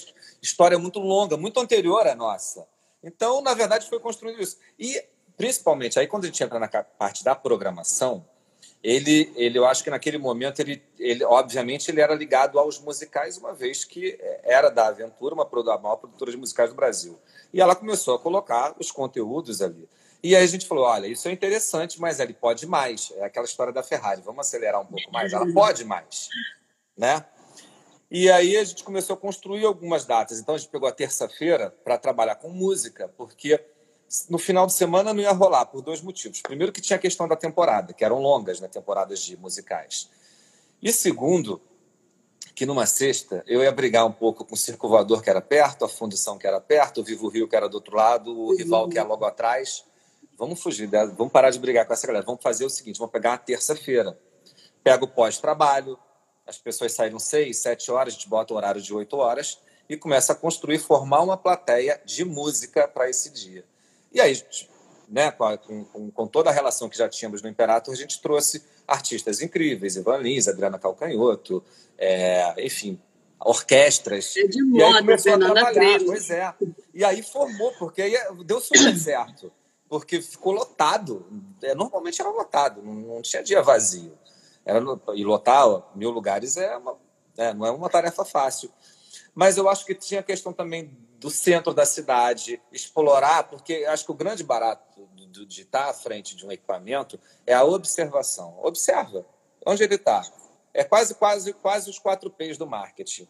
história 0.41 0.80
muito 0.80 1.00
longa, 1.00 1.38
muito 1.38 1.60
anterior 1.60 2.08
à 2.08 2.15
nossa. 2.15 2.65
Então, 3.04 3.41
na 3.41 3.54
verdade, 3.54 3.88
foi 3.89 4.00
construído 4.00 4.41
isso. 4.41 4.58
E, 4.80 5.04
principalmente, 5.38 6.00
aí 6.00 6.08
quando 6.08 6.24
a 6.24 6.28
gente 6.28 6.43
entra 6.43 6.60
na 6.60 6.67
parte 6.67 7.24
da 7.24 7.36
programação, 7.36 8.26
ele, 8.84 9.32
ele 9.36 9.58
eu 9.58 9.65
acho 9.65 9.84
que 9.84 9.89
naquele 9.89 10.17
momento 10.17 10.60
ele, 10.60 10.82
ele 10.98 11.24
obviamente 11.24 11.89
ele 11.89 12.02
era 12.02 12.15
ligado 12.15 12.58
aos 12.58 12.80
musicais 12.80 13.38
uma 13.38 13.54
vez 13.54 13.84
que 13.84 14.17
era 14.44 14.70
da 14.70 14.88
Aventura 14.88 15.36
uma 15.36 15.44
a 15.44 15.78
maior 15.78 15.98
produtora 15.98 16.32
de 16.32 16.38
musicais 16.38 16.70
do 16.70 16.76
Brasil. 16.76 17.20
E 17.54 17.62
ela 17.62 17.76
começou 17.76 18.15
a 18.15 18.20
colocar 18.20 18.76
os 18.80 18.91
conteúdos 18.91 19.62
ali. 19.62 19.88
E 20.24 20.36
aí 20.36 20.44
a 20.44 20.48
gente 20.48 20.67
falou 20.67 20.86
olha 20.86 21.08
isso 21.08 21.28
é 21.28 21.32
interessante 21.32 22.02
mas 22.02 22.20
ele 22.20 22.34
pode 22.34 22.65
mais. 22.65 23.12
É 23.17 23.26
aquela 23.26 23.46
história 23.46 23.72
da 23.72 23.84
Ferrari 23.84 24.22
vamos 24.22 24.48
acelerar 24.48 24.82
um 24.82 24.86
pouco 24.86 25.12
mais. 25.12 25.32
Ela 25.32 25.52
pode 25.54 25.86
mais 25.86 26.30
né? 26.98 27.26
E 28.10 28.30
aí 28.30 28.58
a 28.58 28.63
gente 28.63 28.84
começou 28.84 29.15
a 29.15 29.17
construir 29.17 29.65
algumas 29.65 30.06
datas. 30.06 30.39
Então 30.39 30.56
a 30.56 30.58
gente 30.58 30.70
pegou 30.70 30.88
a 30.88 30.91
terça-feira 30.91 31.74
para 31.84 31.98
trabalhar 31.98 32.36
com 32.36 32.50
música 32.50 33.08
porque 33.17 33.60
no 34.30 34.38
final 34.38 34.67
de 34.67 34.74
semana 34.74 35.13
não 35.13 35.21
ia 35.21 35.32
rolar, 35.32 35.65
por 35.65 35.82
dois 35.82 36.02
motivos. 36.02 36.41
Primeiro, 36.41 36.71
que 36.71 36.82
tinha 36.82 36.97
a 36.97 37.00
questão 37.00 37.28
da 37.28 37.36
temporada, 37.36 37.93
que 37.93 38.04
eram 38.04 38.19
longas, 38.19 38.60
né, 38.60 38.67
temporadas 38.67 39.19
de 39.21 39.38
musicais. 39.38 40.10
E 40.82 40.91
segundo, 40.91 41.62
que 42.54 42.65
numa 42.65 42.86
sexta 42.86 43.43
eu 43.47 43.63
ia 43.63 43.71
brigar 43.71 44.06
um 44.06 44.12
pouco 44.12 44.43
com 44.43 44.56
o 44.56 44.58
Circo 44.58 44.89
Voador, 44.89 45.21
que 45.21 45.30
era 45.30 45.41
perto, 45.41 45.86
a 45.86 45.89
Fundição, 45.89 46.38
que 46.38 46.45
era 46.45 46.60
perto, 46.60 47.02
o 47.02 47.04
Vivo 47.04 47.30
Rio, 47.30 47.47
que 47.47 47.56
era 47.56 47.69
do 47.69 47.76
outro 47.76 47.95
lado, 47.95 48.38
o 48.38 48.56
rival, 48.56 48.89
que 48.89 49.00
é 49.00 49.04
logo 49.04 49.24
atrás. 49.24 49.86
Vamos 50.38 50.62
fugir, 50.62 50.89
vamos 51.15 51.32
parar 51.32 51.52
de 51.52 51.60
brigar 51.60 51.86
com 51.86 51.93
essa 51.93 52.06
galera. 52.06 52.26
Vamos 52.26 52.41
fazer 52.41 52.65
o 52.65 52.69
seguinte: 52.69 52.97
vamos 52.97 53.12
pegar 53.12 53.32
uma 53.32 53.38
terça-feira. 53.38 54.19
Pega 54.84 55.06
o 55.06 55.08
pós-trabalho, 55.08 55.97
as 56.45 56.58
pessoas 56.58 56.91
saíram 56.91 57.19
seis, 57.19 57.60
sete 57.60 57.91
horas, 57.91 58.13
a 58.13 58.17
gente 58.17 58.28
bota 58.28 58.54
o 58.54 58.58
horário 58.58 58.82
de 58.82 58.93
oito 58.93 59.15
horas 59.15 59.60
e 59.88 59.95
começa 59.95 60.34
a 60.34 60.36
construir, 60.36 60.80
formar 60.80 61.21
uma 61.21 61.38
plateia 61.38 62.02
de 62.04 62.26
música 62.26 62.88
para 62.88 63.10
esse 63.10 63.30
dia. 63.30 63.63
E 64.12 64.19
aí, 64.19 64.41
né, 65.08 65.32
com, 65.32 65.86
com, 65.86 66.12
com, 66.12 66.28
toda 66.28 66.50
a 66.50 66.54
relação 66.54 66.89
que 66.89 66.97
já 66.97 67.08
tínhamos 67.08 67.41
no 67.41 67.50
Imperator, 67.50 67.93
a 67.93 67.97
gente 67.97 68.21
trouxe 68.21 68.63
artistas 68.88 69.41
incríveis, 69.41 69.95
Ivan 69.95 70.17
Lins, 70.17 70.47
Adriana 70.47 70.80
Calcanhoto, 70.80 71.63
é, 71.97 72.54
enfim, 72.65 73.00
orquestras. 73.39 74.36
É 74.38 74.47
de 74.47 74.63
moda, 74.63 74.80
e 74.80 74.84
aí 74.84 75.00
começou 75.00 75.34
a 75.34 75.38
trabalhar, 75.38 76.00
pois 76.06 76.30
é. 76.30 76.54
E 76.93 77.04
aí 77.04 77.21
formou, 77.24 77.71
porque 77.74 78.02
aí 78.02 78.17
deu 78.45 78.60
super 78.60 78.97
certo, 78.97 79.52
porque 79.89 80.21
ficou 80.21 80.54
lotado. 80.54 81.26
É, 81.62 81.74
normalmente 81.76 82.21
era 82.21 82.30
lotado, 82.30 82.82
não, 82.82 83.21
tinha 83.21 83.43
dia 83.43 83.62
vazio. 83.62 84.17
Era, 84.65 84.80
e 85.15 85.24
lotar 85.24 85.65
mil 85.95 86.12
lugares 86.12 86.56
é, 86.56 86.78
uma, 86.78 86.97
é 87.36 87.54
não 87.54 87.65
é 87.65 87.71
uma 87.71 87.89
tarefa 87.89 88.24
fácil. 88.24 88.71
Mas 89.34 89.58
eu 89.58 89.67
acho 89.69 89.86
que 89.86 89.95
tinha 89.95 90.19
a 90.19 90.24
questão 90.24 90.54
também 90.54 90.95
do 91.21 91.29
centro 91.29 91.71
da 91.71 91.86
cidade, 91.86 92.60
explorar, 92.71 93.43
porque 93.43 93.86
acho 93.88 94.03
que 94.03 94.12
o 94.12 94.15
grande 94.15 94.43
barato 94.43 95.07
de 95.45 95.62
estar 95.62 95.88
à 95.88 95.93
frente 95.93 96.36
de 96.36 96.43
um 96.43 96.51
equipamento 96.51 97.19
é 97.45 97.53
a 97.53 97.63
observação. 97.63 98.57
Observa 98.63 99.23
onde 99.63 99.84
ele 99.84 99.95
está. 99.95 100.23
É 100.73 100.84
quase, 100.84 101.13
quase, 101.13 101.53
quase 101.53 101.91
os 101.91 101.99
quatro 101.99 102.31
P's 102.31 102.57
do 102.57 102.65
marketing. 102.65 103.27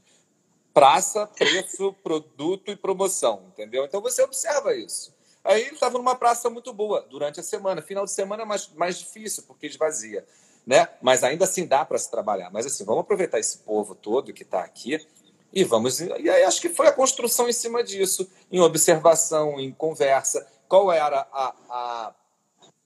Praça, 0.73 1.27
preço, 1.27 1.91
produto 2.01 2.71
e 2.71 2.77
promoção, 2.77 3.43
entendeu? 3.49 3.83
Então 3.83 3.99
você 4.01 4.23
observa 4.23 4.73
isso. 4.73 5.13
Aí 5.43 5.63
ele 5.63 5.73
estava 5.73 5.97
numa 5.97 6.15
praça 6.15 6.49
muito 6.49 6.71
boa 6.71 7.05
durante 7.09 7.41
a 7.41 7.43
semana. 7.43 7.81
Final 7.81 8.05
de 8.05 8.11
semana 8.11 8.43
é 8.43 8.45
mais, 8.45 8.69
mais 8.73 8.99
difícil, 8.99 9.43
porque 9.43 9.67
esvazia. 9.67 10.25
Né? 10.65 10.87
Mas 11.01 11.25
ainda 11.25 11.43
assim 11.43 11.67
dá 11.67 11.83
para 11.83 11.97
se 11.97 12.09
trabalhar. 12.09 12.49
Mas 12.51 12.65
assim, 12.65 12.85
vamos 12.85 13.01
aproveitar 13.01 13.37
esse 13.37 13.57
povo 13.57 13.95
todo 13.95 14.31
que 14.31 14.43
está 14.43 14.61
aqui 14.61 15.05
e 15.53 15.63
vamos. 15.63 15.99
E 15.99 16.29
aí 16.29 16.43
acho 16.43 16.61
que 16.61 16.69
foi 16.69 16.87
a 16.87 16.91
construção 16.91 17.49
em 17.49 17.53
cima 17.53 17.83
disso, 17.83 18.29
em 18.51 18.59
observação, 18.59 19.59
em 19.59 19.71
conversa. 19.71 20.47
Qual 20.67 20.91
era 20.91 21.27
a, 21.31 21.55
a, 21.69 22.15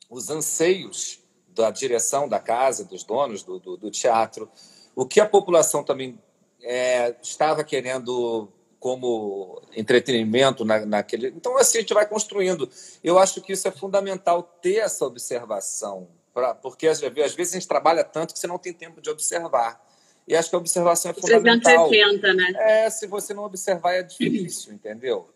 os 0.10 0.30
anseios 0.30 1.20
da 1.50 1.72
direção 1.72 2.28
da 2.28 2.40
casa, 2.40 2.84
dos 2.84 3.04
donos 3.04 3.44
do, 3.44 3.60
do, 3.60 3.78
do 3.78 3.92
teatro, 3.92 4.50
o 4.96 5.06
que 5.06 5.20
a 5.20 5.26
população 5.28 5.84
também 5.84 6.20
é, 6.62 7.16
estava 7.22 7.64
querendo 7.64 8.52
como 8.80 9.62
entretenimento 9.76 10.64
na, 10.64 10.86
naquele. 10.86 11.30
Então, 11.30 11.58
assim, 11.58 11.80
a 11.80 11.82
gente 11.82 11.94
vai 11.94 12.08
construindo. 12.08 12.70
Eu 13.04 13.18
acho 13.18 13.42
que 13.42 13.54
isso 13.54 13.68
é 13.68 13.72
fundamental 13.72 14.44
ter 14.44 14.78
essa 14.78 15.06
observação, 15.06 16.08
pra, 16.34 16.54
porque 16.54 16.88
às 16.88 17.00
vezes, 17.00 17.52
a 17.52 17.54
gente 17.54 17.68
trabalha 17.68 18.04
tanto 18.04 18.34
que 18.34 18.40
você 18.40 18.48
não 18.48 18.60
tem 18.60 18.74
tempo 18.74 19.02
de 19.02 19.10
observar. 19.10 19.84
E 20.28 20.36
acho 20.36 20.50
que 20.50 20.56
a 20.56 20.60
observação 20.60 21.12
é 21.12 21.14
fundamental. 21.14 21.88
360, 21.90 22.34
né? 22.34 22.54
É, 22.58 22.90
se 22.90 23.06
você 23.06 23.34
não 23.34 23.44
observar 23.44 23.94
é 23.94 24.04
difícil, 24.04 24.74
entendeu? 24.76 25.30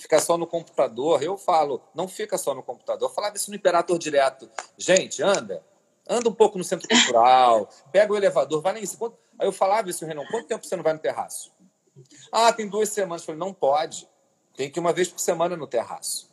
Ficar 0.00 0.20
só 0.20 0.38
no 0.38 0.46
computador, 0.46 1.22
eu 1.22 1.36
falo, 1.36 1.82
não 1.94 2.08
fica 2.08 2.38
só 2.38 2.54
no 2.54 2.62
computador. 2.62 3.08
Eu 3.08 3.14
falava 3.14 3.36
isso 3.36 3.50
no 3.50 3.56
Imperator 3.56 3.98
direto. 3.98 4.50
Gente, 4.78 5.22
anda, 5.22 5.62
anda 6.08 6.28
um 6.28 6.34
pouco 6.34 6.58
no 6.58 6.64
centro 6.64 6.88
cultural, 6.88 7.68
pega 7.92 8.12
o 8.12 8.16
elevador, 8.16 8.62
vai 8.62 8.72
lá 8.72 8.80
em 8.80 8.86
cima. 8.86 9.12
Aí 9.38 9.46
eu 9.46 9.52
falava 9.52 9.88
isso, 9.90 10.04
Renan, 10.04 10.24
quanto 10.30 10.48
tempo 10.48 10.66
você 10.66 10.74
não 10.74 10.82
vai 10.82 10.92
no 10.92 10.98
terraço? 10.98 11.52
Ah, 12.32 12.52
tem 12.52 12.68
duas 12.68 12.88
semanas. 12.88 13.22
Eu 13.22 13.26
falei, 13.26 13.38
não 13.38 13.52
pode. 13.52 14.08
Tem 14.56 14.70
que 14.70 14.78
ir 14.78 14.80
uma 14.80 14.92
vez 14.92 15.08
por 15.08 15.20
semana 15.20 15.56
no 15.56 15.66
terraço. 15.66 16.30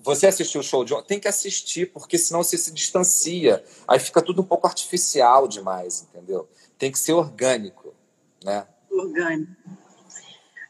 Você 0.00 0.26
assistiu 0.26 0.60
o 0.60 0.64
show 0.64 0.84
de 0.84 0.92
ontem? 0.92 1.06
Tem 1.06 1.20
que 1.20 1.28
assistir, 1.28 1.92
porque 1.92 2.18
senão 2.18 2.42
você 2.42 2.58
se 2.58 2.72
distancia. 2.72 3.62
Aí 3.86 4.00
fica 4.00 4.20
tudo 4.20 4.42
um 4.42 4.44
pouco 4.44 4.66
artificial 4.66 5.46
demais, 5.46 6.02
entendeu? 6.02 6.48
Tem 6.82 6.90
que 6.90 6.98
ser 6.98 7.12
orgânico, 7.12 7.94
né? 8.42 8.66
Orgânico. 8.90 9.52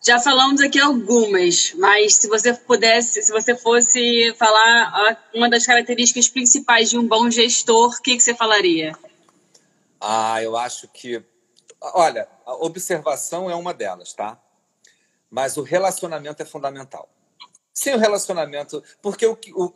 Já 0.05 0.21
falamos 0.21 0.61
aqui 0.61 0.79
algumas, 0.79 1.73
mas 1.73 2.17
se 2.17 2.29
você 2.29 2.53
pudesse, 2.53 3.23
se 3.23 3.33
você 3.33 3.57
fosse 3.57 4.35
falar 4.35 5.31
uma 5.33 5.49
das 5.49 5.65
características 5.65 6.29
principais 6.29 6.91
de 6.91 6.99
um 6.99 7.09
bom 7.09 7.31
gestor, 7.31 7.95
o 7.95 8.03
que, 8.03 8.15
que 8.15 8.23
você 8.23 8.35
falaria? 8.35 8.95
Ah, 9.99 10.43
eu 10.43 10.55
acho 10.55 10.87
que 10.89 11.25
Olha, 11.81 12.29
a 12.45 12.57
observação 12.57 13.51
é 13.51 13.55
uma 13.55 13.73
delas, 13.73 14.13
tá? 14.13 14.39
Mas 15.31 15.57
o 15.57 15.63
relacionamento 15.63 16.43
é 16.43 16.45
fundamental. 16.45 17.09
Sem 17.73 17.95
o 17.95 17.99
relacionamento, 17.99 18.85
porque 19.01 19.27
o, 19.27 19.39
o, 19.55 19.73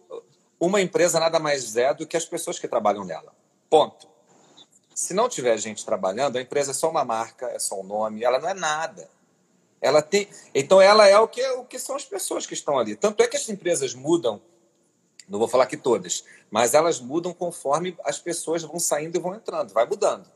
uma 0.60 0.82
empresa 0.82 1.18
nada 1.18 1.38
mais 1.38 1.78
é 1.78 1.94
do 1.94 2.06
que 2.06 2.14
as 2.14 2.26
pessoas 2.26 2.58
que 2.58 2.68
trabalham 2.68 3.06
nela. 3.06 3.34
Ponto. 3.70 4.15
Se 4.96 5.12
não 5.12 5.28
tiver 5.28 5.58
gente 5.58 5.84
trabalhando, 5.84 6.38
a 6.38 6.40
empresa 6.40 6.70
é 6.70 6.74
só 6.74 6.88
uma 6.88 7.04
marca, 7.04 7.48
é 7.48 7.58
só 7.58 7.78
um 7.78 7.82
nome, 7.82 8.24
ela 8.24 8.38
não 8.38 8.48
é 8.48 8.54
nada. 8.54 9.06
Ela 9.78 10.00
tem, 10.00 10.26
então 10.54 10.80
ela 10.80 11.06
é 11.06 11.18
o 11.18 11.28
que 11.28 11.46
o 11.50 11.66
que 11.66 11.78
são 11.78 11.94
as 11.94 12.04
pessoas 12.06 12.46
que 12.46 12.54
estão 12.54 12.78
ali. 12.78 12.96
Tanto 12.96 13.22
é 13.22 13.28
que 13.28 13.36
as 13.36 13.46
empresas 13.50 13.94
mudam, 13.94 14.40
não 15.28 15.38
vou 15.38 15.48
falar 15.48 15.66
que 15.66 15.76
todas, 15.76 16.24
mas 16.50 16.72
elas 16.72 16.98
mudam 16.98 17.34
conforme 17.34 17.94
as 18.04 18.18
pessoas 18.18 18.62
vão 18.62 18.80
saindo 18.80 19.18
e 19.18 19.20
vão 19.20 19.34
entrando, 19.34 19.70
vai 19.74 19.84
mudando. 19.84 20.26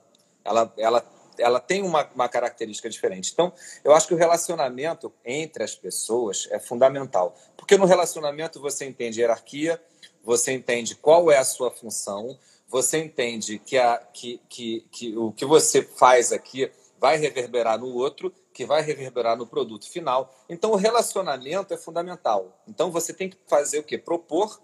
Ela, 0.44 0.70
ela 0.76 1.06
ela 1.38 1.58
tem 1.58 1.82
uma, 1.82 2.06
uma 2.14 2.28
característica 2.28 2.90
diferente. 2.90 3.30
Então, 3.32 3.50
eu 3.82 3.94
acho 3.94 4.06
que 4.06 4.12
o 4.12 4.16
relacionamento 4.16 5.10
entre 5.24 5.64
as 5.64 5.74
pessoas 5.74 6.46
é 6.50 6.58
fundamental. 6.58 7.34
Porque 7.56 7.78
no 7.78 7.86
relacionamento 7.86 8.60
você 8.60 8.84
entende 8.84 9.20
hierarquia, 9.20 9.82
você 10.22 10.52
entende 10.52 10.94
qual 10.94 11.30
é 11.30 11.38
a 11.38 11.44
sua 11.44 11.70
função, 11.70 12.38
você 12.70 12.98
entende 12.98 13.58
que, 13.58 13.76
a, 13.76 13.98
que, 13.98 14.40
que, 14.48 14.86
que 14.90 15.16
o 15.16 15.32
que 15.32 15.44
você 15.44 15.82
faz 15.82 16.32
aqui 16.32 16.70
vai 16.98 17.16
reverberar 17.16 17.78
no 17.78 17.88
outro, 17.88 18.32
que 18.52 18.64
vai 18.64 18.80
reverberar 18.80 19.36
no 19.36 19.46
produto 19.46 19.90
final. 19.90 20.32
Então, 20.48 20.70
o 20.70 20.76
relacionamento 20.76 21.74
é 21.74 21.76
fundamental. 21.76 22.62
Então, 22.68 22.90
você 22.90 23.12
tem 23.12 23.28
que 23.28 23.36
fazer 23.48 23.80
o 23.80 23.82
quê? 23.82 23.98
Propor 23.98 24.60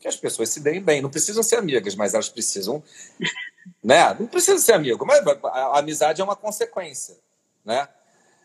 que 0.00 0.08
as 0.08 0.16
pessoas 0.16 0.48
se 0.48 0.60
deem 0.60 0.82
bem. 0.82 1.00
Não 1.00 1.10
precisam 1.10 1.42
ser 1.42 1.56
amigas, 1.56 1.94
mas 1.94 2.14
elas 2.14 2.28
precisam 2.28 2.82
né? 3.82 4.14
Não 4.18 4.26
precisa 4.26 4.58
ser 4.58 4.72
amigo, 4.72 5.04
mas 5.06 5.24
a 5.44 5.78
amizade 5.78 6.20
é 6.20 6.24
uma 6.24 6.36
consequência, 6.36 7.16
né? 7.64 7.88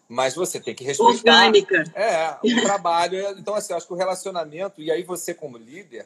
Mas 0.08 0.36
você 0.36 0.60
tem 0.60 0.76
que 0.76 0.84
respeitar. 0.84 1.12
Orgânica. 1.12 1.84
É, 1.96 2.38
o 2.44 2.62
trabalho. 2.62 3.18
É, 3.18 3.32
então, 3.32 3.56
assim, 3.56 3.74
acho 3.74 3.88
que 3.88 3.94
o 3.94 3.98
relacionamento, 3.98 4.82
e 4.82 4.92
aí 4.92 5.04
você, 5.04 5.34
como 5.34 5.58
líder, 5.58 6.06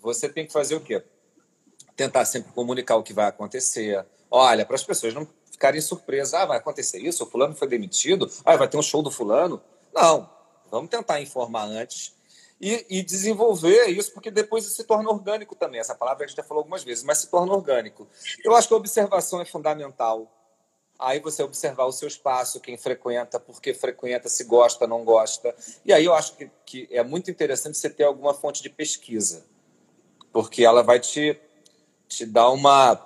você 0.00 0.28
tem 0.28 0.46
que 0.46 0.52
fazer 0.52 0.74
o 0.74 0.80
quê? 0.80 1.02
Tentar 1.96 2.24
sempre 2.26 2.52
comunicar 2.52 2.96
o 2.96 3.02
que 3.02 3.12
vai 3.12 3.26
acontecer. 3.26 4.04
Olha, 4.30 4.66
para 4.66 4.76
as 4.76 4.84
pessoas 4.84 5.14
não 5.14 5.26
ficarem 5.50 5.80
surpresas. 5.80 6.34
Ah, 6.34 6.44
vai 6.44 6.58
acontecer 6.58 6.98
isso? 6.98 7.24
O 7.24 7.26
fulano 7.26 7.54
foi 7.54 7.66
demitido? 7.66 8.30
Ah, 8.44 8.56
vai 8.56 8.68
ter 8.68 8.76
um 8.76 8.82
show 8.82 9.02
do 9.02 9.10
fulano? 9.10 9.62
Não. 9.94 10.28
Vamos 10.70 10.90
tentar 10.90 11.20
informar 11.20 11.64
antes 11.64 12.14
e, 12.60 12.86
e, 12.88 13.02
desenvolver 13.02 13.86
isso, 13.86 14.12
porque 14.12 14.30
depois 14.30 14.64
se 14.64 14.84
torna 14.84 15.10
orgânico 15.10 15.54
também. 15.54 15.80
Essa 15.80 15.94
palavra 15.94 16.24
a 16.24 16.26
gente 16.26 16.36
já 16.36 16.42
falou 16.42 16.60
algumas 16.60 16.82
vezes, 16.82 17.04
mas 17.04 17.18
se 17.18 17.30
torna 17.30 17.52
orgânico. 17.52 18.08
Eu 18.44 18.54
acho 18.54 18.68
que 18.68 18.74
a 18.74 18.76
observação 18.76 19.40
é 19.40 19.44
fundamental. 19.44 20.32
Aí 20.98 21.20
você 21.20 21.42
observar 21.42 21.84
o 21.84 21.92
seu 21.92 22.08
espaço, 22.08 22.58
quem 22.58 22.78
frequenta, 22.78 23.38
por 23.38 23.60
que 23.60 23.74
frequenta, 23.74 24.30
se 24.30 24.44
gosta, 24.44 24.86
não 24.86 25.04
gosta. 25.04 25.54
E 25.84 25.92
aí 25.92 26.06
eu 26.06 26.14
acho 26.14 26.34
que, 26.36 26.50
que 26.64 26.88
é 26.90 27.02
muito 27.04 27.30
interessante 27.30 27.76
você 27.76 27.90
ter 27.90 28.04
alguma 28.04 28.32
fonte 28.32 28.62
de 28.62 28.70
pesquisa, 28.70 29.44
porque 30.32 30.64
ela 30.64 30.82
vai 30.82 30.98
te, 30.98 31.38
te 32.08 32.24
dar 32.24 32.50
uma 32.50 33.00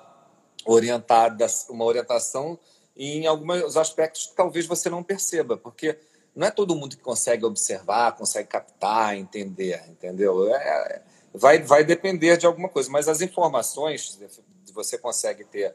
orientada, 0.65 1.47
uma 1.69 1.85
orientação 1.85 2.59
em 2.97 3.27
alguns 3.27 3.77
aspectos 3.77 4.27
que 4.27 4.37
talvez 4.37 4.67
você 4.67 4.91
não 4.91 5.03
perceba, 5.03 5.57
porque 5.57 5.99
não 6.35 6.47
é 6.47 6.51
todo 6.51 6.77
mundo 6.77 6.97
que 6.97 7.03
consegue 7.03 7.45
observar, 7.45 8.17
consegue 8.17 8.49
captar, 8.49 9.17
entender, 9.17 9.83
entendeu? 9.89 10.55
É, 10.55 10.57
é, 10.57 11.03
vai, 11.33 11.63
vai 11.63 11.85
depender 11.85 12.37
de 12.37 12.47
alguma 12.47 12.69
coisa, 12.69 12.91
mas 12.91 13.09
as 13.09 13.21
informações, 13.21 14.19
você 14.73 14.99
consegue 14.99 15.45
ter 15.45 15.75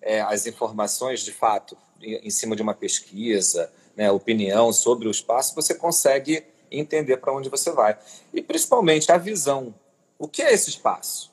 é, 0.00 0.20
as 0.20 0.46
informações 0.46 1.20
de 1.20 1.32
fato 1.32 1.76
em 2.00 2.30
cima 2.30 2.54
de 2.54 2.62
uma 2.62 2.74
pesquisa, 2.74 3.72
né, 3.96 4.10
opinião 4.10 4.72
sobre 4.72 5.08
o 5.08 5.10
espaço, 5.10 5.54
você 5.54 5.74
consegue 5.74 6.44
entender 6.70 7.16
para 7.16 7.32
onde 7.32 7.48
você 7.48 7.70
vai. 7.70 7.98
E 8.32 8.42
principalmente 8.42 9.10
a 9.10 9.16
visão. 9.16 9.74
O 10.18 10.28
que 10.28 10.42
é 10.42 10.52
esse 10.52 10.70
espaço? 10.70 11.32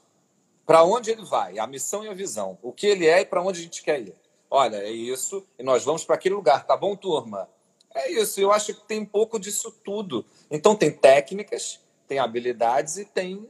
Para 0.65 0.83
onde 0.83 1.11
ele 1.11 1.23
vai? 1.23 1.59
A 1.59 1.67
missão 1.67 2.05
e 2.05 2.09
a 2.09 2.13
visão. 2.13 2.57
O 2.61 2.71
que 2.71 2.87
ele 2.87 3.05
é 3.05 3.21
e 3.21 3.25
para 3.25 3.41
onde 3.41 3.59
a 3.59 3.63
gente 3.63 3.83
quer 3.83 3.99
ir? 3.99 4.15
Olha, 4.49 4.77
é 4.77 4.91
isso, 4.91 5.43
e 5.57 5.63
nós 5.63 5.83
vamos 5.83 6.05
para 6.05 6.13
aquele 6.13 6.35
lugar, 6.35 6.63
tá 6.65 6.77
bom, 6.77 6.95
turma? 6.95 7.49
É 7.93 8.11
isso, 8.11 8.39
eu 8.39 8.51
acho 8.51 8.73
que 8.73 8.87
tem 8.87 8.99
um 8.99 9.05
pouco 9.05 9.39
disso 9.39 9.71
tudo. 9.83 10.23
Então 10.49 10.75
tem 10.75 10.91
técnicas, 10.91 11.79
tem 12.07 12.19
habilidades 12.19 12.97
e 12.97 13.05
tem. 13.05 13.49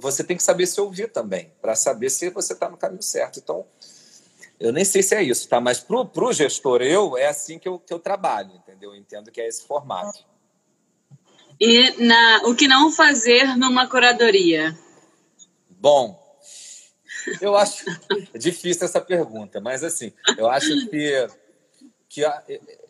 Você 0.00 0.24
tem 0.24 0.36
que 0.36 0.42
saber 0.42 0.66
se 0.66 0.80
ouvir 0.80 1.12
também, 1.12 1.52
para 1.62 1.76
saber 1.76 2.10
se 2.10 2.28
você 2.30 2.54
está 2.54 2.68
no 2.68 2.76
caminho 2.76 3.02
certo. 3.02 3.38
Então, 3.38 3.64
eu 4.58 4.72
nem 4.72 4.84
sei 4.84 5.02
se 5.02 5.14
é 5.14 5.22
isso, 5.22 5.48
tá? 5.48 5.60
Mas 5.60 5.78
para 5.78 5.96
o 5.96 6.32
gestor, 6.32 6.82
eu, 6.82 7.16
é 7.16 7.26
assim 7.26 7.56
que 7.56 7.68
eu, 7.68 7.78
que 7.78 7.94
eu 7.94 8.00
trabalho, 8.00 8.52
entendeu? 8.52 8.94
Eu 8.94 8.96
entendo 8.96 9.30
que 9.30 9.40
é 9.40 9.46
esse 9.46 9.64
formato. 9.64 10.24
E 11.60 12.04
na, 12.04 12.42
o 12.46 12.54
que 12.56 12.66
não 12.66 12.90
fazer 12.90 13.56
numa 13.56 13.88
curadoria? 13.88 14.76
Bom, 15.70 16.25
eu 17.40 17.56
acho 17.56 17.84
é 18.32 18.38
difícil 18.38 18.84
essa 18.84 19.00
pergunta, 19.00 19.60
mas 19.60 19.82
assim, 19.82 20.12
eu 20.36 20.48
acho 20.48 20.88
que, 20.88 21.28
que 22.08 22.20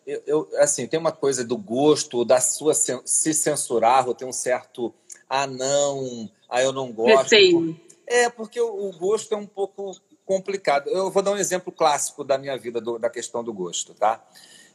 eu, 0.05 0.23
eu, 0.25 0.49
assim, 0.57 0.87
tem 0.87 0.99
uma 0.99 1.11
coisa 1.11 1.43
do 1.43 1.57
gosto, 1.57 2.23
da 2.23 2.39
sua 2.39 2.73
se 2.73 3.33
censurar, 3.33 4.07
ou 4.07 4.15
ter 4.15 4.25
um 4.25 4.33
certo 4.33 4.93
ah, 5.29 5.45
não, 5.45 6.29
ah, 6.49 6.61
eu 6.61 6.71
não 6.71 6.91
gosto. 6.91 7.23
Receio. 7.23 7.79
É, 8.05 8.29
porque 8.29 8.59
o, 8.61 8.89
o 8.89 8.97
gosto 8.97 9.33
é 9.33 9.37
um 9.37 9.45
pouco 9.45 9.99
complicado. 10.25 10.89
Eu 10.89 11.11
vou 11.11 11.21
dar 11.21 11.31
um 11.31 11.37
exemplo 11.37 11.71
clássico 11.71 12.23
da 12.23 12.37
minha 12.37 12.57
vida, 12.57 12.79
do, 12.79 12.97
da 12.97 13.09
questão 13.09 13.43
do 13.43 13.53
gosto, 13.53 13.93
tá? 13.93 14.25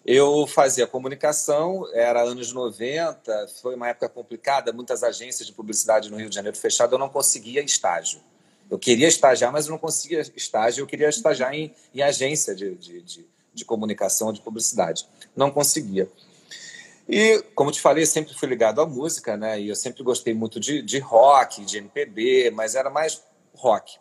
Eu 0.05 0.47
fazia 0.47 0.87
comunicação, 0.87 1.89
era 1.95 2.23
anos 2.23 2.53
90, 2.53 3.47
foi 3.63 3.77
uma 3.77 3.89
época 3.89 4.09
complicada, 4.09 4.73
muitas 4.73 5.03
agências 5.03 5.47
de 5.47 5.53
publicidade 5.53 6.11
no 6.11 6.17
Rio 6.17 6.29
de 6.29 6.35
Janeiro 6.35 6.57
fechadas, 6.57 6.93
eu 6.93 6.99
não 6.99 7.09
conseguia 7.09 7.63
estágio. 7.63 8.21
Eu 8.73 8.79
queria 8.79 9.07
estagiar, 9.07 9.53
mas 9.53 9.67
eu 9.67 9.73
não 9.73 9.79
conseguia 9.79 10.21
estágio, 10.35 10.83
eu 10.83 10.87
queria 10.87 11.09
estagiar 11.09 11.55
em, 11.55 11.75
em 11.95 12.03
agência 12.03 12.55
de, 12.55 12.75
de, 12.75 13.03
de 13.03 13.33
de 13.53 13.65
comunicação, 13.65 14.33
de 14.33 14.41
publicidade. 14.41 15.07
Não 15.37 15.51
conseguia. 15.51 16.11
E, 17.09 17.43
como 17.55 17.73
te 17.73 17.81
falei, 17.81 18.07
sempre 18.07 18.35
fui 18.35 18.49
ligado 18.49 18.81
à 18.81 18.87
música, 18.87 19.37
né? 19.37 19.61
E 19.61 19.69
eu 19.69 19.77
sempre 19.77 20.03
gostei 20.03 20.33
muito 20.33 20.59
de, 20.59 20.83
de 20.83 20.99
rock, 20.99 21.65
de 21.65 21.79
MPB, 21.79 22.51
mas 22.53 22.75
era 22.75 22.89
mais 22.89 23.23
rock. 23.55 23.99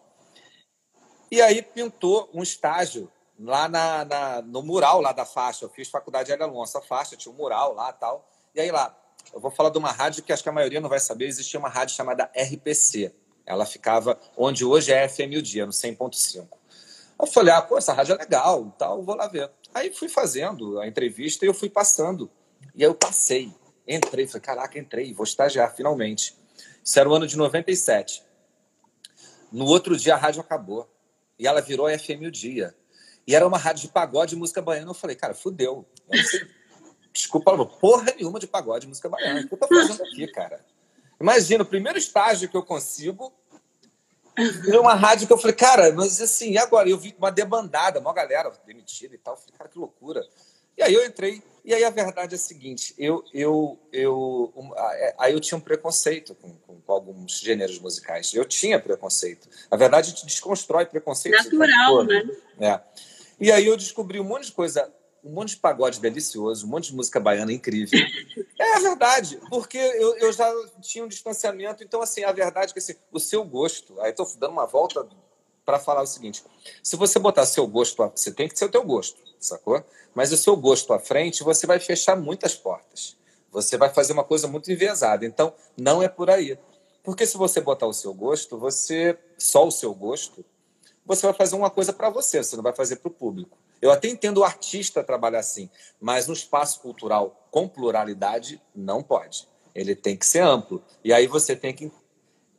E 1.29 1.41
aí 1.41 1.61
pintou 1.61 2.29
um 2.33 2.43
estágio 2.43 3.11
lá 3.39 3.67
na, 3.67 4.05
na, 4.05 4.41
no 4.41 4.61
mural 4.61 5.01
lá 5.01 5.11
da 5.11 5.25
faixa. 5.25 5.65
Eu 5.65 5.69
fiz 5.69 5.89
faculdade 5.89 6.33
de 6.33 6.41
Alonso, 6.41 6.77
a 6.77 6.81
faixa 6.81 7.17
tinha 7.17 7.33
um 7.33 7.37
mural 7.37 7.73
lá 7.73 7.91
tal. 7.91 8.29
E 8.53 8.61
aí 8.61 8.71
lá, 8.71 8.95
eu 9.33 9.39
vou 9.39 9.51
falar 9.51 9.69
de 9.69 9.77
uma 9.77 9.91
rádio 9.91 10.23
que 10.23 10.31
acho 10.31 10.43
que 10.43 10.49
a 10.49 10.53
maioria 10.53 10.79
não 10.79 10.89
vai 10.89 10.99
saber, 10.99 11.25
existia 11.25 11.59
uma 11.59 11.69
rádio 11.69 11.95
chamada 11.95 12.31
RPC. 12.35 13.13
Ela 13.45 13.65
ficava 13.65 14.19
onde 14.37 14.63
hoje 14.63 14.91
é 14.91 15.07
FM 15.07 15.37
o 15.37 15.41
Dia, 15.41 15.65
no 15.65 15.71
100.5. 15.71 16.47
Eu 17.19 17.27
falei, 17.27 17.53
ah, 17.53 17.61
pô, 17.61 17.77
essa 17.77 17.93
rádio 17.93 18.15
é 18.15 18.17
legal, 18.17 18.73
tal, 18.77 19.03
vou 19.03 19.15
lá 19.15 19.27
ver. 19.27 19.49
Aí 19.73 19.93
fui 19.93 20.09
fazendo 20.09 20.79
a 20.79 20.87
entrevista 20.87 21.45
e 21.45 21.47
eu 21.47 21.53
fui 21.53 21.69
passando. 21.69 22.29
E 22.73 22.83
aí 22.83 22.89
eu 22.89 22.95
passei, 22.95 23.53
entrei, 23.87 24.25
falei, 24.25 24.41
caraca, 24.41 24.79
entrei, 24.79 25.13
vou 25.13 25.23
estagiar 25.23 25.73
finalmente. 25.75 26.35
Isso 26.83 26.99
era 26.99 27.07
o 27.07 27.13
ano 27.13 27.27
de 27.27 27.37
97. 27.37 28.23
No 29.51 29.65
outro 29.65 29.95
dia 29.95 30.15
a 30.15 30.17
rádio 30.17 30.41
acabou. 30.41 30.89
E 31.37 31.47
ela 31.47 31.61
virou 31.61 31.87
FM 31.89 32.27
o 32.27 32.31
dia. 32.31 32.75
E 33.25 33.35
era 33.35 33.47
uma 33.47 33.57
rádio 33.57 33.83
de 33.83 33.89
pagode 33.89 34.35
música 34.35 34.61
baiana. 34.61 34.89
Eu 34.89 34.93
falei, 34.93 35.15
cara, 35.15 35.33
fudeu. 35.33 35.85
Desculpa, 37.13 37.65
porra 37.65 38.13
nenhuma 38.15 38.39
de 38.39 38.47
pagode 38.47 38.87
música 38.87 39.09
baiana. 39.09 39.41
O 39.41 39.47
que 39.47 39.53
eu 39.53 39.57
tô 39.57 39.67
fazendo 39.67 40.03
aqui, 40.03 40.27
cara? 40.27 40.63
Imagina, 41.21 41.63
o 41.63 41.65
primeiro 41.65 41.97
estágio 41.97 42.49
que 42.49 42.57
eu 42.57 42.63
consigo 42.63 43.31
Virou 44.37 44.81
uma 44.81 44.93
rádio 44.93 45.27
que 45.27 45.33
eu 45.33 45.37
falei, 45.37 45.55
cara, 45.55 45.91
mas 45.91 46.21
assim, 46.21 46.51
e 46.51 46.57
agora? 46.57 46.89
Eu 46.89 46.97
vi 46.97 47.13
uma 47.17 47.31
debandada, 47.31 47.99
uma 47.99 48.13
galera 48.13 48.51
demitida 48.65 49.13
e 49.13 49.17
tal. 49.17 49.33
Eu 49.33 49.37
falei, 49.37 49.57
cara, 49.57 49.69
que 49.69 49.77
loucura. 49.77 50.25
E 50.77 50.81
aí 50.81 50.93
eu 50.93 51.05
entrei, 51.05 51.43
e 51.65 51.73
aí 51.73 51.83
a 51.83 51.89
verdade 51.89 52.33
é 52.33 52.37
a 52.37 52.39
seguinte: 52.39 52.95
eu, 52.97 53.23
eu, 53.33 53.77
eu, 53.91 54.53
é, 54.77 55.15
aí 55.19 55.33
eu 55.33 55.39
tinha 55.39 55.57
um 55.57 55.61
preconceito 55.61 56.33
com, 56.35 56.53
com, 56.53 56.79
com, 56.79 56.91
alguns 56.93 57.39
gêneros 57.39 57.77
musicais. 57.79 58.33
Eu 58.33 58.45
tinha 58.45 58.79
preconceito. 58.79 59.49
A 59.69 59.75
verdade, 59.75 60.07
a 60.07 60.09
gente 60.11 60.25
desconstrói 60.25 60.85
preconceito. 60.85 61.35
Natural, 61.35 62.03
né? 62.05 62.23
É. 62.59 62.79
E 63.39 63.51
aí 63.51 63.67
eu 63.67 63.75
descobri 63.75 64.19
um 64.19 64.23
monte 64.23 64.45
de 64.45 64.53
coisa, 64.53 64.89
um 65.23 65.31
monte 65.31 65.49
de 65.49 65.57
pagode 65.57 65.99
delicioso, 65.99 66.65
um 66.65 66.69
monte 66.69 66.89
de 66.89 66.95
música 66.95 67.19
baiana 67.19 67.53
incrível. 67.53 67.99
É 68.59 68.75
a 68.75 68.79
verdade, 68.79 69.39
porque 69.49 69.77
eu, 69.77 70.17
eu 70.17 70.33
já 70.33 70.51
tinha 70.81 71.03
um 71.03 71.07
distanciamento. 71.07 71.83
Então, 71.83 72.01
assim, 72.01 72.23
a 72.23 72.31
verdade 72.31 72.71
é 72.71 72.73
que 72.73 72.79
assim, 72.79 72.95
o 73.11 73.19
seu 73.19 73.43
gosto. 73.43 73.99
Aí 74.01 74.11
estou 74.11 74.27
dando 74.37 74.51
uma 74.51 74.65
volta 74.65 75.07
para 75.65 75.79
falar 75.79 76.01
o 76.01 76.07
seguinte: 76.07 76.43
se 76.83 76.95
você 76.95 77.19
botar 77.19 77.45
seu 77.45 77.67
gosto, 77.67 78.11
você 78.15 78.31
tem 78.31 78.47
que 78.47 78.57
ser 78.57 78.65
o 78.65 78.71
teu 78.71 78.83
gosto, 78.83 79.19
sacou? 79.39 79.83
Mas 80.13 80.31
o 80.31 80.37
seu 80.37 80.55
gosto 80.55 80.93
à 80.93 80.99
frente, 80.99 81.43
você 81.43 81.65
vai 81.65 81.79
fechar 81.79 82.15
muitas 82.15 82.55
portas. 82.55 83.17
Você 83.51 83.77
vai 83.77 83.89
fazer 83.89 84.13
uma 84.13 84.23
coisa 84.23 84.47
muito 84.47 84.71
enviesada. 84.71 85.25
Então, 85.25 85.53
não 85.77 86.01
é 86.01 86.07
por 86.07 86.29
aí. 86.29 86.57
Porque 87.03 87.25
se 87.25 87.37
você 87.37 87.59
botar 87.59 87.87
o 87.87 87.93
seu 87.93 88.13
gosto, 88.13 88.57
você 88.57 89.17
só 89.37 89.67
o 89.67 89.71
seu 89.71 89.93
gosto, 89.93 90.45
você 91.05 91.25
vai 91.25 91.33
fazer 91.33 91.55
uma 91.55 91.69
coisa 91.69 91.91
para 91.91 92.09
você, 92.09 92.43
você 92.43 92.55
não 92.55 92.63
vai 92.63 92.73
fazer 92.73 92.97
para 92.97 93.09
o 93.09 93.13
público. 93.13 93.57
Eu 93.81 93.91
até 93.91 94.07
entendo 94.07 94.37
o 94.39 94.43
artista 94.43 95.03
trabalhar 95.03 95.39
assim, 95.39 95.69
mas 95.99 96.27
no 96.27 96.33
espaço 96.33 96.79
cultural 96.81 97.47
com 97.49 97.67
pluralidade, 97.67 98.61
não 98.75 99.01
pode. 99.01 99.47
Ele 99.73 99.95
tem 99.95 100.15
que 100.15 100.25
ser 100.25 100.41
amplo. 100.41 100.83
E 101.03 101.11
aí 101.11 101.27
você 101.27 101.55
tem 101.55 101.73
que 101.73 101.91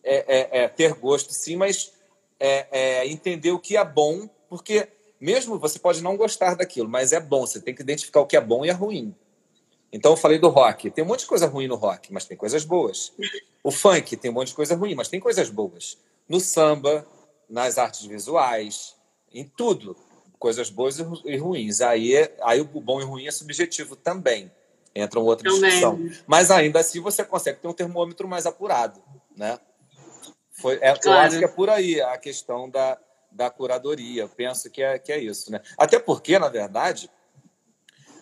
é, 0.03 0.17
é, 0.27 0.63
é, 0.63 0.69
ter 0.69 0.95
gosto, 0.95 1.33
sim, 1.33 1.57
mas 1.57 1.93
é, 2.41 2.67
é, 2.71 3.07
entender 3.07 3.53
o 3.53 3.59
que 3.59 3.77
é 3.77 3.85
bom, 3.85 4.29
porque 4.49 4.89
mesmo 5.21 5.59
você 5.59 5.79
pode 5.79 6.03
não 6.03 6.17
gostar 6.17 6.57
daquilo, 6.57 6.89
mas 6.89 7.13
é 7.13 7.21
bom, 7.21 7.47
você 7.47 7.61
tem 7.61 7.75
que 7.75 7.83
identificar 7.83 8.21
o 8.21 8.27
que 8.27 8.37
é 8.37 8.41
bom 8.41 8.65
e 8.65 8.69
é 8.69 8.73
ruim. 8.73 9.15
Então 9.93 10.13
eu 10.13 10.17
falei 10.17 10.39
do 10.39 10.49
rock, 10.49 10.91
tem 10.91 11.05
um 11.05 11.07
monte 11.07 11.21
de 11.21 11.27
coisa 11.27 11.47
ruim 11.47 11.69
no 11.69 11.77
rock, 11.77 12.13
mas 12.13 12.25
tem 12.25 12.37
coisas 12.37 12.65
boas. 12.65 13.13
O 13.63 13.71
funk 13.71 14.17
tem 14.17 14.31
um 14.31 14.35
monte 14.35 14.49
de 14.49 14.55
coisa 14.55 14.75
ruim, 14.75 14.95
mas 14.95 15.09
tem 15.09 15.21
coisas 15.21 15.51
boas. 15.51 15.99
No 16.29 16.41
samba, 16.41 17.07
nas 17.49 17.79
artes 17.79 18.07
visuais, 18.07 18.97
em 19.33 19.45
tudo, 19.45 19.97
coisas 20.43 20.71
boas 20.71 20.99
e 20.99 21.37
ruins. 21.37 21.81
Aí, 21.81 22.17
é, 22.17 22.37
aí 22.43 22.61
o 22.61 22.65
bom 22.65 23.01
e 23.01 23.05
ruim 23.05 23.29
é 23.29 23.31
subjetivo 23.31 23.95
também. 23.95 24.51
Entra 24.93 25.21
uma 25.21 25.29
outra 25.29 25.49
também. 25.49 25.71
discussão. 25.71 26.01
Mas 26.27 26.51
ainda 26.51 26.81
assim 26.81 27.01
você 27.01 27.25
consegue 27.25 27.61
ter 27.61 27.69
um 27.69 27.73
termômetro 27.73 28.27
mais 28.27 28.45
apurado, 28.45 29.01
né? 29.37 29.57
Foi, 30.51 30.81
é, 30.83 30.97
claro. 30.97 31.07
Eu 31.07 31.13
acho 31.13 31.39
que 31.39 31.45
é 31.45 31.49
por 31.49 31.71
aí 31.71 32.01
a 32.01 32.19
questão 32.19 32.69
da, 32.69 32.99
da 33.31 33.51
curadoria. 33.51 34.23
Eu 34.23 34.29
penso 34.29 34.69
que 34.69 34.83
é, 34.83 34.99
que 34.99 35.13
é 35.13 35.19
isso. 35.21 35.53
Né? 35.53 35.61
Até 35.79 36.01
porque, 36.01 36.37
na 36.41 36.49
verdade, 36.49 37.09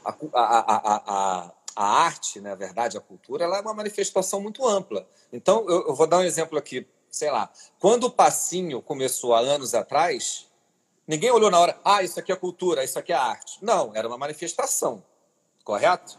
a, 0.04 0.14
a, 0.34 0.76
a, 0.76 1.54
a, 1.74 2.02
arte, 2.04 2.38
na 2.38 2.54
verdade, 2.54 2.98
a 2.98 3.00
cultura, 3.00 3.44
ela 3.44 3.56
é 3.56 3.60
uma 3.62 3.72
manifestação 3.72 4.42
muito 4.42 4.68
ampla. 4.68 5.08
Então, 5.32 5.64
eu, 5.70 5.88
eu 5.88 5.94
vou 5.94 6.06
dar 6.06 6.18
um 6.18 6.24
exemplo 6.24 6.58
aqui. 6.58 6.86
Sei 7.10 7.30
lá, 7.30 7.50
quando 7.78 8.04
o 8.04 8.10
passinho 8.10 8.82
começou 8.82 9.34
há 9.34 9.40
anos 9.40 9.74
atrás, 9.74 10.49
ninguém 11.10 11.30
olhou 11.30 11.50
na 11.50 11.58
hora, 11.58 11.80
ah, 11.84 12.02
isso 12.02 12.18
aqui 12.18 12.30
é 12.30 12.36
cultura, 12.36 12.84
isso 12.84 12.98
aqui 12.98 13.12
é 13.12 13.16
arte. 13.16 13.58
Não, 13.60 13.94
era 13.94 14.06
uma 14.06 14.16
manifestação, 14.16 15.04
correto? 15.64 16.18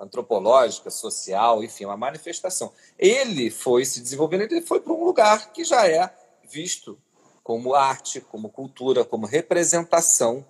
antropológica, 0.00 0.90
social, 0.90 1.62
enfim, 1.62 1.84
uma 1.84 1.96
manifestação. 1.96 2.72
Ele 2.98 3.50
foi 3.50 3.84
se 3.84 4.00
desenvolvendo, 4.00 4.42
ele 4.42 4.60
foi 4.60 4.80
para 4.80 4.92
um 4.92 5.04
lugar 5.04 5.52
que 5.52 5.64
já 5.64 5.86
é 5.86 6.12
visto 6.42 6.98
como 7.44 7.72
arte, 7.72 8.20
como 8.20 8.48
cultura, 8.48 9.04
como 9.04 9.26
representação 9.26 10.44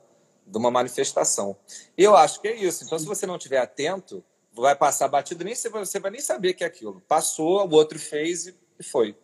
de 0.46 0.56
uma 0.56 0.70
manifestação. 0.70 1.54
E 1.98 2.02
eu 2.02 2.16
acho 2.16 2.40
que 2.40 2.48
é 2.48 2.56
isso. 2.56 2.84
Então, 2.84 2.98
se 2.98 3.04
você 3.04 3.26
não 3.26 3.36
estiver 3.36 3.58
atento, 3.58 4.24
vai 4.54 4.74
passar 4.74 5.08
batido, 5.08 5.44
nem 5.44 5.54
você 5.54 6.00
vai 6.00 6.10
nem 6.10 6.20
saber 6.20 6.54
que 6.54 6.64
é 6.64 6.66
aquilo. 6.66 7.02
Passou, 7.02 7.66
o 7.66 7.74
outro 7.74 7.98
fez 7.98 8.46
e 8.46 8.82
foi. 8.82 9.14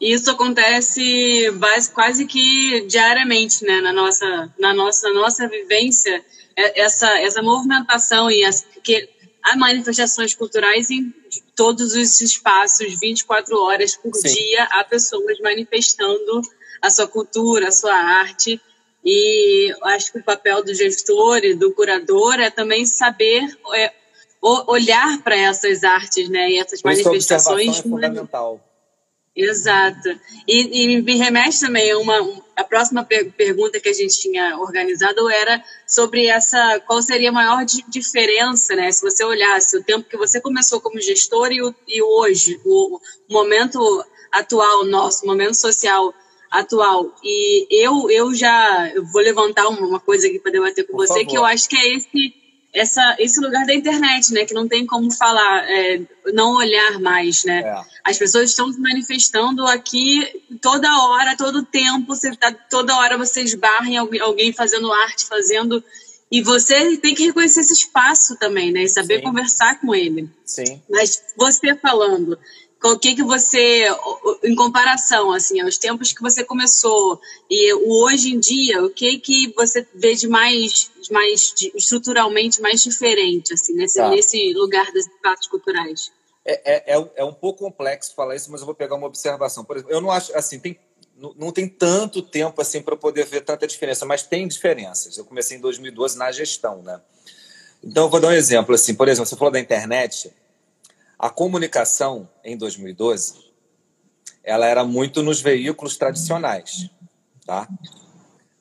Isso 0.00 0.30
acontece 0.30 1.50
quase 1.94 2.26
que 2.26 2.82
diariamente, 2.82 3.64
né, 3.64 3.80
na 3.80 3.92
nossa, 3.92 4.54
na 4.58 4.74
nossa, 4.74 5.10
nossa 5.12 5.48
vivência 5.48 6.22
é, 6.54 6.80
essa, 6.80 7.08
essa 7.20 7.42
movimentação 7.42 8.30
e 8.30 8.44
as, 8.44 8.66
que 8.82 9.08
há 9.42 9.56
manifestações 9.56 10.34
culturais 10.34 10.90
em 10.90 11.14
todos 11.54 11.94
os 11.94 12.20
espaços, 12.20 12.98
24 13.00 13.56
horas 13.58 13.96
por 13.96 14.14
Sim. 14.14 14.34
dia, 14.34 14.64
há 14.64 14.84
pessoas 14.84 15.38
manifestando 15.40 16.42
a 16.82 16.90
sua 16.90 17.06
cultura, 17.06 17.68
a 17.68 17.72
sua 17.72 17.94
arte. 17.94 18.60
E 19.04 19.72
acho 19.84 20.12
que 20.12 20.18
o 20.18 20.24
papel 20.24 20.64
do 20.64 20.74
gestor 20.74 21.38
e 21.44 21.54
do 21.54 21.72
curador 21.72 22.40
é 22.40 22.50
também 22.50 22.84
saber 22.84 23.56
é, 23.74 23.92
olhar 24.42 25.22
para 25.22 25.36
essas 25.36 25.84
artes, 25.84 26.28
né, 26.28 26.50
e 26.50 26.58
essas 26.58 26.82
manifestações. 26.82 27.78
É 27.78 27.82
fundamental. 27.82 28.60
Exato. 29.36 30.08
E, 30.48 30.84
e, 30.84 31.02
me 31.02 31.16
remete 31.16 31.60
também 31.60 31.90
a 31.90 31.98
uma. 31.98 32.46
A 32.56 32.64
próxima 32.64 33.04
per 33.04 33.30
pergunta 33.32 33.78
que 33.78 33.88
a 33.90 33.92
gente 33.92 34.18
tinha 34.18 34.58
organizado 34.58 35.28
era 35.28 35.62
sobre 35.86 36.26
essa. 36.26 36.80
Qual 36.86 37.02
seria 37.02 37.28
a 37.28 37.32
maior 37.32 37.64
diferença, 37.88 38.74
né? 38.74 38.90
Se 38.90 39.02
você 39.02 39.22
olhasse 39.22 39.76
o 39.76 39.84
tempo 39.84 40.08
que 40.08 40.16
você 40.16 40.40
começou 40.40 40.80
como 40.80 41.00
gestor 41.00 41.52
e, 41.52 41.60
o, 41.60 41.74
e 41.86 42.02
hoje, 42.02 42.58
o 42.64 42.98
momento 43.28 43.78
atual 44.32 44.86
nosso, 44.86 45.24
o 45.24 45.26
momento 45.26 45.54
social 45.54 46.14
atual. 46.50 47.14
E 47.22 47.66
eu, 47.70 48.10
eu 48.10 48.34
já 48.34 48.90
eu 48.94 49.04
vou 49.04 49.20
levantar 49.20 49.68
uma 49.68 50.00
coisa 50.00 50.26
aqui 50.26 50.38
para 50.38 50.52
debater 50.52 50.86
com 50.86 50.92
Por 50.92 51.06
você, 51.06 51.20
favor. 51.20 51.26
que 51.26 51.36
eu 51.36 51.44
acho 51.44 51.68
que 51.68 51.76
é 51.76 51.94
esse 51.94 52.45
essa, 52.76 53.16
esse 53.18 53.40
lugar 53.40 53.64
da 53.64 53.74
internet, 53.74 54.32
né? 54.34 54.44
Que 54.44 54.52
não 54.52 54.68
tem 54.68 54.84
como 54.84 55.10
falar, 55.10 55.64
é, 55.66 56.02
não 56.34 56.56
olhar 56.56 57.00
mais, 57.00 57.42
né? 57.42 57.60
É. 57.60 57.82
As 58.04 58.18
pessoas 58.18 58.50
estão 58.50 58.70
se 58.70 58.78
manifestando 58.78 59.66
aqui 59.66 60.42
toda 60.60 61.04
hora, 61.04 61.36
todo 61.36 61.64
tempo, 61.64 62.14
você 62.14 62.36
tá, 62.36 62.52
toda 62.52 62.96
hora 62.98 63.16
você 63.16 63.40
esbarra 63.40 63.88
em 63.88 63.96
alguém, 63.96 64.52
fazendo 64.52 64.92
arte, 64.92 65.24
fazendo. 65.24 65.82
E 66.30 66.42
você 66.42 66.98
tem 66.98 67.14
que 67.14 67.24
reconhecer 67.24 67.60
esse 67.60 67.72
espaço 67.72 68.36
também, 68.36 68.70
né? 68.70 68.82
E 68.82 68.88
saber 68.88 69.18
Sim. 69.18 69.22
conversar 69.24 69.80
com 69.80 69.94
ele. 69.94 70.28
Sim. 70.44 70.82
Mas 70.90 71.22
você 71.36 71.74
falando, 71.76 72.38
o 72.84 72.98
que 72.98 73.14
que 73.14 73.22
você, 73.22 73.86
em 74.44 74.54
comparação, 74.54 75.32
assim, 75.32 75.60
aos 75.60 75.78
tempos 75.78 76.12
que 76.12 76.22
você 76.22 76.44
começou 76.44 77.20
e 77.50 77.74
o 77.74 78.04
hoje 78.04 78.34
em 78.34 78.38
dia, 78.38 78.84
o 78.84 78.90
que 78.90 79.18
que 79.18 79.52
você 79.56 79.86
vê 79.94 80.14
de 80.14 80.28
mais, 80.28 80.90
de 81.00 81.12
mais 81.12 81.52
de, 81.56 81.72
estruturalmente 81.74 82.60
mais 82.60 82.82
diferente, 82.82 83.54
assim, 83.54 83.74
nesse, 83.74 83.98
tá. 83.98 84.08
nesse 84.08 84.52
lugar 84.52 84.92
das 84.92 85.06
espaços 85.06 85.46
culturais? 85.48 86.12
É, 86.44 86.94
é, 86.94 86.96
é, 86.96 87.10
é 87.16 87.24
um 87.24 87.32
pouco 87.32 87.64
complexo 87.64 88.14
falar 88.14 88.36
isso, 88.36 88.50
mas 88.52 88.60
eu 88.60 88.66
vou 88.66 88.74
pegar 88.74 88.94
uma 88.94 89.06
observação. 89.06 89.64
Por 89.64 89.76
exemplo, 89.76 89.92
eu 89.92 90.00
não 90.00 90.10
acho, 90.10 90.36
assim, 90.36 90.60
tem, 90.60 90.78
não, 91.16 91.34
não 91.36 91.50
tem 91.50 91.68
tanto 91.68 92.22
tempo 92.22 92.60
assim 92.60 92.80
para 92.80 92.96
poder 92.96 93.24
ver 93.24 93.40
tanta 93.40 93.66
diferença, 93.66 94.06
mas 94.06 94.22
tem 94.22 94.46
diferenças. 94.46 95.18
Eu 95.18 95.24
comecei 95.24 95.56
em 95.56 95.60
2012 95.60 96.16
na 96.16 96.30
gestão, 96.30 96.82
né? 96.82 97.00
Então, 97.82 98.04
eu 98.04 98.10
vou 98.10 98.20
dar 98.20 98.28
um 98.28 98.32
exemplo, 98.32 98.74
assim, 98.74 98.94
por 98.94 99.08
exemplo, 99.08 99.28
você 99.28 99.36
falou 99.36 99.52
da 99.52 99.60
internet, 99.60 100.32
a 101.18 101.30
comunicação 101.30 102.28
em 102.44 102.56
2012 102.56 103.46
ela 104.46 104.66
era 104.66 104.84
muito 104.84 105.24
nos 105.24 105.40
veículos 105.40 105.96
tradicionais, 105.96 106.88
tá? 107.44 107.68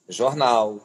Jornal, 0.09 0.79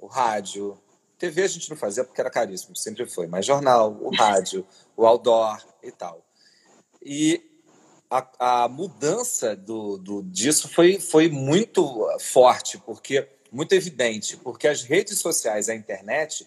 o 0.00 0.06
rádio, 0.08 0.76
TV 1.16 1.44
a 1.44 1.48
gente 1.48 1.70
não 1.70 1.76
fazia 1.76 2.02
porque 2.04 2.20
era 2.20 2.28
caríssimo, 2.28 2.74
sempre 2.74 3.06
foi, 3.06 3.28
mas 3.28 3.46
jornal, 3.46 3.96
o 4.00 4.12
rádio, 4.12 4.66
o 4.96 5.06
outdoor 5.06 5.64
e 5.80 5.92
tal. 5.92 6.26
E 7.00 7.40
a, 8.10 8.64
a 8.64 8.68
mudança 8.68 9.54
do, 9.54 9.96
do, 9.96 10.22
disso 10.24 10.68
foi, 10.68 10.98
foi 10.98 11.28
muito 11.28 12.04
forte, 12.18 12.78
porque 12.78 13.28
muito 13.52 13.74
evidente, 13.74 14.36
porque 14.36 14.66
as 14.66 14.82
redes 14.82 15.20
sociais, 15.20 15.68
a 15.68 15.74
internet, 15.74 16.44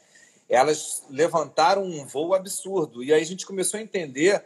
elas 0.49 1.03
levantaram 1.09 1.83
um 1.83 2.05
voo 2.05 2.33
absurdo. 2.33 3.01
E 3.01 3.13
aí 3.13 3.21
a 3.21 3.25
gente 3.25 3.45
começou 3.45 3.79
a 3.79 3.83
entender 3.83 4.43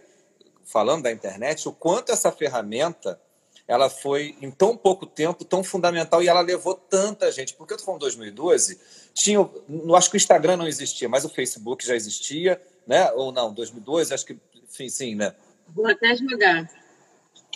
falando 0.72 1.04
da 1.04 1.12
internet, 1.12 1.68
o 1.68 1.74
quanto 1.74 2.12
essa 2.12 2.32
ferramenta 2.32 3.20
ela 3.68 3.90
foi, 3.90 4.36
em 4.42 4.50
tão 4.50 4.76
pouco 4.76 5.06
tempo, 5.06 5.46
tão 5.46 5.64
fundamental 5.64 6.24
e 6.24 6.28
ela 6.28 6.42
levou 6.42 6.74
tanta 6.74 7.32
gente. 7.32 7.54
Porque 7.54 7.74
eu 7.74 7.76
estou 7.76 7.86
falando 7.86 8.02
2012, 8.02 8.80
tinha, 9.14 9.48
não 9.68 9.94
acho 9.96 10.10
que 10.10 10.16
o 10.16 10.18
Instagram 10.18 10.58
não 10.58 10.68
existia, 10.68 11.08
mas 11.08 11.24
o 11.24 11.30
Facebook 11.30 11.86
já 11.86 11.96
existia, 11.96 12.60
né? 12.88 13.12
Ou 13.12 13.32
não, 13.32 13.54
2012, 13.54 14.12
acho 14.12 14.26
que, 14.26 14.40
enfim, 14.64 14.90
sim, 14.90 15.16
né? 15.16 15.36
Vou 15.68 15.86
até 15.86 16.16
jogar. 16.16 16.68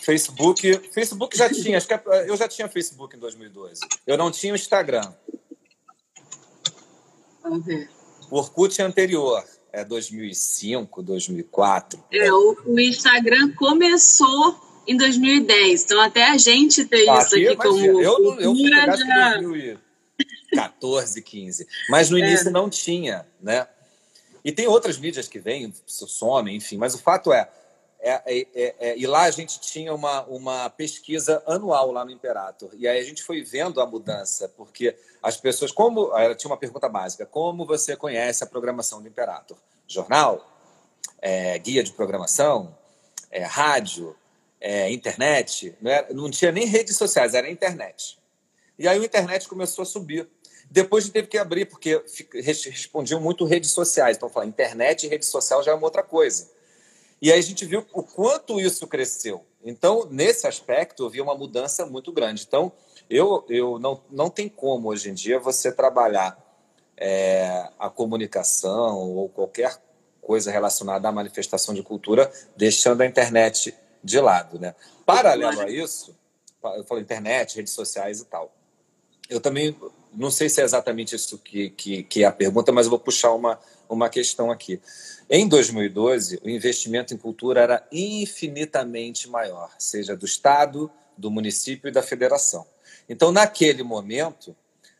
Facebook, 0.04 0.90
Facebook 0.92 1.36
já 1.36 1.48
tinha, 1.48 1.78
acho 1.78 1.88
que 1.88 1.94
eu 2.26 2.36
já 2.36 2.46
tinha 2.46 2.68
Facebook 2.68 3.16
em 3.16 3.18
2012. 3.18 3.80
Eu 4.06 4.16
não 4.16 4.30
tinha 4.30 4.52
o 4.52 4.56
Instagram. 4.56 5.12
Vamos 7.42 7.64
ver. 7.64 7.90
O 8.30 8.36
Orkut 8.36 8.80
é 8.80 8.84
anterior. 8.84 9.44
É 9.74 9.84
2005, 9.84 11.02
2004. 11.02 12.02
É, 12.12 12.32
o, 12.32 12.56
o 12.66 12.78
Instagram 12.78 13.52
começou 13.54 14.56
em 14.86 14.96
2010, 14.96 15.84
então 15.84 16.00
até 16.00 16.30
a 16.30 16.38
gente 16.38 16.84
tem 16.84 17.08
ah, 17.08 17.18
isso 17.18 17.34
aqui, 17.34 17.48
aqui 17.48 17.56
como. 17.56 17.78
Eu, 17.78 18.40
eu 18.40 18.54
fui 18.54 18.68
já... 18.68 19.38
em 19.38 19.42
2014, 19.42 21.22
15. 21.22 21.66
Mas 21.90 22.08
no 22.08 22.18
é. 22.18 22.20
início 22.20 22.48
é. 22.48 22.52
não 22.52 22.70
tinha, 22.70 23.26
né? 23.42 23.66
E 24.44 24.52
tem 24.52 24.68
outras 24.68 24.96
mídias 24.98 25.26
que 25.26 25.40
vêm, 25.40 25.72
somem, 25.86 26.56
enfim, 26.56 26.76
mas 26.76 26.94
o 26.94 26.98
fato 26.98 27.32
é, 27.32 27.50
é, 28.04 28.22
é, 28.26 28.46
é, 28.54 28.74
é, 28.78 28.98
e 28.98 29.06
lá 29.06 29.22
a 29.22 29.30
gente 29.30 29.58
tinha 29.58 29.94
uma, 29.94 30.24
uma 30.24 30.68
pesquisa 30.68 31.42
anual 31.46 31.90
lá 31.90 32.04
no 32.04 32.10
Imperator. 32.10 32.68
E 32.74 32.86
aí 32.86 33.00
a 33.00 33.02
gente 33.02 33.22
foi 33.22 33.42
vendo 33.42 33.80
a 33.80 33.86
mudança, 33.86 34.46
porque 34.58 34.94
as 35.22 35.38
pessoas, 35.38 35.72
como. 35.72 36.14
Ela 36.14 36.34
tinha 36.34 36.50
uma 36.50 36.58
pergunta 36.58 36.86
básica: 36.86 37.24
como 37.24 37.64
você 37.64 37.96
conhece 37.96 38.44
a 38.44 38.46
programação 38.46 39.00
do 39.00 39.08
Imperator? 39.08 39.56
Jornal? 39.88 40.46
É, 41.18 41.58
guia 41.58 41.82
de 41.82 41.92
programação? 41.92 42.76
É, 43.30 43.42
rádio? 43.42 44.14
internet? 44.90 45.76
Não, 45.78 45.90
era, 45.90 46.14
não 46.14 46.30
tinha 46.30 46.50
nem 46.50 46.64
redes 46.64 46.96
sociais, 46.96 47.34
era 47.34 47.50
internet. 47.50 48.18
E 48.78 48.88
aí 48.88 48.98
o 48.98 49.04
internet 49.04 49.46
começou 49.46 49.82
a 49.82 49.86
subir. 49.86 50.26
Depois 50.70 51.08
teve 51.10 51.28
que 51.28 51.36
abrir, 51.36 51.66
porque 51.66 52.02
respondiam 52.42 53.20
muito 53.20 53.44
redes 53.44 53.72
sociais. 53.72 54.16
Então, 54.16 54.28
falar 54.30 54.46
internet 54.46 55.04
e 55.04 55.08
rede 55.08 55.26
social 55.26 55.62
já 55.62 55.72
é 55.72 55.74
uma 55.74 55.86
outra 55.86 56.02
coisa. 56.02 56.53
E 57.20 57.32
aí 57.32 57.38
a 57.38 57.42
gente 57.42 57.64
viu 57.64 57.86
o 57.92 58.02
quanto 58.02 58.60
isso 58.60 58.86
cresceu. 58.86 59.44
Então, 59.64 60.06
nesse 60.10 60.46
aspecto, 60.46 61.04
eu 61.04 61.10
vi 61.10 61.20
uma 61.20 61.34
mudança 61.34 61.86
muito 61.86 62.12
grande. 62.12 62.44
Então, 62.46 62.72
eu, 63.08 63.44
eu 63.48 63.78
não, 63.78 64.00
não 64.10 64.28
tem 64.28 64.48
como 64.48 64.88
hoje 64.88 65.10
em 65.10 65.14
dia 65.14 65.38
você 65.38 65.72
trabalhar 65.72 66.38
é, 66.96 67.68
a 67.78 67.88
comunicação 67.88 68.98
ou 68.98 69.28
qualquer 69.28 69.80
coisa 70.20 70.50
relacionada 70.50 71.08
à 71.08 71.12
manifestação 71.12 71.74
de 71.74 71.82
cultura 71.82 72.30
deixando 72.56 73.02
a 73.02 73.06
internet 73.06 73.74
de 74.02 74.20
lado. 74.20 74.58
Né? 74.58 74.74
Paralelo 75.04 75.60
a 75.60 75.70
isso, 75.70 76.16
eu 76.62 76.84
falo 76.84 77.00
internet, 77.00 77.56
redes 77.56 77.72
sociais 77.72 78.20
e 78.20 78.24
tal. 78.24 78.52
Eu 79.28 79.40
também 79.40 79.76
não 80.12 80.30
sei 80.30 80.48
se 80.48 80.60
é 80.60 80.64
exatamente 80.64 81.14
isso 81.14 81.38
que, 81.38 81.70
que, 81.70 82.02
que 82.04 82.22
é 82.22 82.26
a 82.26 82.32
pergunta, 82.32 82.72
mas 82.72 82.86
eu 82.86 82.90
vou 82.90 82.98
puxar 82.98 83.32
uma, 83.32 83.58
uma 83.88 84.08
questão 84.08 84.50
aqui. 84.50 84.80
Em 85.28 85.48
2012, 85.48 86.40
o 86.44 86.48
investimento 86.48 87.14
em 87.14 87.16
cultura 87.16 87.60
era 87.60 87.88
infinitamente 87.90 89.28
maior, 89.28 89.70
seja 89.78 90.16
do 90.16 90.26
Estado, 90.26 90.90
do 91.16 91.30
município 91.30 91.88
e 91.88 91.92
da 91.92 92.02
federação. 92.02 92.66
Então, 93.08 93.32
naquele 93.32 93.82
momento, 93.82 94.54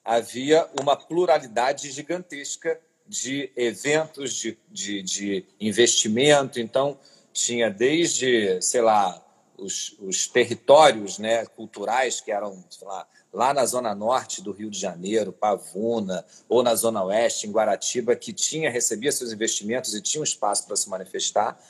havia 0.05 0.67
uma 0.81 0.97
pluralidade 0.97 1.91
gigantesca 1.91 2.81
de 3.07 3.51
eventos, 3.57 4.35
de, 4.35 4.59
de, 4.71 5.03
de 5.03 5.45
investimento. 5.61 6.59
Então, 6.59 6.99
tinha 7.33 7.71
desde, 7.71 8.61
sei 8.63 8.81
lá, 8.81 9.23
os, 9.59 9.97
os 10.01 10.27
territórios 10.27 11.19
né, 11.19 11.45
culturais, 11.47 12.21
que 12.21 12.31
eram, 12.31 12.65
sei 12.71 12.87
lá, 12.87 13.07
lá 13.35 13.53
na 13.53 13.67
zona 13.67 13.95
norte 13.95 14.41
do 14.41 14.53
Rio 14.53 14.71
de 14.71 14.79
Janeiro, 14.79 15.33
Pavuna, 15.33 16.25
ou 16.49 16.63
na 16.63 16.75
zona 16.77 17.03
oeste, 17.03 17.49
em 17.49 17.51
Guaratiba, 17.51 18.15
que 18.15 18.33
tinha 18.33 18.71
recebia 18.71 19.11
seus 19.11 19.33
investimentos 19.33 19.93
e 19.93 20.01
tinha 20.01 20.21
um 20.21 20.25
espaço 20.25 20.67
para 20.67 20.77
se 20.77 20.89
manifestar, 20.89 21.61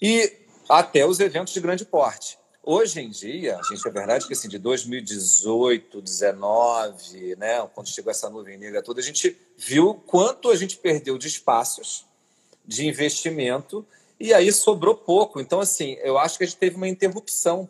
e 0.00 0.32
até 0.68 1.06
os 1.06 1.20
eventos 1.20 1.52
de 1.52 1.60
grande 1.60 1.84
porte. 1.84 2.38
Hoje 2.62 2.98
em 2.98 3.10
dia, 3.10 3.58
a 3.58 3.62
gente 3.62 3.86
é 3.86 3.90
verdade 3.90 4.26
que 4.26 4.32
assim, 4.32 4.48
de 4.48 4.58
2018, 4.58 6.00
2019, 6.00 7.36
né, 7.36 7.68
quando 7.74 7.90
chegou 7.90 8.10
essa 8.10 8.30
nuvem 8.30 8.56
negra 8.56 8.82
toda, 8.82 9.00
a 9.00 9.04
gente 9.04 9.36
viu 9.58 9.94
quanto 10.06 10.50
a 10.50 10.56
gente 10.56 10.78
perdeu 10.78 11.18
de 11.18 11.28
espaços 11.28 12.06
de 12.64 12.88
investimento 12.88 13.86
e 14.18 14.32
aí 14.32 14.50
sobrou 14.50 14.94
pouco. 14.94 15.38
Então, 15.42 15.60
assim, 15.60 15.98
eu 16.02 16.16
acho 16.16 16.38
que 16.38 16.44
a 16.44 16.46
gente 16.46 16.56
teve 16.56 16.76
uma 16.76 16.88
interrupção 16.88 17.68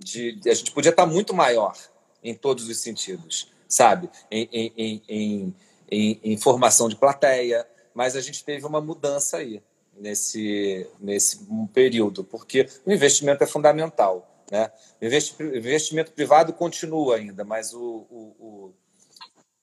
de, 0.00 0.40
a 0.46 0.54
gente 0.54 0.72
podia 0.72 0.90
estar 0.90 1.06
muito 1.06 1.32
maior 1.32 1.76
em 2.24 2.34
todos 2.34 2.68
os 2.68 2.78
sentidos, 2.78 3.52
sabe? 3.68 4.08
Em, 4.30 4.48
em, 4.50 5.02
em, 5.08 5.54
em, 5.90 6.20
em 6.24 6.36
formação 6.38 6.88
de 6.88 6.96
plateia, 6.96 7.66
mas 7.92 8.16
a 8.16 8.20
gente 8.20 8.42
teve 8.42 8.66
uma 8.66 8.80
mudança 8.80 9.36
aí 9.36 9.62
nesse, 9.96 10.88
nesse 10.98 11.46
período, 11.72 12.24
porque 12.24 12.66
o 12.84 12.90
investimento 12.90 13.44
é 13.44 13.46
fundamental. 13.46 14.30
Né? 14.50 14.70
O 15.00 15.56
investimento 15.56 16.12
privado 16.12 16.52
continua 16.52 17.16
ainda, 17.16 17.44
mas 17.44 17.72
o, 17.72 18.06
o, 18.10 18.72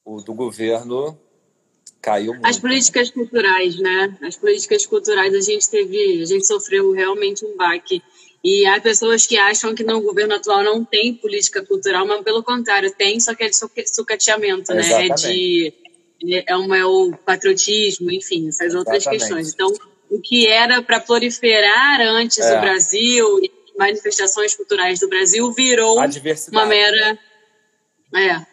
o, 0.06 0.16
o 0.16 0.22
do 0.22 0.34
governo 0.34 1.20
caiu 2.02 2.34
muito. 2.34 2.46
As 2.46 2.58
políticas 2.58 3.12
culturais, 3.12 3.78
né? 3.80 4.18
As 4.22 4.36
políticas 4.36 4.86
culturais 4.86 5.34
a 5.34 5.42
gente 5.42 5.70
teve, 5.70 6.22
a 6.22 6.26
gente 6.26 6.48
sofreu 6.48 6.92
realmente 6.92 7.46
um 7.46 7.56
baque 7.56 8.02
e 8.44 8.66
há 8.66 8.82
pessoas 8.82 9.28
que 9.28 9.38
acham 9.38 9.76
que 9.76 9.84
no 9.84 10.02
governo 10.02 10.36
atual 10.36 10.64
não 10.64 10.84
tem 10.84 11.14
política 11.14 11.64
cultural, 11.64 12.08
mas 12.08 12.24
pelo 12.24 12.44
contrário, 12.44 12.92
tem, 12.92 13.20
só 13.20 13.36
que 13.36 13.44
é 13.44 13.50
de 13.50 13.58
sucateamento, 13.86 14.74
né? 14.74 15.08
É 15.08 15.14
de 15.14 15.74
é, 16.48 16.56
uma, 16.56 16.78
é 16.78 16.86
o 16.86 17.14
patriotismo, 17.26 18.12
enfim, 18.12 18.48
essas 18.48 18.74
outras 18.74 18.98
Exatamente. 18.98 19.22
questões. 19.22 19.54
Então, 19.54 19.72
o 20.10 20.20
que 20.20 20.48
era 20.48 20.82
para 20.82 21.00
proliferar 21.00 22.02
antes 22.02 22.40
é. 22.40 22.58
o 22.58 22.62
Brasil 22.62 23.40
e 23.44 23.52
manifestações 23.78 24.56
culturais 24.56 25.00
do 25.00 25.08
Brasil 25.08 25.52
virou 25.52 25.98
uma 26.52 26.66
mera. 26.66 27.20
Né? 28.12 28.46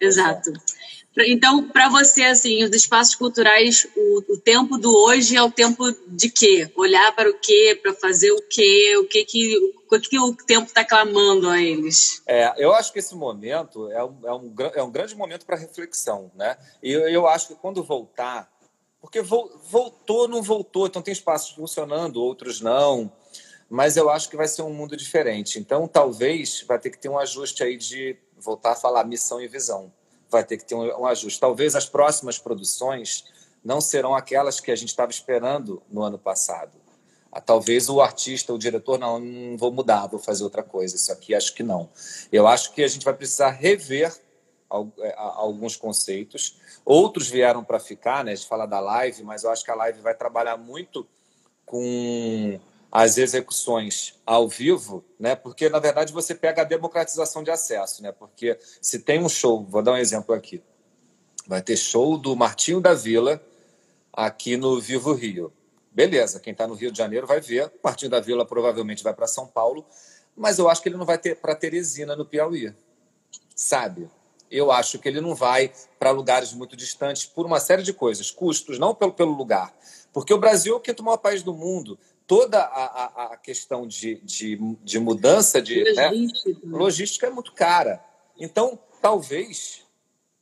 É, 0.00 0.04
exato. 0.04 0.52
Então, 1.18 1.68
para 1.68 1.90
você, 1.90 2.22
assim, 2.22 2.64
os 2.64 2.70
espaços 2.70 3.14
culturais, 3.14 3.86
o, 3.94 4.32
o, 4.32 4.38
tempo 4.38 4.78
do 4.78 4.90
hoje 4.90 5.36
é 5.36 5.42
o 5.42 5.50
tempo 5.50 5.84
de 6.08 6.30
quê? 6.30 6.70
Olhar 6.74 7.14
para 7.14 7.28
o 7.28 7.38
quê? 7.38 7.78
Para 7.80 7.92
fazer 7.92 8.32
o 8.32 8.42
quê? 8.48 8.96
O 8.96 9.06
que 9.06 9.24
que 9.24 9.56
o, 9.56 10.00
que 10.00 10.18
o 10.18 10.34
tempo 10.34 10.66
está 10.66 10.82
clamando 10.84 11.50
a 11.50 11.60
eles? 11.60 12.22
É, 12.26 12.54
eu 12.56 12.72
acho 12.72 12.92
que 12.92 12.98
esse 12.98 13.14
momento 13.14 13.90
é 13.90 14.02
um, 14.02 14.18
é 14.24 14.34
um, 14.34 14.54
é 14.76 14.82
um 14.82 14.90
grande 14.90 15.14
momento 15.14 15.44
para 15.44 15.56
reflexão, 15.56 16.30
né? 16.34 16.56
E 16.82 16.90
eu, 16.90 17.06
eu 17.06 17.26
acho 17.26 17.48
que 17.48 17.54
quando 17.56 17.82
voltar, 17.82 18.50
porque 18.98 19.20
voltou, 19.20 20.26
não 20.26 20.42
voltou, 20.42 20.86
então 20.86 21.02
tem 21.02 21.12
espaços 21.12 21.54
funcionando, 21.54 22.22
outros 22.22 22.62
não, 22.62 23.12
mas 23.68 23.98
eu 23.98 24.08
acho 24.08 24.30
que 24.30 24.36
vai 24.36 24.48
ser 24.48 24.62
um 24.62 24.72
mundo 24.72 24.96
diferente. 24.96 25.58
Então, 25.58 25.86
talvez 25.86 26.64
vai 26.66 26.78
ter 26.78 26.88
que 26.88 26.98
ter 26.98 27.10
um 27.10 27.18
ajuste 27.18 27.62
aí 27.62 27.76
de 27.76 28.16
voltar 28.38 28.72
a 28.72 28.76
falar 28.76 29.04
missão 29.04 29.42
e 29.42 29.46
visão 29.46 29.92
vai 30.32 30.42
ter 30.42 30.56
que 30.56 30.64
ter 30.64 30.74
um, 30.74 30.84
um 31.00 31.06
ajuste. 31.06 31.38
Talvez 31.38 31.76
as 31.76 31.86
próximas 31.86 32.38
produções 32.38 33.24
não 33.64 33.80
serão 33.80 34.14
aquelas 34.14 34.58
que 34.58 34.72
a 34.72 34.76
gente 34.76 34.88
estava 34.88 35.12
esperando 35.12 35.82
no 35.88 36.02
ano 36.02 36.18
passado. 36.18 36.72
Ah, 37.30 37.40
talvez 37.40 37.88
o 37.88 38.00
artista, 38.00 38.52
o 38.52 38.58
diretor, 38.58 38.98
não, 38.98 39.18
não 39.18 39.56
vou 39.56 39.72
mudar, 39.72 40.06
vou 40.06 40.18
fazer 40.18 40.42
outra 40.44 40.62
coisa. 40.62 40.96
Isso 40.96 41.12
aqui 41.12 41.34
acho 41.34 41.54
que 41.54 41.62
não. 41.62 41.88
Eu 42.30 42.46
acho 42.46 42.72
que 42.72 42.82
a 42.82 42.88
gente 42.88 43.04
vai 43.04 43.14
precisar 43.14 43.50
rever 43.50 44.12
é, 45.00 45.14
alguns 45.16 45.76
conceitos. 45.76 46.58
Outros 46.84 47.28
vieram 47.28 47.62
para 47.62 47.78
ficar, 47.78 48.24
né? 48.24 48.34
De 48.34 48.46
falar 48.46 48.66
da 48.66 48.80
live, 48.80 49.22
mas 49.22 49.44
eu 49.44 49.50
acho 49.50 49.64
que 49.64 49.70
a 49.70 49.74
live 49.74 50.00
vai 50.00 50.14
trabalhar 50.14 50.56
muito 50.56 51.06
com 51.64 52.60
as 52.92 53.16
execuções 53.16 54.20
ao 54.26 54.46
vivo, 54.46 55.02
né? 55.18 55.34
Porque 55.34 55.70
na 55.70 55.78
verdade 55.78 56.12
você 56.12 56.34
pega 56.34 56.60
a 56.60 56.64
democratização 56.64 57.42
de 57.42 57.50
acesso, 57.50 58.02
né? 58.02 58.12
Porque 58.12 58.58
se 58.82 58.98
tem 58.98 59.18
um 59.18 59.30
show, 59.30 59.64
vou 59.64 59.82
dar 59.82 59.92
um 59.92 59.96
exemplo 59.96 60.34
aqui, 60.34 60.62
vai 61.46 61.62
ter 61.62 61.78
show 61.78 62.18
do 62.18 62.36
Martinho 62.36 62.82
da 62.82 62.92
Vila 62.92 63.42
aqui 64.12 64.58
no 64.58 64.78
Vivo 64.78 65.14
Rio. 65.14 65.50
Beleza, 65.90 66.38
quem 66.38 66.52
está 66.52 66.66
no 66.66 66.74
Rio 66.74 66.92
de 66.92 66.98
Janeiro 66.98 67.26
vai 67.26 67.40
ver. 67.40 67.72
Martinho 67.82 68.10
da 68.10 68.20
Vila 68.20 68.44
provavelmente 68.44 69.02
vai 69.02 69.14
para 69.14 69.26
São 69.26 69.46
Paulo, 69.46 69.86
mas 70.36 70.58
eu 70.58 70.68
acho 70.68 70.82
que 70.82 70.90
ele 70.90 70.98
não 70.98 71.06
vai 71.06 71.16
ter 71.16 71.36
para 71.36 71.54
Teresina 71.54 72.14
no 72.14 72.26
Piauí, 72.26 72.74
sabe? 73.56 74.10
Eu 74.50 74.70
acho 74.70 74.98
que 74.98 75.08
ele 75.08 75.22
não 75.22 75.34
vai 75.34 75.72
para 75.98 76.10
lugares 76.10 76.52
muito 76.52 76.76
distantes 76.76 77.24
por 77.24 77.46
uma 77.46 77.58
série 77.58 77.82
de 77.82 77.94
coisas, 77.94 78.30
custos, 78.30 78.78
não 78.78 78.94
pelo, 78.94 79.14
pelo 79.14 79.32
lugar, 79.32 79.74
porque 80.12 80.34
o 80.34 80.38
Brasil 80.38 80.74
é 80.74 80.76
o 80.76 80.80
quinto 80.80 81.02
maior 81.02 81.16
país 81.16 81.42
do 81.42 81.54
mundo 81.54 81.98
toda 82.26 82.58
a, 82.60 82.84
a, 82.84 83.32
a 83.32 83.36
questão 83.36 83.86
de, 83.86 84.16
de, 84.22 84.56
de, 84.82 84.98
mudança 84.98 85.60
de 85.60 85.82
logística. 85.82 86.50
Né? 86.50 86.58
logística 86.64 87.26
é 87.26 87.30
muito 87.30 87.52
cara. 87.52 88.04
Então, 88.38 88.78
talvez, 89.00 89.82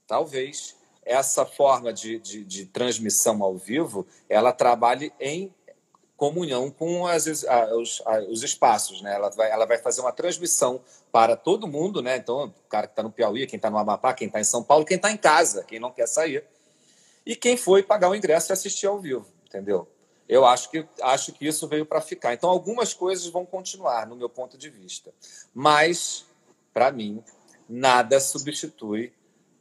talvez 0.07 0.77
essa 1.03 1.45
forma 1.45 1.93
de, 1.93 2.19
de, 2.19 2.45
de, 2.45 2.67
transmissão 2.67 3.43
ao 3.43 3.57
vivo 3.57 4.07
ela 4.29 4.53
trabalhe 4.53 5.13
em 5.19 5.53
comunhão 6.17 6.71
com 6.71 7.07
as, 7.07 7.27
os, 7.27 8.03
os, 8.29 8.43
espaços, 8.43 9.01
né? 9.01 9.15
Ela 9.15 9.31
vai, 9.31 9.51
ela 9.51 9.65
vai 9.65 9.79
fazer 9.79 10.03
uma 10.03 10.13
transmissão 10.13 10.83
para 11.11 11.35
todo 11.35 11.67
mundo, 11.67 12.03
né? 12.03 12.19
Então, 12.19 12.45
o 12.45 12.69
cara 12.69 12.87
que 12.87 12.93
está 12.93 13.03
no 13.03 13.11
Piauí, 13.11 13.47
quem 13.47 13.57
está 13.57 13.71
no 13.71 13.79
Amapá, 13.79 14.13
quem 14.13 14.27
está 14.27 14.39
em 14.39 14.45
São 14.45 14.63
Paulo, 14.63 14.85
quem 14.85 14.97
está 14.99 15.11
em 15.11 15.17
casa, 15.17 15.65
quem 15.65 15.81
não 15.81 15.91
quer 15.91 16.07
sair, 16.07 16.45
e 17.25 17.35
quem 17.35 17.57
foi 17.57 17.83
pagar 17.83 18.11
o 18.11 18.15
ingresso 18.15 18.53
e 18.53 18.55
assistir 18.55 18.87
ao 18.87 19.01
vivo, 19.01 19.27
entendeu? 19.47 19.89
Eu 20.31 20.47
acho 20.47 20.71
que, 20.71 20.87
acho 21.03 21.33
que 21.33 21.45
isso 21.45 21.67
veio 21.67 21.85
para 21.85 22.01
ficar. 22.01 22.33
Então, 22.33 22.49
algumas 22.49 22.95
coisas 22.95 23.27
vão 23.27 23.45
continuar, 23.45 24.07
no 24.07 24.15
meu 24.15 24.29
ponto 24.29 24.57
de 24.57 24.71
vista. 24.71 25.13
Mas, 25.53 26.25
para 26.73 26.93
mim, 26.93 27.23
nada 27.69 28.21
substitui 28.21 29.13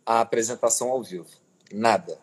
a 0.05 0.21
apresentação 0.21 0.91
ao 0.91 1.01
vivo. 1.01 1.27
Nada. 1.71 2.19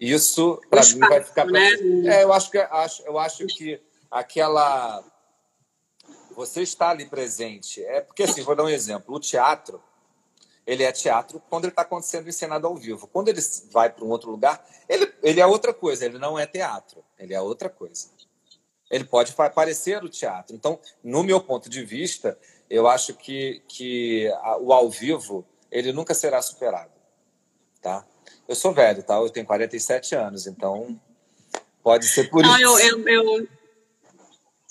Isso, 0.00 0.58
para 0.70 0.82
mim, 0.86 1.00
vai 1.00 1.22
ficar... 1.22 1.44
Pra... 1.44 1.52
Né? 1.52 1.70
É, 2.06 2.22
eu 2.24 2.32
acho, 2.32 2.50
que, 2.50 2.58
acho, 2.58 3.02
eu 3.02 3.18
acho 3.18 3.46
que 3.46 3.78
aquela... 4.10 5.04
Você 6.34 6.62
está 6.62 6.88
ali 6.88 7.04
presente. 7.04 7.84
É 7.84 8.00
porque, 8.00 8.22
assim, 8.22 8.42
vou 8.42 8.56
dar 8.56 8.64
um 8.64 8.70
exemplo. 8.70 9.14
O 9.14 9.20
teatro, 9.20 9.82
ele 10.66 10.82
é 10.82 10.92
teatro 10.92 11.42
quando 11.48 11.64
ele 11.64 11.72
está 11.72 11.82
acontecendo 11.82 12.28
encenado 12.28 12.66
ao 12.66 12.76
vivo. 12.76 13.06
Quando 13.06 13.28
ele 13.28 13.40
vai 13.70 13.90
para 13.90 14.04
um 14.04 14.08
outro 14.08 14.30
lugar, 14.30 14.64
ele, 14.88 15.12
ele 15.22 15.40
é 15.40 15.46
outra 15.46 15.74
coisa. 15.74 16.04
Ele 16.04 16.18
não 16.18 16.38
é 16.38 16.46
teatro. 16.46 17.04
Ele 17.18 17.34
é 17.34 17.40
outra 17.40 17.68
coisa. 17.68 18.08
Ele 18.90 19.04
pode 19.04 19.32
parecer 19.32 20.04
o 20.04 20.08
teatro. 20.08 20.54
Então, 20.54 20.78
no 21.02 21.22
meu 21.22 21.40
ponto 21.40 21.68
de 21.68 21.84
vista, 21.84 22.38
eu 22.68 22.86
acho 22.86 23.14
que, 23.14 23.62
que 23.66 24.30
o 24.60 24.72
ao 24.72 24.90
vivo 24.90 25.44
ele 25.70 25.92
nunca 25.92 26.14
será 26.14 26.40
superado. 26.42 26.92
Tá? 27.80 28.04
Eu 28.46 28.54
sou 28.54 28.72
velho, 28.72 29.02
tá? 29.02 29.16
Eu 29.16 29.30
tenho 29.30 29.46
47 29.46 30.14
anos, 30.14 30.46
então 30.46 31.00
pode 31.82 32.06
ser 32.06 32.30
por 32.30 32.42
Não, 32.42 32.54
isso. 32.54 32.80
Eu, 32.80 33.08
eu, 33.08 33.38
eu, 33.38 33.48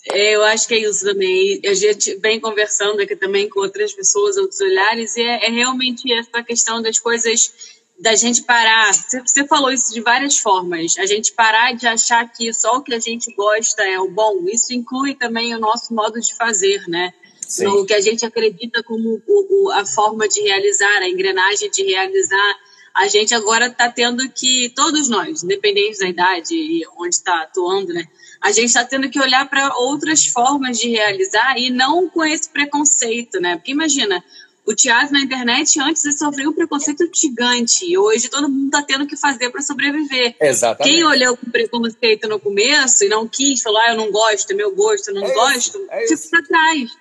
eu, 0.06 0.44
acho 0.46 0.68
que 0.68 0.74
é 0.74 0.80
isso 0.80 1.06
também. 1.06 1.62
A 1.66 1.74
gente 1.74 2.16
vem 2.16 2.40
conversando 2.40 3.02
aqui 3.02 3.16
também 3.16 3.48
com 3.50 3.60
outras 3.60 3.94
pessoas, 3.94 4.38
outros 4.38 4.60
olhares, 4.60 5.16
e 5.16 5.22
é, 5.22 5.48
é 5.48 5.50
realmente 5.50 6.12
essa 6.12 6.42
questão 6.44 6.82
das 6.82 6.98
coisas 6.98 7.80
da 8.00 8.16
gente 8.16 8.42
parar. 8.44 8.92
Você 8.94 9.46
falou 9.46 9.72
isso 9.72 9.94
de 9.94 10.02
várias 10.02 10.40
formas. 10.40 10.98
A 10.98 11.06
gente 11.06 11.32
parar 11.34 11.74
de 11.74 11.86
achar 11.86 12.28
que 12.32 12.52
só 12.52 12.78
o 12.78 12.82
que 12.82 12.94
a 12.94 13.00
gente 13.00 13.32
gosta 13.36 13.84
é 13.84 14.00
o 14.00 14.10
bom. 14.10 14.44
Isso 14.48 14.74
inclui 14.74 15.14
também 15.14 15.54
o 15.54 15.60
nosso 15.60 15.94
modo 15.94 16.20
de 16.20 16.36
fazer, 16.36 16.84
né? 16.88 17.14
Sim. 17.48 17.66
No 17.66 17.86
que 17.86 17.94
a 17.94 18.02
gente 18.02 18.26
acredita 18.26 18.82
como 18.82 19.22
o, 19.28 19.68
o, 19.68 19.72
a 19.72 19.86
forma 19.86 20.28
de 20.28 20.42
realizar, 20.42 21.02
a 21.02 21.08
engrenagem 21.08 21.70
de 21.70 21.84
realizar 21.84 22.56
a 22.94 23.08
gente 23.08 23.34
agora 23.34 23.68
está 23.68 23.90
tendo 23.90 24.28
que, 24.30 24.70
todos 24.76 25.08
nós, 25.08 25.44
independente 25.44 26.00
da 26.00 26.08
idade 26.08 26.54
e 26.54 26.84
onde 26.98 27.16
está 27.16 27.44
atuando, 27.44 27.94
né? 27.94 28.06
A 28.42 28.52
gente 28.52 28.68
está 28.68 28.84
tendo 28.84 29.10
que 29.10 29.20
olhar 29.20 29.48
para 29.48 29.76
outras 29.76 30.26
formas 30.26 30.80
de 30.80 30.90
realizar 30.90 31.58
e 31.58 31.70
não 31.70 32.10
com 32.10 32.24
esse 32.26 32.50
preconceito, 32.50 33.40
né? 33.40 33.56
Porque 33.56 33.72
imagina, 33.72 34.24
o 34.66 34.76
teatro 34.76 35.14
na 35.14 35.20
internet 35.20 35.80
antes 35.80 36.04
sofreu 36.18 36.50
um 36.50 36.54
preconceito 36.54 37.10
gigante 37.14 37.86
e 37.86 37.98
hoje 37.98 38.30
todo 38.30 38.50
mundo 38.50 38.66
está 38.66 38.82
tendo 38.82 39.06
que 39.06 39.18
fazer 39.18 39.50
para 39.50 39.62
sobreviver. 39.62 40.36
Exatamente. 40.40 40.92
Quem 40.92 41.04
olhou 41.04 41.36
com 41.38 41.52
preconceito 41.52 42.28
no 42.28 42.40
começo 42.40 43.04
e 43.04 43.10
não 43.10 43.28
quis 43.28 43.62
falar, 43.62 43.90
ah, 43.90 43.92
eu 43.92 43.98
não 43.98 44.12
gosto, 44.12 44.52
é 44.52 44.54
meu 44.54 44.74
gosto, 44.76 45.10
eu 45.10 45.16
não 45.16 45.26
é 45.26 45.34
gosto, 45.34 45.78
isso, 45.78 45.88
é 45.90 46.18
fica 46.18 46.30
para 46.30 46.44
trás. 46.44 46.92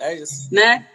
É 0.00 0.14
isso. 0.14 0.48
Né? 0.52 0.86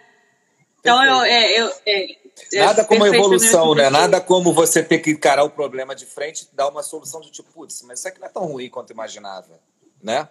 Então, 0.80 1.04
eu, 1.04 1.22
é, 1.24 1.60
eu, 1.60 1.74
é, 1.86 2.12
é, 2.54 2.66
Nada 2.66 2.86
como 2.86 3.06
evolução, 3.06 3.76
né? 3.76 3.90
Nada 3.90 4.22
como 4.22 4.54
você 4.54 4.82
ter 4.82 5.00
que 5.00 5.12
encarar 5.12 5.44
o 5.44 5.50
problema 5.50 5.96
de 5.96 6.06
frente 6.06 6.48
e 6.52 6.56
dar 6.56 6.70
uma 6.70 6.84
solução 6.84 7.22
de 7.22 7.32
tipo, 7.32 7.52
putz, 7.52 7.82
mas 7.84 8.00
isso 8.00 8.08
aqui 8.08 8.20
não 8.20 8.28
é 8.28 8.30
tão 8.30 8.46
ruim 8.46 8.70
quanto 8.70 8.92
imaginava, 8.92 9.60
né? 10.02 10.28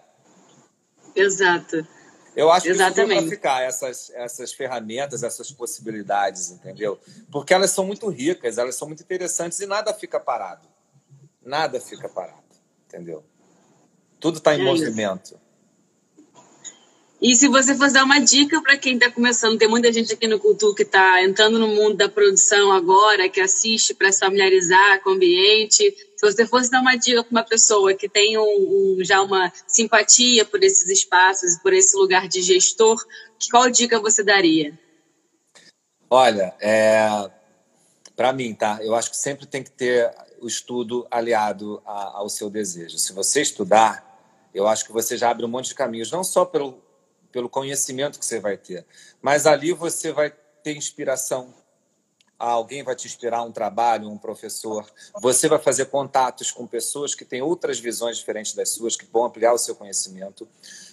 Exato. 1.15 1.87
Eu 2.37 2.53
acho 2.53 2.69
Exatamente. 2.69 3.19
que 3.19 3.25
isso 3.25 3.31
ficar 3.31 3.63
essas, 3.63 4.11
essas 4.11 4.53
ferramentas, 4.53 5.25
essas 5.25 5.51
possibilidades, 5.51 6.51
entendeu? 6.51 6.99
Porque 7.33 7.53
elas 7.53 7.73
são 7.73 7.85
muito 7.85 8.09
ricas, 8.09 8.59
elas 8.59 8.77
são 8.77 8.87
muito 8.87 9.03
interessantes 9.03 9.59
e 9.59 9.67
nada 9.67 9.93
fica 9.93 10.21
parado. 10.21 10.69
Nada 11.43 11.81
fica 11.81 12.09
parado, 12.09 12.45
entendeu? 12.87 13.25
Tudo 14.21 14.39
está 14.39 14.55
em 14.55 14.61
é 14.61 14.65
movimento. 14.65 15.35
Isso. 15.35 15.48
E 17.21 17.35
se 17.35 17.49
você 17.49 17.75
fosse 17.75 17.95
dar 17.95 18.05
uma 18.05 18.21
dica 18.21 18.63
para 18.63 18.77
quem 18.77 18.95
está 18.95 19.11
começando, 19.11 19.59
tem 19.59 19.67
muita 19.67 19.93
gente 19.93 20.13
aqui 20.13 20.29
no 20.29 20.39
Cultura 20.39 20.73
que 20.75 20.83
está 20.85 21.21
entrando 21.25 21.59
no 21.59 21.67
mundo 21.67 21.97
da 21.97 22.09
produção 22.09 22.71
agora, 22.71 23.29
que 23.29 23.41
assiste 23.41 23.93
para 23.93 24.13
se 24.13 24.21
familiarizar 24.21 25.03
com 25.03 25.11
o 25.11 25.13
ambiente. 25.15 25.83
Se 26.17 26.25
você 26.25 26.47
fosse 26.47 26.71
dar 26.71 26.81
uma 26.81 26.95
dica 26.95 27.25
para 27.25 27.31
uma 27.33 27.43
pessoa 27.43 27.93
que 27.93 28.09
tem 28.09 28.39
um, 28.39 28.43
um, 28.43 28.99
já 29.05 29.21
uma 29.21 29.53
simpatia 29.67 30.45
por 30.45 30.63
esses 30.63 30.89
espaços, 30.89 31.57
por 31.59 31.73
esse 31.73 31.97
lugar 31.97 32.29
de 32.29 32.41
gestor, 32.41 32.97
qual 33.51 33.69
dica 33.69 33.99
você 33.99 34.23
daria? 34.23 34.79
Olha, 36.09 36.55
é, 36.61 37.09
para 38.15 38.33
mim, 38.33 38.55
tá? 38.55 38.79
Eu 38.81 38.95
acho 38.95 39.11
que 39.11 39.17
sempre 39.17 39.45
tem 39.45 39.65
que 39.65 39.73
ter 39.73 40.09
o 40.41 40.47
estudo 40.47 41.05
aliado 41.11 41.83
a, 41.85 42.19
ao 42.19 42.29
seu 42.29 42.49
desejo. 42.49 42.97
Se 42.97 43.13
você 43.13 43.43
estudar, 43.43 44.07
eu 44.55 44.69
acho 44.69 44.85
que 44.85 44.93
você 44.93 45.17
já 45.17 45.31
abre 45.31 45.45
um 45.45 45.49
monte 45.49 45.71
de 45.71 45.75
caminhos, 45.75 46.13
não 46.13 46.23
só 46.23 46.45
pelo 46.45 46.87
pelo 47.39 47.49
conhecimento 47.49 48.19
que 48.19 48.27
você 48.27 48.41
vai 48.41 48.57
ter. 48.57 48.85
Mas 49.23 49.47
ali 49.47 49.73
você 49.73 50.11
vai 50.11 50.35
ter 50.65 50.77
inspiração. 50.77 51.55
Alguém 52.37 52.83
vai 52.83 52.97
te 52.97 53.07
inspirar 53.07 53.45
um 53.45 53.53
trabalho, 53.53 54.11
um 54.11 54.19
professor. 54.19 54.85
Você 55.21 55.49
vai 55.49 55.61
fazer 55.61 55.87
contatos 55.87 56.51
com 56.51 56.67
pessoas 56.67 57.15
que 57.15 57.25
têm 57.25 57.41
outras 57.41 57.79
visões 57.79 58.17
diferentes 58.17 58.55
das 58.55 58.71
suas, 58.71 58.97
que 58.97 59.07
vão 59.07 59.25
ampliar 59.25 59.53
o 59.53 59.59
seu 59.59 59.77
conhecimento. 59.77 60.49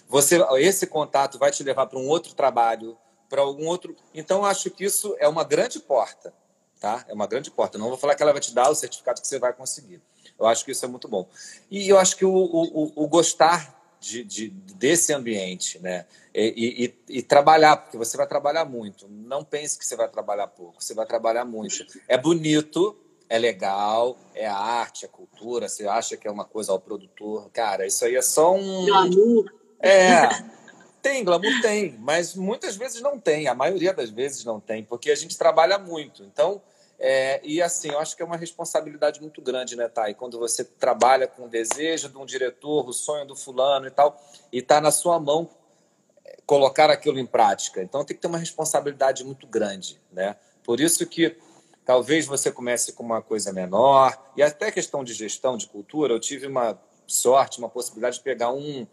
Você, 0.08 0.40
esse 0.58 0.86
contato 0.86 1.36
vai 1.36 1.50
te 1.50 1.64
levar 1.64 1.86
para 1.86 1.98
um 1.98 2.06
outro 2.06 2.32
trabalho, 2.32 2.96
para 3.28 3.42
algum 3.42 3.66
outro. 3.66 3.96
Então, 4.14 4.44
acho 4.44 4.70
que 4.70 4.84
isso 4.84 5.16
é 5.18 5.26
uma 5.26 5.42
grande 5.42 5.80
porta, 5.80 6.32
tá? 6.78 7.04
É 7.08 7.12
uma 7.12 7.26
grande 7.26 7.50
porta. 7.50 7.76
Não 7.76 7.88
vou 7.88 7.98
falar 7.98 8.14
que 8.14 8.22
ela 8.22 8.32
vai 8.32 8.40
te 8.40 8.54
dar 8.54 8.70
o 8.70 8.74
certificado 8.74 9.20
que 9.20 9.26
você 9.26 9.40
vai 9.40 9.52
conseguir. 9.52 10.00
Eu 10.38 10.46
acho 10.46 10.64
que 10.64 10.70
isso 10.70 10.84
é 10.84 10.88
muito 10.88 11.08
bom. 11.08 11.28
E 11.68 11.88
eu 11.88 11.98
acho 11.98 12.16
que 12.16 12.24
o, 12.24 12.32
o, 12.32 12.92
o 13.04 13.08
gostar 13.08 13.75
de, 14.00 14.24
de, 14.24 14.48
desse 14.50 15.12
ambiente, 15.12 15.78
né? 15.78 16.06
E, 16.34 16.94
e, 17.08 17.18
e, 17.18 17.22
trabalhar, 17.22 17.76
porque 17.76 17.96
você 17.96 18.16
vai 18.16 18.26
trabalhar 18.26 18.64
muito. 18.64 19.08
Não 19.08 19.42
pense 19.42 19.78
que 19.78 19.86
você 19.86 19.96
vai 19.96 20.08
trabalhar 20.08 20.46
pouco, 20.48 20.82
você 20.82 20.94
vai 20.94 21.06
trabalhar 21.06 21.44
muito. 21.44 21.86
É 22.06 22.18
bonito, 22.18 22.96
é 23.28 23.38
legal, 23.38 24.18
é 24.34 24.46
arte, 24.46 25.04
é 25.04 25.08
cultura. 25.08 25.68
Você 25.68 25.86
acha 25.86 26.16
que 26.16 26.28
é 26.28 26.30
uma 26.30 26.44
coisa 26.44 26.72
ao 26.72 26.80
produtor, 26.80 27.50
cara, 27.50 27.86
isso 27.86 28.04
aí 28.04 28.14
é 28.14 28.22
só 28.22 28.54
um. 28.54 28.84
Glamour. 28.84 29.52
É. 29.80 30.28
Tem, 31.06 31.22
glamour 31.22 31.62
tem, 31.62 31.96
mas 32.00 32.34
muitas 32.34 32.74
vezes 32.74 33.00
não 33.00 33.16
tem, 33.16 33.46
a 33.46 33.54
maioria 33.54 33.94
das 33.94 34.10
vezes 34.10 34.44
não 34.44 34.58
tem, 34.58 34.82
porque 34.82 35.08
a 35.12 35.14
gente 35.14 35.38
trabalha 35.38 35.78
muito. 35.78 36.24
Então, 36.24 36.60
é, 36.98 37.40
e 37.44 37.60
assim, 37.60 37.90
eu 37.90 37.98
acho 37.98 38.16
que 38.16 38.22
é 38.22 38.24
uma 38.24 38.36
responsabilidade 38.36 39.20
muito 39.20 39.42
grande, 39.42 39.76
né, 39.76 39.88
Thay? 39.88 40.14
Quando 40.14 40.38
você 40.38 40.64
trabalha 40.64 41.26
com 41.26 41.44
o 41.44 41.48
desejo 41.48 42.08
de 42.08 42.16
um 42.16 42.24
diretor, 42.24 42.88
o 42.88 42.92
sonho 42.92 43.26
do 43.26 43.36
fulano 43.36 43.86
e 43.86 43.90
tal, 43.90 44.20
e 44.52 44.58
está 44.58 44.80
na 44.80 44.90
sua 44.90 45.20
mão 45.20 45.48
é, 46.24 46.38
colocar 46.46 46.90
aquilo 46.90 47.18
em 47.18 47.26
prática. 47.26 47.82
Então 47.82 48.04
tem 48.04 48.16
que 48.16 48.22
ter 48.22 48.28
uma 48.28 48.38
responsabilidade 48.38 49.24
muito 49.24 49.46
grande, 49.46 50.00
né? 50.10 50.36
Por 50.64 50.80
isso 50.80 51.06
que 51.06 51.36
talvez 51.84 52.26
você 52.26 52.50
comece 52.50 52.92
com 52.92 53.04
uma 53.04 53.22
coisa 53.22 53.52
menor, 53.52 54.16
e 54.36 54.42
até 54.42 54.72
questão 54.72 55.04
de 55.04 55.14
gestão 55.14 55.56
de 55.56 55.68
cultura, 55.68 56.12
eu 56.12 56.18
tive 56.18 56.46
uma 56.46 56.76
sorte, 57.06 57.58
uma 57.58 57.68
possibilidade 57.68 58.16
de 58.16 58.24
pegar 58.24 58.52
um, 58.52 58.86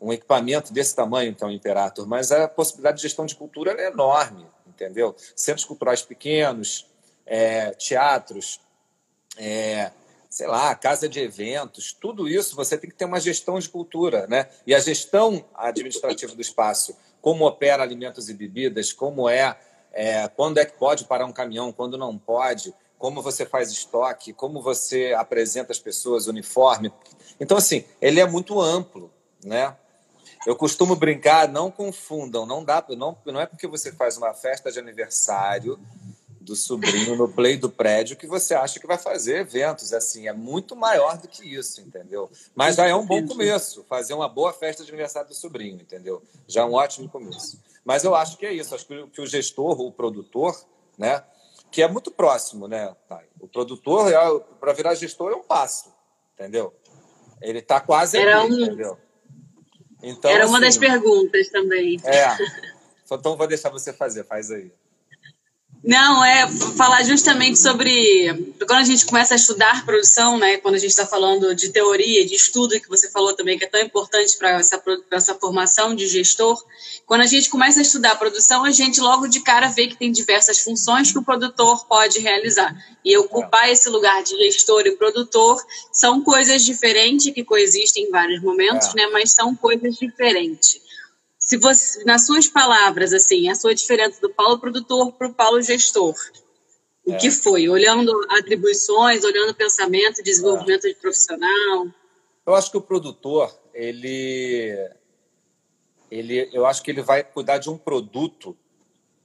um 0.00 0.12
equipamento 0.12 0.72
desse 0.72 0.94
tamanho, 0.94 1.30
então, 1.30 1.50
Imperator, 1.50 2.06
mas 2.06 2.30
a 2.30 2.46
possibilidade 2.46 2.98
de 2.98 3.02
gestão 3.02 3.26
de 3.26 3.34
cultura 3.34 3.72
é 3.72 3.88
enorme, 3.88 4.46
entendeu? 4.66 5.16
Centros 5.34 5.64
culturais 5.64 6.02
pequenos, 6.02 6.86
é, 7.28 7.70
teatros, 7.72 8.60
é, 9.36 9.92
sei 10.30 10.46
lá, 10.46 10.74
casa 10.74 11.08
de 11.08 11.20
eventos, 11.20 11.92
tudo 11.92 12.26
isso 12.26 12.56
você 12.56 12.76
tem 12.76 12.88
que 12.90 12.96
ter 12.96 13.04
uma 13.04 13.20
gestão 13.20 13.58
de 13.58 13.68
cultura, 13.68 14.26
né? 14.26 14.48
E 14.66 14.74
a 14.74 14.80
gestão 14.80 15.44
administrativa 15.54 16.34
do 16.34 16.40
espaço, 16.40 16.96
como 17.20 17.46
opera 17.46 17.82
alimentos 17.82 18.28
e 18.28 18.34
bebidas, 18.34 18.92
como 18.92 19.28
é, 19.28 19.56
é 19.92 20.26
quando 20.28 20.58
é 20.58 20.64
que 20.64 20.76
pode 20.78 21.04
parar 21.04 21.26
um 21.26 21.32
caminhão, 21.32 21.72
quando 21.72 21.98
não 21.98 22.16
pode, 22.16 22.74
como 22.98 23.22
você 23.22 23.46
faz 23.46 23.70
estoque, 23.70 24.32
como 24.32 24.60
você 24.60 25.14
apresenta 25.16 25.72
as 25.72 25.78
pessoas, 25.78 26.26
uniforme. 26.26 26.92
Então, 27.38 27.56
assim, 27.56 27.84
ele 28.00 28.20
é 28.20 28.26
muito 28.26 28.60
amplo, 28.60 29.12
né? 29.44 29.76
Eu 30.46 30.56
costumo 30.56 30.96
brincar, 30.96 31.48
não 31.48 31.70
confundam, 31.70 32.46
não 32.46 32.64
dá, 32.64 32.84
não, 32.96 33.16
não 33.26 33.40
é 33.40 33.46
porque 33.46 33.66
você 33.66 33.92
faz 33.92 34.16
uma 34.16 34.32
festa 34.32 34.70
de 34.70 34.78
aniversário 34.78 35.78
do 36.48 36.56
sobrinho 36.56 37.14
no 37.14 37.28
play 37.28 37.58
do 37.58 37.68
prédio 37.68 38.16
que 38.16 38.26
você 38.26 38.54
acha 38.54 38.80
que 38.80 38.86
vai 38.86 38.96
fazer 38.96 39.40
eventos. 39.40 39.92
Assim, 39.92 40.26
é 40.26 40.32
muito 40.32 40.74
maior 40.74 41.18
do 41.18 41.28
que 41.28 41.46
isso, 41.46 41.80
entendeu? 41.82 42.30
Mas 42.54 42.76
já 42.76 42.86
é 42.86 42.94
um 42.94 43.04
bom 43.04 43.24
começo, 43.26 43.84
fazer 43.86 44.14
uma 44.14 44.28
boa 44.28 44.52
festa 44.52 44.82
de 44.82 44.90
aniversário 44.90 45.28
do 45.28 45.34
sobrinho, 45.34 45.80
entendeu? 45.80 46.22
Já 46.46 46.62
é 46.62 46.64
um 46.64 46.72
ótimo 46.72 47.08
começo. 47.08 47.62
Mas 47.84 48.02
eu 48.02 48.14
acho 48.14 48.38
que 48.38 48.46
é 48.46 48.52
isso. 48.52 48.74
Acho 48.74 48.86
que 48.86 49.20
o 49.20 49.26
gestor, 49.26 49.78
o 49.78 49.92
produtor, 49.92 50.58
né? 50.96 51.22
Que 51.70 51.82
é 51.82 51.88
muito 51.88 52.10
próximo, 52.10 52.66
né, 52.66 52.96
O 53.38 53.46
produtor, 53.46 54.10
é, 54.10 54.16
para 54.58 54.72
virar 54.72 54.94
gestor, 54.94 55.32
é 55.32 55.36
um 55.36 55.42
passo, 55.42 55.92
entendeu? 56.32 56.74
Ele 57.42 57.58
está 57.58 57.78
quase 57.78 58.16
Era 58.16 58.40
ali, 58.40 58.54
um... 58.54 58.64
entendeu? 58.64 58.98
Então, 60.02 60.30
Era 60.30 60.46
uma 60.46 60.56
assim, 60.56 60.66
das 60.66 60.78
perguntas 60.78 61.48
também. 61.50 62.00
É. 62.04 62.36
Então 63.10 63.38
vou 63.38 63.46
deixar 63.46 63.70
você 63.70 63.90
fazer, 63.90 64.22
faz 64.24 64.50
aí. 64.50 64.70
Não, 65.82 66.24
é 66.24 66.48
falar 66.76 67.04
justamente 67.04 67.58
sobre 67.58 68.54
quando 68.66 68.80
a 68.80 68.84
gente 68.84 69.06
começa 69.06 69.34
a 69.34 69.36
estudar 69.36 69.84
produção, 69.86 70.36
né? 70.36 70.56
Quando 70.56 70.74
a 70.74 70.78
gente 70.78 70.90
está 70.90 71.06
falando 71.06 71.54
de 71.54 71.68
teoria, 71.68 72.26
de 72.26 72.34
estudo, 72.34 72.78
que 72.80 72.88
você 72.88 73.08
falou 73.10 73.34
também 73.34 73.56
que 73.56 73.64
é 73.64 73.68
tão 73.68 73.80
importante 73.80 74.36
para 74.36 74.50
essa, 74.50 74.82
essa 75.10 75.34
formação 75.36 75.94
de 75.94 76.08
gestor. 76.08 76.60
Quando 77.06 77.20
a 77.20 77.26
gente 77.26 77.48
começa 77.48 77.78
a 77.78 77.82
estudar 77.82 78.16
produção, 78.16 78.64
a 78.64 78.72
gente 78.72 79.00
logo 79.00 79.28
de 79.28 79.40
cara 79.40 79.68
vê 79.68 79.86
que 79.86 79.96
tem 79.96 80.10
diversas 80.10 80.58
funções 80.58 81.12
que 81.12 81.18
o 81.18 81.24
produtor 81.24 81.86
pode 81.86 82.18
realizar. 82.18 82.74
E 83.04 83.16
ocupar 83.16 83.70
esse 83.70 83.88
lugar 83.88 84.22
de 84.24 84.36
gestor 84.36 84.82
e 84.84 84.96
produtor 84.96 85.62
são 85.92 86.22
coisas 86.22 86.64
diferentes 86.64 87.32
que 87.32 87.44
coexistem 87.44 88.04
em 88.04 88.10
vários 88.10 88.42
momentos, 88.42 88.88
é. 88.88 88.94
né? 88.96 89.06
Mas 89.12 89.32
são 89.32 89.54
coisas 89.54 89.96
diferentes 89.96 90.87
se 91.48 91.56
você, 91.56 92.04
nas 92.04 92.26
suas 92.26 92.46
palavras, 92.46 93.14
assim, 93.14 93.48
a 93.48 93.54
sua 93.54 93.74
diferença 93.74 94.20
do 94.20 94.28
Paulo 94.28 94.58
produtor 94.58 95.10
para 95.12 95.28
o 95.28 95.32
Paulo 95.32 95.62
gestor, 95.62 96.14
o 97.06 97.14
é. 97.14 97.16
que 97.16 97.30
foi? 97.30 97.70
Olhando 97.70 98.12
atribuições, 98.28 99.24
olhando 99.24 99.54
pensamento, 99.54 100.22
desenvolvimento 100.22 100.84
é. 100.84 100.90
de 100.90 100.96
profissional? 100.96 101.86
Eu 102.46 102.54
acho 102.54 102.70
que 102.70 102.76
o 102.76 102.82
produtor, 102.82 103.58
ele, 103.72 104.90
ele, 106.10 106.50
eu 106.52 106.66
acho 106.66 106.82
que 106.82 106.90
ele 106.90 107.00
vai 107.00 107.24
cuidar 107.24 107.56
de 107.56 107.70
um 107.70 107.78
produto 107.78 108.54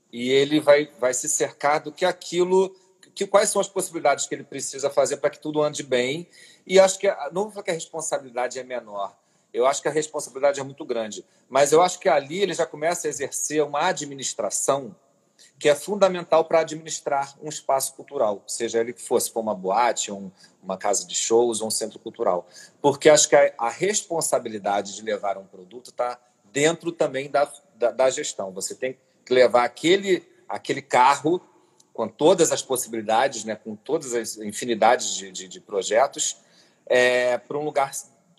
e 0.09 0.30
ele 0.30 0.61
vai, 0.61 0.89
vai 0.97 1.13
se 1.13 1.28
cercar 1.28 1.84
do 1.84 1.91
que 1.91 2.05
aquilo, 2.05 2.74
que 3.13 3.28
quais 3.28 3.49
são 3.49 3.59
as 3.59 3.67
possibilidades 3.67 4.28
que 4.28 4.34
ele 4.34 4.45
precisa 4.45 4.89
fazer 4.89 5.17
para 5.17 5.30
que 5.30 5.41
tudo 5.41 5.61
ande 5.61 5.84
bem. 5.84 6.26
E 6.65 6.80
acho 6.80 6.97
que 6.97 7.13
não 7.34 7.43
vou 7.43 7.51
falar 7.51 7.63
que 7.63 7.71
a 7.71 7.74
responsabilidade 7.74 8.57
é 8.57 8.63
menor, 8.63 9.13
eu 9.54 9.68
acho 9.68 9.82
que 9.82 9.88
a 9.88 9.91
responsabilidade 9.91 10.60
é 10.60 10.64
muito 10.64 10.84
grande. 10.84 11.24
Mas 11.47 11.72
eu 11.72 11.82
acho 11.82 11.99
que 11.99 12.10
ali 12.10 12.41
ele 12.41 12.54
já 12.54 12.66
começa 12.66 13.08
a 13.08 13.10
exercer 13.10 13.64
uma 13.64 13.88
administração 13.88 14.95
que 15.60 15.70
é 15.70 15.76
fundamental 15.76 16.45
para 16.45 16.60
administrar 16.60 17.36
um 17.41 17.49
espaço 17.49 17.93
cultural, 17.93 18.43
seja 18.47 18.80
ele 18.80 18.93
que 18.93 19.01
fosse 19.01 19.32
for 19.32 19.39
uma 19.39 19.56
boate, 19.56 20.12
um, 20.12 20.32
uma 20.62 20.78
casa 20.78 21.06
de 21.06 21.16
shows 21.16 21.62
um 21.62 21.70
centro 21.70 21.99
cultural. 21.99 22.47
Porque 22.82 23.10
acho 23.10 23.30
que 23.30 23.36
a, 23.36 23.54
a 23.58 23.70
responsabilidade 23.70 24.95
de 24.95 25.01
levar 25.01 25.38
um 25.38 25.45
produto 25.45 25.89
está 25.89 26.20
dentro 26.51 26.91
também 26.91 27.30
da, 27.30 27.51
da, 27.76 27.91
da, 27.91 28.10
gestão. 28.10 28.51
Você 28.51 28.76
tem 28.76 28.97
que 29.26 29.34
levar 29.34 29.64
aquele, 29.64 30.28
aquele 30.47 30.82
carro 30.82 31.41
com 31.93 32.08
todas 32.08 32.51
as 32.51 32.62
possibilidades, 32.62 33.43
né, 33.43 33.56
com 33.56 33.76
todas 33.76 34.14
as 34.14 34.38
infinidades 34.38 35.16
de, 35.16 35.32
de, 35.32 35.47
de 35.47 35.60
projetos, 35.60 36.38
é, 36.86 37.38
para 37.38 37.58
um 37.58 37.64
lugar 37.64 37.91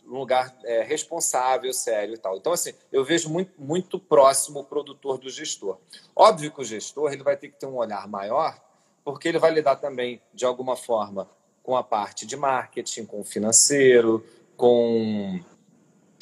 um 0.07 0.19
lugar 0.19 0.55
é, 0.65 0.83
responsável, 0.83 1.73
sério 1.73 2.15
e 2.15 2.19
tal. 2.19 2.37
Então, 2.37 2.53
assim, 2.53 2.73
eu 2.93 3.05
vejo 3.05 3.29
muito, 3.29 3.53
muito 3.59 3.99
próximo 3.99 4.61
o 4.61 4.65
produtor 4.65 5.19
do 5.19 5.31
gestor. 5.31 5.79
Óbvio 6.15 6.51
que 6.51 6.61
o 6.61 6.65
gestor 6.65 7.13
ele 7.13 7.23
vai 7.23 7.37
ter 7.37 7.49
que 7.49 7.59
ter 7.59 7.67
um 7.67 7.77
olhar 7.77 8.07
maior, 8.07 8.61
porque 9.05 9.29
ele 9.29 9.39
vai 9.39 9.51
lidar 9.51 9.77
também, 9.77 10.21
de 10.33 10.45
alguma 10.45 10.77
forma, 10.77 11.29
com 11.63 11.77
a 11.77 11.83
parte 11.83 12.27
de 12.27 12.37
marketing, 12.37 13.07
com 13.07 13.21
o 13.21 13.25
financeiro, 13.25 14.25
com 14.57 15.41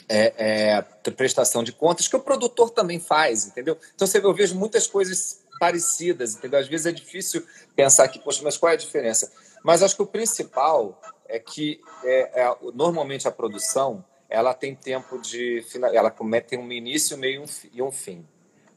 é, 0.09 0.77
é, 0.77 0.83
prestação 1.11 1.63
de 1.63 1.73
contas, 1.73 2.07
que 2.07 2.17
o 2.17 2.21
produtor 2.21 2.71
também 2.71 3.01
faz, 3.01 3.47
entendeu? 3.47 3.77
Então, 3.95 4.07
você 4.07 4.21
vê, 4.21 4.27
eu 4.27 4.35
vejo 4.35 4.55
muitas 4.55 4.87
coisas 4.87 5.43
parecidas, 5.59 6.35
entendeu? 6.35 6.59
Às 6.59 6.69
vezes 6.69 6.87
é 6.87 6.93
difícil 6.93 7.47
pensar 7.77 8.09
que, 8.09 8.19
poxa, 8.19 8.43
mas 8.43 8.57
qual 8.57 8.71
é 8.71 8.75
a 8.75 8.79
diferença? 8.79 9.33
Mas 9.63 9.83
acho 9.83 9.97
que 9.97 10.03
o 10.03 10.07
principal 10.07 11.01
é 11.29 11.39
que 11.39 11.81
é, 12.05 12.43
é, 12.43 12.57
normalmente 12.75 13.27
a 13.27 13.31
produção 13.31 14.05
ela 14.29 14.55
tem 14.55 14.75
tempo 14.75 15.21
de 15.21 15.65
ela 15.93 16.11
tem 16.49 16.59
um 16.59 16.73
início, 16.73 17.19
meio 17.19 17.45
e 17.73 17.83
um 17.83 17.93
fim. 17.93 18.27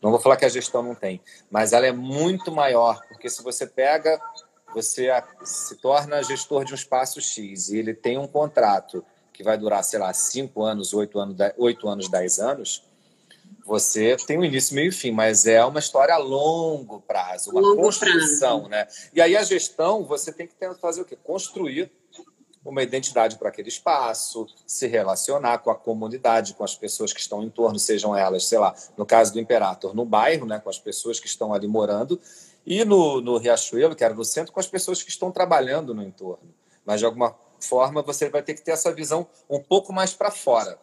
Não 0.02 0.12
vou 0.12 0.20
falar 0.20 0.36
que 0.36 0.46
a 0.46 0.50
gestão 0.50 0.84
não 0.84 0.94
tem, 0.94 1.22
mas 1.50 1.74
ela 1.74 1.88
é 1.88 1.92
muito 1.92 2.52
maior, 2.52 3.02
porque 3.08 3.30
se 3.30 3.42
você 3.42 3.66
pega, 3.66 4.20
você 4.74 5.10
se 5.44 5.78
torna 5.78 6.22
gestor 6.22 6.66
de 6.66 6.74
um 6.74 6.76
espaço 6.76 7.22
X 7.22 7.70
e 7.70 7.78
ele 7.78 7.94
tem 7.94 8.18
um 8.18 8.28
contrato 8.28 9.04
que 9.32 9.44
vai 9.44 9.58
durar, 9.58 9.84
sei 9.84 10.00
lá, 10.00 10.14
cinco 10.14 10.64
anos, 10.64 10.94
oito 10.94 11.20
anos, 11.20 11.36
oito 11.58 11.88
anos, 11.88 12.10
dez 12.10 12.40
anos, 12.40 12.84
você 13.66 14.16
tem 14.28 14.38
um 14.38 14.44
início, 14.44 14.76
meio 14.76 14.90
e 14.90 14.92
fim, 14.92 15.12
mas 15.12 15.48
é 15.48 15.66
uma 15.66 15.80
história 15.80 16.14
a 16.14 16.20
longo 16.20 17.02
prazo, 17.02 17.50
uma 17.50 17.60
longo 17.60 17.82
construção, 17.82 18.60
prazo. 18.60 18.70
né? 18.70 18.88
E 19.12 19.20
aí 19.20 19.36
a 19.36 19.44
gestão, 19.44 20.04
você 20.04 20.32
tem 20.32 20.46
que 20.46 20.54
fazer 20.80 21.02
o 21.02 21.06
quê? 21.06 21.18
Construir 21.22 21.92
uma 22.64 22.84
identidade 22.84 23.38
para 23.38 23.50
aquele 23.50 23.70
espaço, 23.70 24.48
se 24.68 24.88
relacionar 24.88 25.60
com 25.60 25.72
a 25.72 25.76
comunidade, 25.76 26.54
com 26.54 26.64
as 26.64 26.76
pessoas 26.76 27.12
que 27.12 27.20
estão 27.20 27.44
em 27.44 27.50
torno, 27.50 27.80
sejam 27.80 28.16
elas, 28.16 28.46
sei 28.46 28.60
lá, 28.60 28.74
no 28.96 29.06
caso 29.06 29.34
do 29.34 29.40
Imperator, 29.40 29.96
no 29.96 30.06
bairro, 30.06 30.46
né, 30.46 30.60
com 30.60 30.70
as 30.70 30.80
pessoas 30.80 31.20
que 31.20 31.28
estão 31.28 31.54
ali 31.54 31.68
morando, 31.68 32.20
e 32.66 32.86
no, 32.86 33.22
no 33.22 33.38
Riachuelo, 33.38 33.96
que 33.96 34.04
era 34.04 34.14
no 34.14 34.26
centro, 34.26 34.52
com 34.52 34.60
as 34.60 34.68
pessoas 34.68 35.02
que 35.02 35.10
estão 35.10 35.32
trabalhando 35.32 35.94
no 35.94 36.04
entorno. 36.04 36.54
Mas, 36.84 37.00
de 37.00 37.06
alguma 37.06 37.36
forma, 37.60 38.02
você 38.02 38.30
vai 38.30 38.42
ter 38.42 38.54
que 38.54 38.62
ter 38.62 38.72
essa 38.72 38.92
visão 38.92 39.28
um 39.50 39.60
pouco 39.60 39.94
mais 39.94 40.14
para 40.14 40.32
fora. 40.32 40.80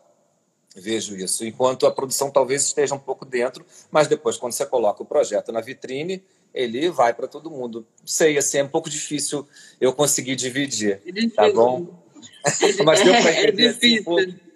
Vejo 0.74 1.16
isso. 1.16 1.44
Enquanto 1.44 1.86
a 1.86 1.90
produção 1.90 2.30
talvez 2.30 2.62
esteja 2.62 2.94
um 2.94 2.98
pouco 2.98 3.24
dentro, 3.24 3.64
mas 3.90 4.08
depois, 4.08 4.36
quando 4.36 4.52
você 4.52 4.64
coloca 4.64 5.02
o 5.02 5.06
projeto 5.06 5.52
na 5.52 5.60
vitrine, 5.60 6.22
ele 6.54 6.90
vai 6.90 7.12
para 7.12 7.26
todo 7.26 7.50
mundo. 7.50 7.86
Sei, 8.04 8.38
assim, 8.38 8.58
é 8.58 8.64
um 8.64 8.68
pouco 8.68 8.88
difícil 8.88 9.46
eu 9.80 9.92
conseguir 9.92 10.36
dividir, 10.36 11.00
é 11.06 11.28
tá 11.28 11.50
bom? 11.52 12.02
Mas 12.84 13.02
deu 13.02 13.12
para 13.12 13.30
é 13.32 13.42
entender 13.44 13.66
é 13.66 13.72
difícil. 13.72 14.18
Assim, 14.18 14.51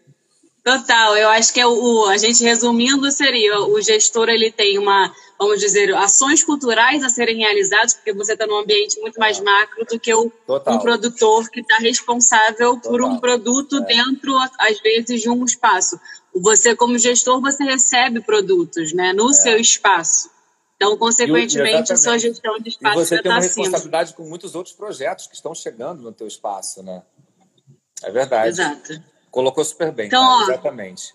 Total, 0.66 1.16
eu 1.16 1.28
acho 1.28 1.54
que 1.54 1.60
é 1.60 1.66
o, 1.66 2.06
a 2.06 2.18
gente 2.18 2.42
resumindo 2.42 3.08
seria 3.12 3.60
o 3.60 3.80
gestor 3.80 4.28
ele 4.28 4.50
tem 4.50 4.80
uma, 4.80 5.14
vamos 5.38 5.60
dizer, 5.60 5.94
ações 5.94 6.42
culturais 6.42 7.04
a 7.04 7.08
serem 7.08 7.36
realizadas, 7.36 7.94
porque 7.94 8.12
você 8.12 8.32
está 8.32 8.48
num 8.48 8.58
ambiente 8.58 8.98
muito 8.98 9.16
mais 9.16 9.38
macro 9.38 9.84
do 9.84 10.00
que 10.00 10.12
o, 10.12 10.24
um 10.24 10.78
produtor 10.80 11.48
que 11.50 11.60
está 11.60 11.76
responsável 11.76 12.74
Total. 12.74 12.90
por 12.90 13.00
um 13.00 13.16
produto 13.16 13.76
é. 13.76 13.80
dentro, 13.82 14.36
às 14.58 14.80
vezes, 14.80 15.22
de 15.22 15.30
um 15.30 15.44
espaço. 15.44 16.00
Você, 16.34 16.74
como 16.74 16.98
gestor, 16.98 17.40
você 17.40 17.62
recebe 17.62 18.20
produtos 18.20 18.92
né, 18.92 19.12
no 19.12 19.30
é. 19.30 19.34
seu 19.34 19.56
espaço. 19.58 20.28
Então, 20.74 20.96
consequentemente, 20.96 21.92
a 21.92 21.96
sua 21.96 22.18
gestão 22.18 22.58
de 22.58 22.70
espaço 22.70 22.98
e 22.98 23.04
você 23.04 23.22
tem 23.22 23.30
uma 23.30 23.40
responsabilidade 23.40 24.14
com 24.14 24.24
muitos 24.24 24.56
outros 24.56 24.74
projetos 24.74 25.28
que 25.28 25.36
estão 25.36 25.54
chegando 25.54 26.02
no 26.02 26.10
teu 26.10 26.26
espaço, 26.26 26.82
né? 26.82 27.04
É 28.02 28.10
verdade. 28.10 28.48
Exato. 28.48 29.15
Colocou 29.36 29.62
super 29.62 29.92
bem. 29.92 30.06
Então, 30.06 30.24
ó, 30.24 30.44
exatamente. 30.44 31.14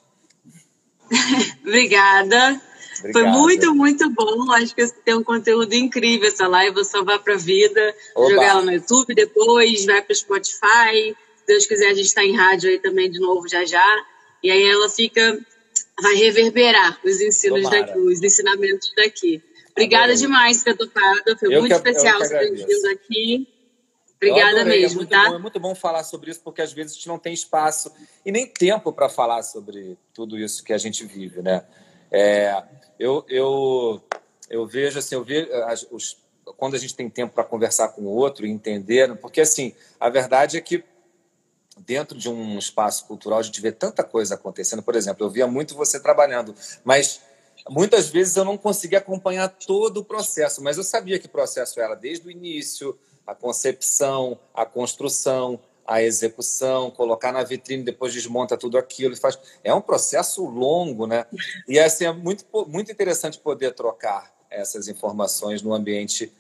Obrigada. 1.66 2.62
Obrigado. 3.00 3.14
Foi 3.14 3.24
muito, 3.24 3.74
muito 3.74 4.08
bom. 4.12 4.52
Acho 4.52 4.76
que 4.76 4.88
tem 5.04 5.16
um 5.16 5.24
conteúdo 5.24 5.74
incrível 5.74 6.28
essa 6.28 6.48
live. 6.48 6.76
Vou 6.76 6.86
salvar 6.86 7.18
para 7.18 7.34
a 7.34 7.38
vida. 7.38 7.96
Oba. 8.16 8.30
Jogar 8.30 8.46
ela 8.46 8.62
no 8.62 8.74
YouTube 8.74 9.16
depois, 9.16 9.88
vai 9.88 10.04
para 10.04 10.14
o 10.14 10.16
Spotify. 10.16 11.18
Se 11.36 11.48
Deus 11.48 11.66
quiser, 11.66 11.88
a 11.88 11.94
gente 11.96 12.06
está 12.06 12.24
em 12.24 12.36
rádio 12.38 12.70
aí 12.70 12.78
também 12.78 13.10
de 13.10 13.20
novo 13.20 13.48
já 13.48 13.66
já. 13.66 14.06
E 14.44 14.52
aí 14.52 14.70
ela 14.70 14.88
fica, 14.88 15.40
vai 16.00 16.14
reverberar 16.14 17.00
os 17.04 17.20
ensinos 17.22 17.64
Tomara. 17.64 17.88
daqui, 17.88 17.98
os 17.98 18.22
ensinamentos 18.22 18.94
daqui. 18.96 19.42
Obrigada 19.72 20.14
demais 20.14 20.60
por 20.60 20.66
ter 20.66 20.78
topado. 20.78 21.40
Foi 21.40 21.56
eu 21.56 21.60
muito 21.60 21.72
que, 21.72 21.90
especial 21.90 22.20
você 22.20 22.38
ter 22.38 22.52
vindo 22.52 22.86
aqui. 22.92 23.48
Obrigada 24.22 24.62
é 24.62 24.64
mesmo, 24.64 25.02
é 25.02 25.06
tá? 25.08 25.30
Bom, 25.30 25.36
é 25.36 25.40
muito 25.40 25.60
bom 25.60 25.74
falar 25.74 26.04
sobre 26.04 26.30
isso, 26.30 26.42
porque 26.44 26.62
às 26.62 26.72
vezes 26.72 26.92
a 26.92 26.96
gente 26.96 27.08
não 27.08 27.18
tem 27.18 27.34
espaço 27.34 27.92
e 28.24 28.32
nem 28.32 28.46
tempo 28.46 28.94
para 28.94 29.10
falar 29.10 29.42
sobre 29.42 29.98
tudo 30.14 30.38
isso 30.38 30.64
que 30.64 30.72
a 30.72 30.78
gente 30.78 31.04
vive, 31.06 31.42
né? 31.42 31.66
É, 32.12 32.64
eu, 33.00 33.26
eu, 33.28 34.00
eu 34.48 34.68
vejo 34.68 35.00
assim, 35.00 35.16
eu 35.16 35.24
vejo 35.24 35.52
as, 35.66 35.88
os, 35.90 36.18
quando 36.56 36.76
a 36.76 36.78
gente 36.78 36.96
tem 36.96 37.10
tempo 37.10 37.34
para 37.34 37.44
conversar 37.44 37.88
com 37.90 38.04
o 38.04 38.10
outro 38.10 38.46
e 38.46 38.52
entender, 38.52 39.16
porque 39.16 39.42
assim, 39.42 39.74
a 40.00 40.08
verdade 40.08 40.56
é 40.56 40.62
que 40.62 40.84
dentro 41.80 42.16
de 42.16 42.30
um 42.30 42.60
espaço 42.60 43.08
cultural 43.08 43.40
a 43.40 43.44
gente 43.44 43.60
vê 43.60 43.72
tanta 43.72 44.04
coisa 44.04 44.36
acontecendo. 44.36 44.84
Por 44.84 44.96
exemplo, 44.96 45.26
eu 45.26 45.32
via 45.32 45.48
muito 45.48 45.74
você 45.74 46.00
trabalhando, 46.00 46.54
mas 46.84 47.22
Muitas 47.70 48.10
vezes 48.10 48.36
eu 48.36 48.44
não 48.44 48.58
conseguia 48.58 48.98
acompanhar 48.98 49.48
todo 49.48 49.98
o 49.98 50.04
processo, 50.04 50.64
mas 50.64 50.78
eu 50.78 50.84
sabia 50.84 51.20
que 51.20 51.28
processo 51.28 51.80
era 51.80 51.94
desde 51.94 52.28
o 52.28 52.32
início, 52.32 52.98
a 53.26 53.36
concepção, 53.36 54.40
a 54.54 54.66
construção, 54.66 55.60
a 55.86 56.02
execução, 56.02 56.92
colocar 56.92 57.32
na 57.32 57.44
vitrine, 57.44 57.84
depois 57.84 58.14
desmonta 58.14 58.58
tudo 58.58 58.78
aquilo. 58.78 59.16
Faz... 59.16 59.38
É 59.64 59.74
um 59.74 59.82
processo 59.82 60.46
longo, 60.46 61.06
né? 61.06 61.26
E 61.68 61.80
assim, 61.80 62.06
é 62.06 62.12
muito, 62.12 62.46
muito 62.68 62.92
interessante 62.92 63.38
poder 63.38 63.74
trocar 63.74 64.32
essas 64.50 64.88
informações 64.88 65.62
no 65.62 65.74
ambiente 65.74 66.32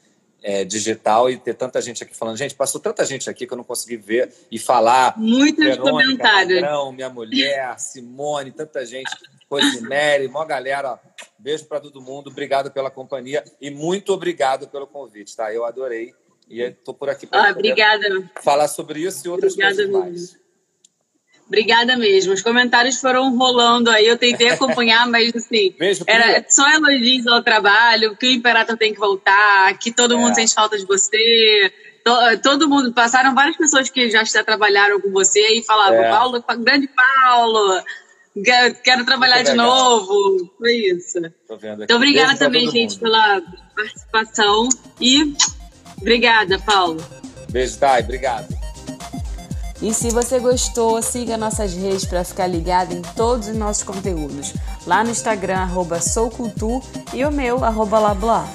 é, 0.43 0.65
digital 0.65 1.29
e 1.29 1.37
ter 1.37 1.53
tanta 1.53 1.81
gente 1.81 2.03
aqui 2.03 2.15
falando. 2.15 2.37
Gente, 2.37 2.55
passou 2.55 2.81
tanta 2.81 3.05
gente 3.05 3.29
aqui 3.29 3.45
que 3.45 3.53
eu 3.53 3.57
não 3.57 3.63
consegui 3.63 3.97
ver 3.97 4.33
e 4.51 4.57
falar. 4.57 5.17
Muitos 5.17 5.77
comentários. 5.77 6.61
Magrão, 6.61 6.91
minha 6.91 7.09
mulher, 7.09 7.79
Simone, 7.79 8.51
tanta 8.51 8.85
gente. 8.85 9.11
Rosemary, 9.49 10.27
mó 10.27 10.43
galera. 10.45 10.99
Beijo 11.37 11.65
para 11.65 11.79
todo 11.79 12.01
mundo. 12.01 12.29
Obrigado 12.29 12.71
pela 12.71 12.89
companhia 12.89 13.43
e 13.59 13.69
muito 13.69 14.13
obrigado 14.13 14.67
pelo 14.67 14.87
convite, 14.87 15.35
tá? 15.35 15.53
Eu 15.53 15.65
adorei. 15.65 16.13
E 16.51 16.61
estou 16.61 16.93
por 16.93 17.09
aqui 17.09 17.25
para 17.25 17.47
ah, 17.47 17.51
obrigada. 17.51 18.29
falar 18.43 18.67
sobre 18.67 18.99
isso 18.99 19.25
e 19.25 19.29
outras 19.29 19.53
obrigada 19.53 19.75
coisas 19.75 19.91
mais. 19.91 20.41
Obrigada 21.47 21.97
mesmo. 21.97 22.33
Os 22.33 22.41
comentários 22.41 22.99
foram 22.99 23.37
rolando 23.37 23.89
aí, 23.89 24.05
eu 24.05 24.17
tentei 24.17 24.49
acompanhar, 24.51 25.07
mas 25.07 25.33
assim, 25.33 25.73
Beijo, 25.79 26.03
era 26.05 26.45
só 26.49 26.69
elogios 26.69 27.25
ao 27.27 27.41
trabalho, 27.41 28.17
que 28.17 28.27
o 28.27 28.31
Imperator 28.31 28.77
tem 28.77 28.93
que 28.93 28.99
voltar, 28.99 29.77
que 29.77 29.93
todo 29.93 30.15
é. 30.15 30.17
mundo 30.17 30.35
sente 30.35 30.53
falta 30.53 30.77
de 30.77 30.85
você. 30.85 31.71
Todo 32.43 32.67
mundo, 32.67 32.91
passaram 32.93 33.33
várias 33.35 33.55
pessoas 33.55 33.89
que 33.89 34.09
já, 34.09 34.23
trabalharam 34.43 34.99
com 34.99 35.11
você 35.11 35.39
e 35.39 35.63
falavam, 35.63 36.03
é. 36.03 36.09
Paulo, 36.09 36.43
grande 36.59 36.89
Paulo, 36.89 37.83
quero 38.83 39.05
trabalhar 39.05 39.43
de 39.43 39.53
novo. 39.53 40.51
Foi 40.57 40.73
isso. 40.73 41.17
Então, 41.17 41.97
obrigada 41.97 42.27
Beijo 42.27 42.39
também, 42.39 42.69
gente, 42.69 42.93
mundo. 42.93 43.01
pela 43.01 43.41
participação. 43.75 44.67
E 44.99 45.33
obrigada, 46.01 46.59
Paulo. 46.59 47.01
Beijo, 47.49 47.77
Thay. 47.77 48.01
Obrigado. 48.03 48.61
E 49.81 49.93
se 49.93 50.11
você 50.11 50.39
gostou, 50.39 51.01
siga 51.01 51.37
nossas 51.37 51.73
redes 51.73 52.05
para 52.05 52.23
ficar 52.23 52.45
ligado 52.45 52.93
em 52.93 53.01
todos 53.01 53.47
os 53.47 53.55
nossos 53.55 53.81
conteúdos. 53.81 54.53
Lá 54.85 55.03
no 55.03 55.09
Instagram, 55.09 55.57
arroba 55.57 55.99
soucultur 55.99 56.83
e 57.13 57.25
o 57.25 57.31
meu, 57.31 57.63
arroba. 57.65 58.47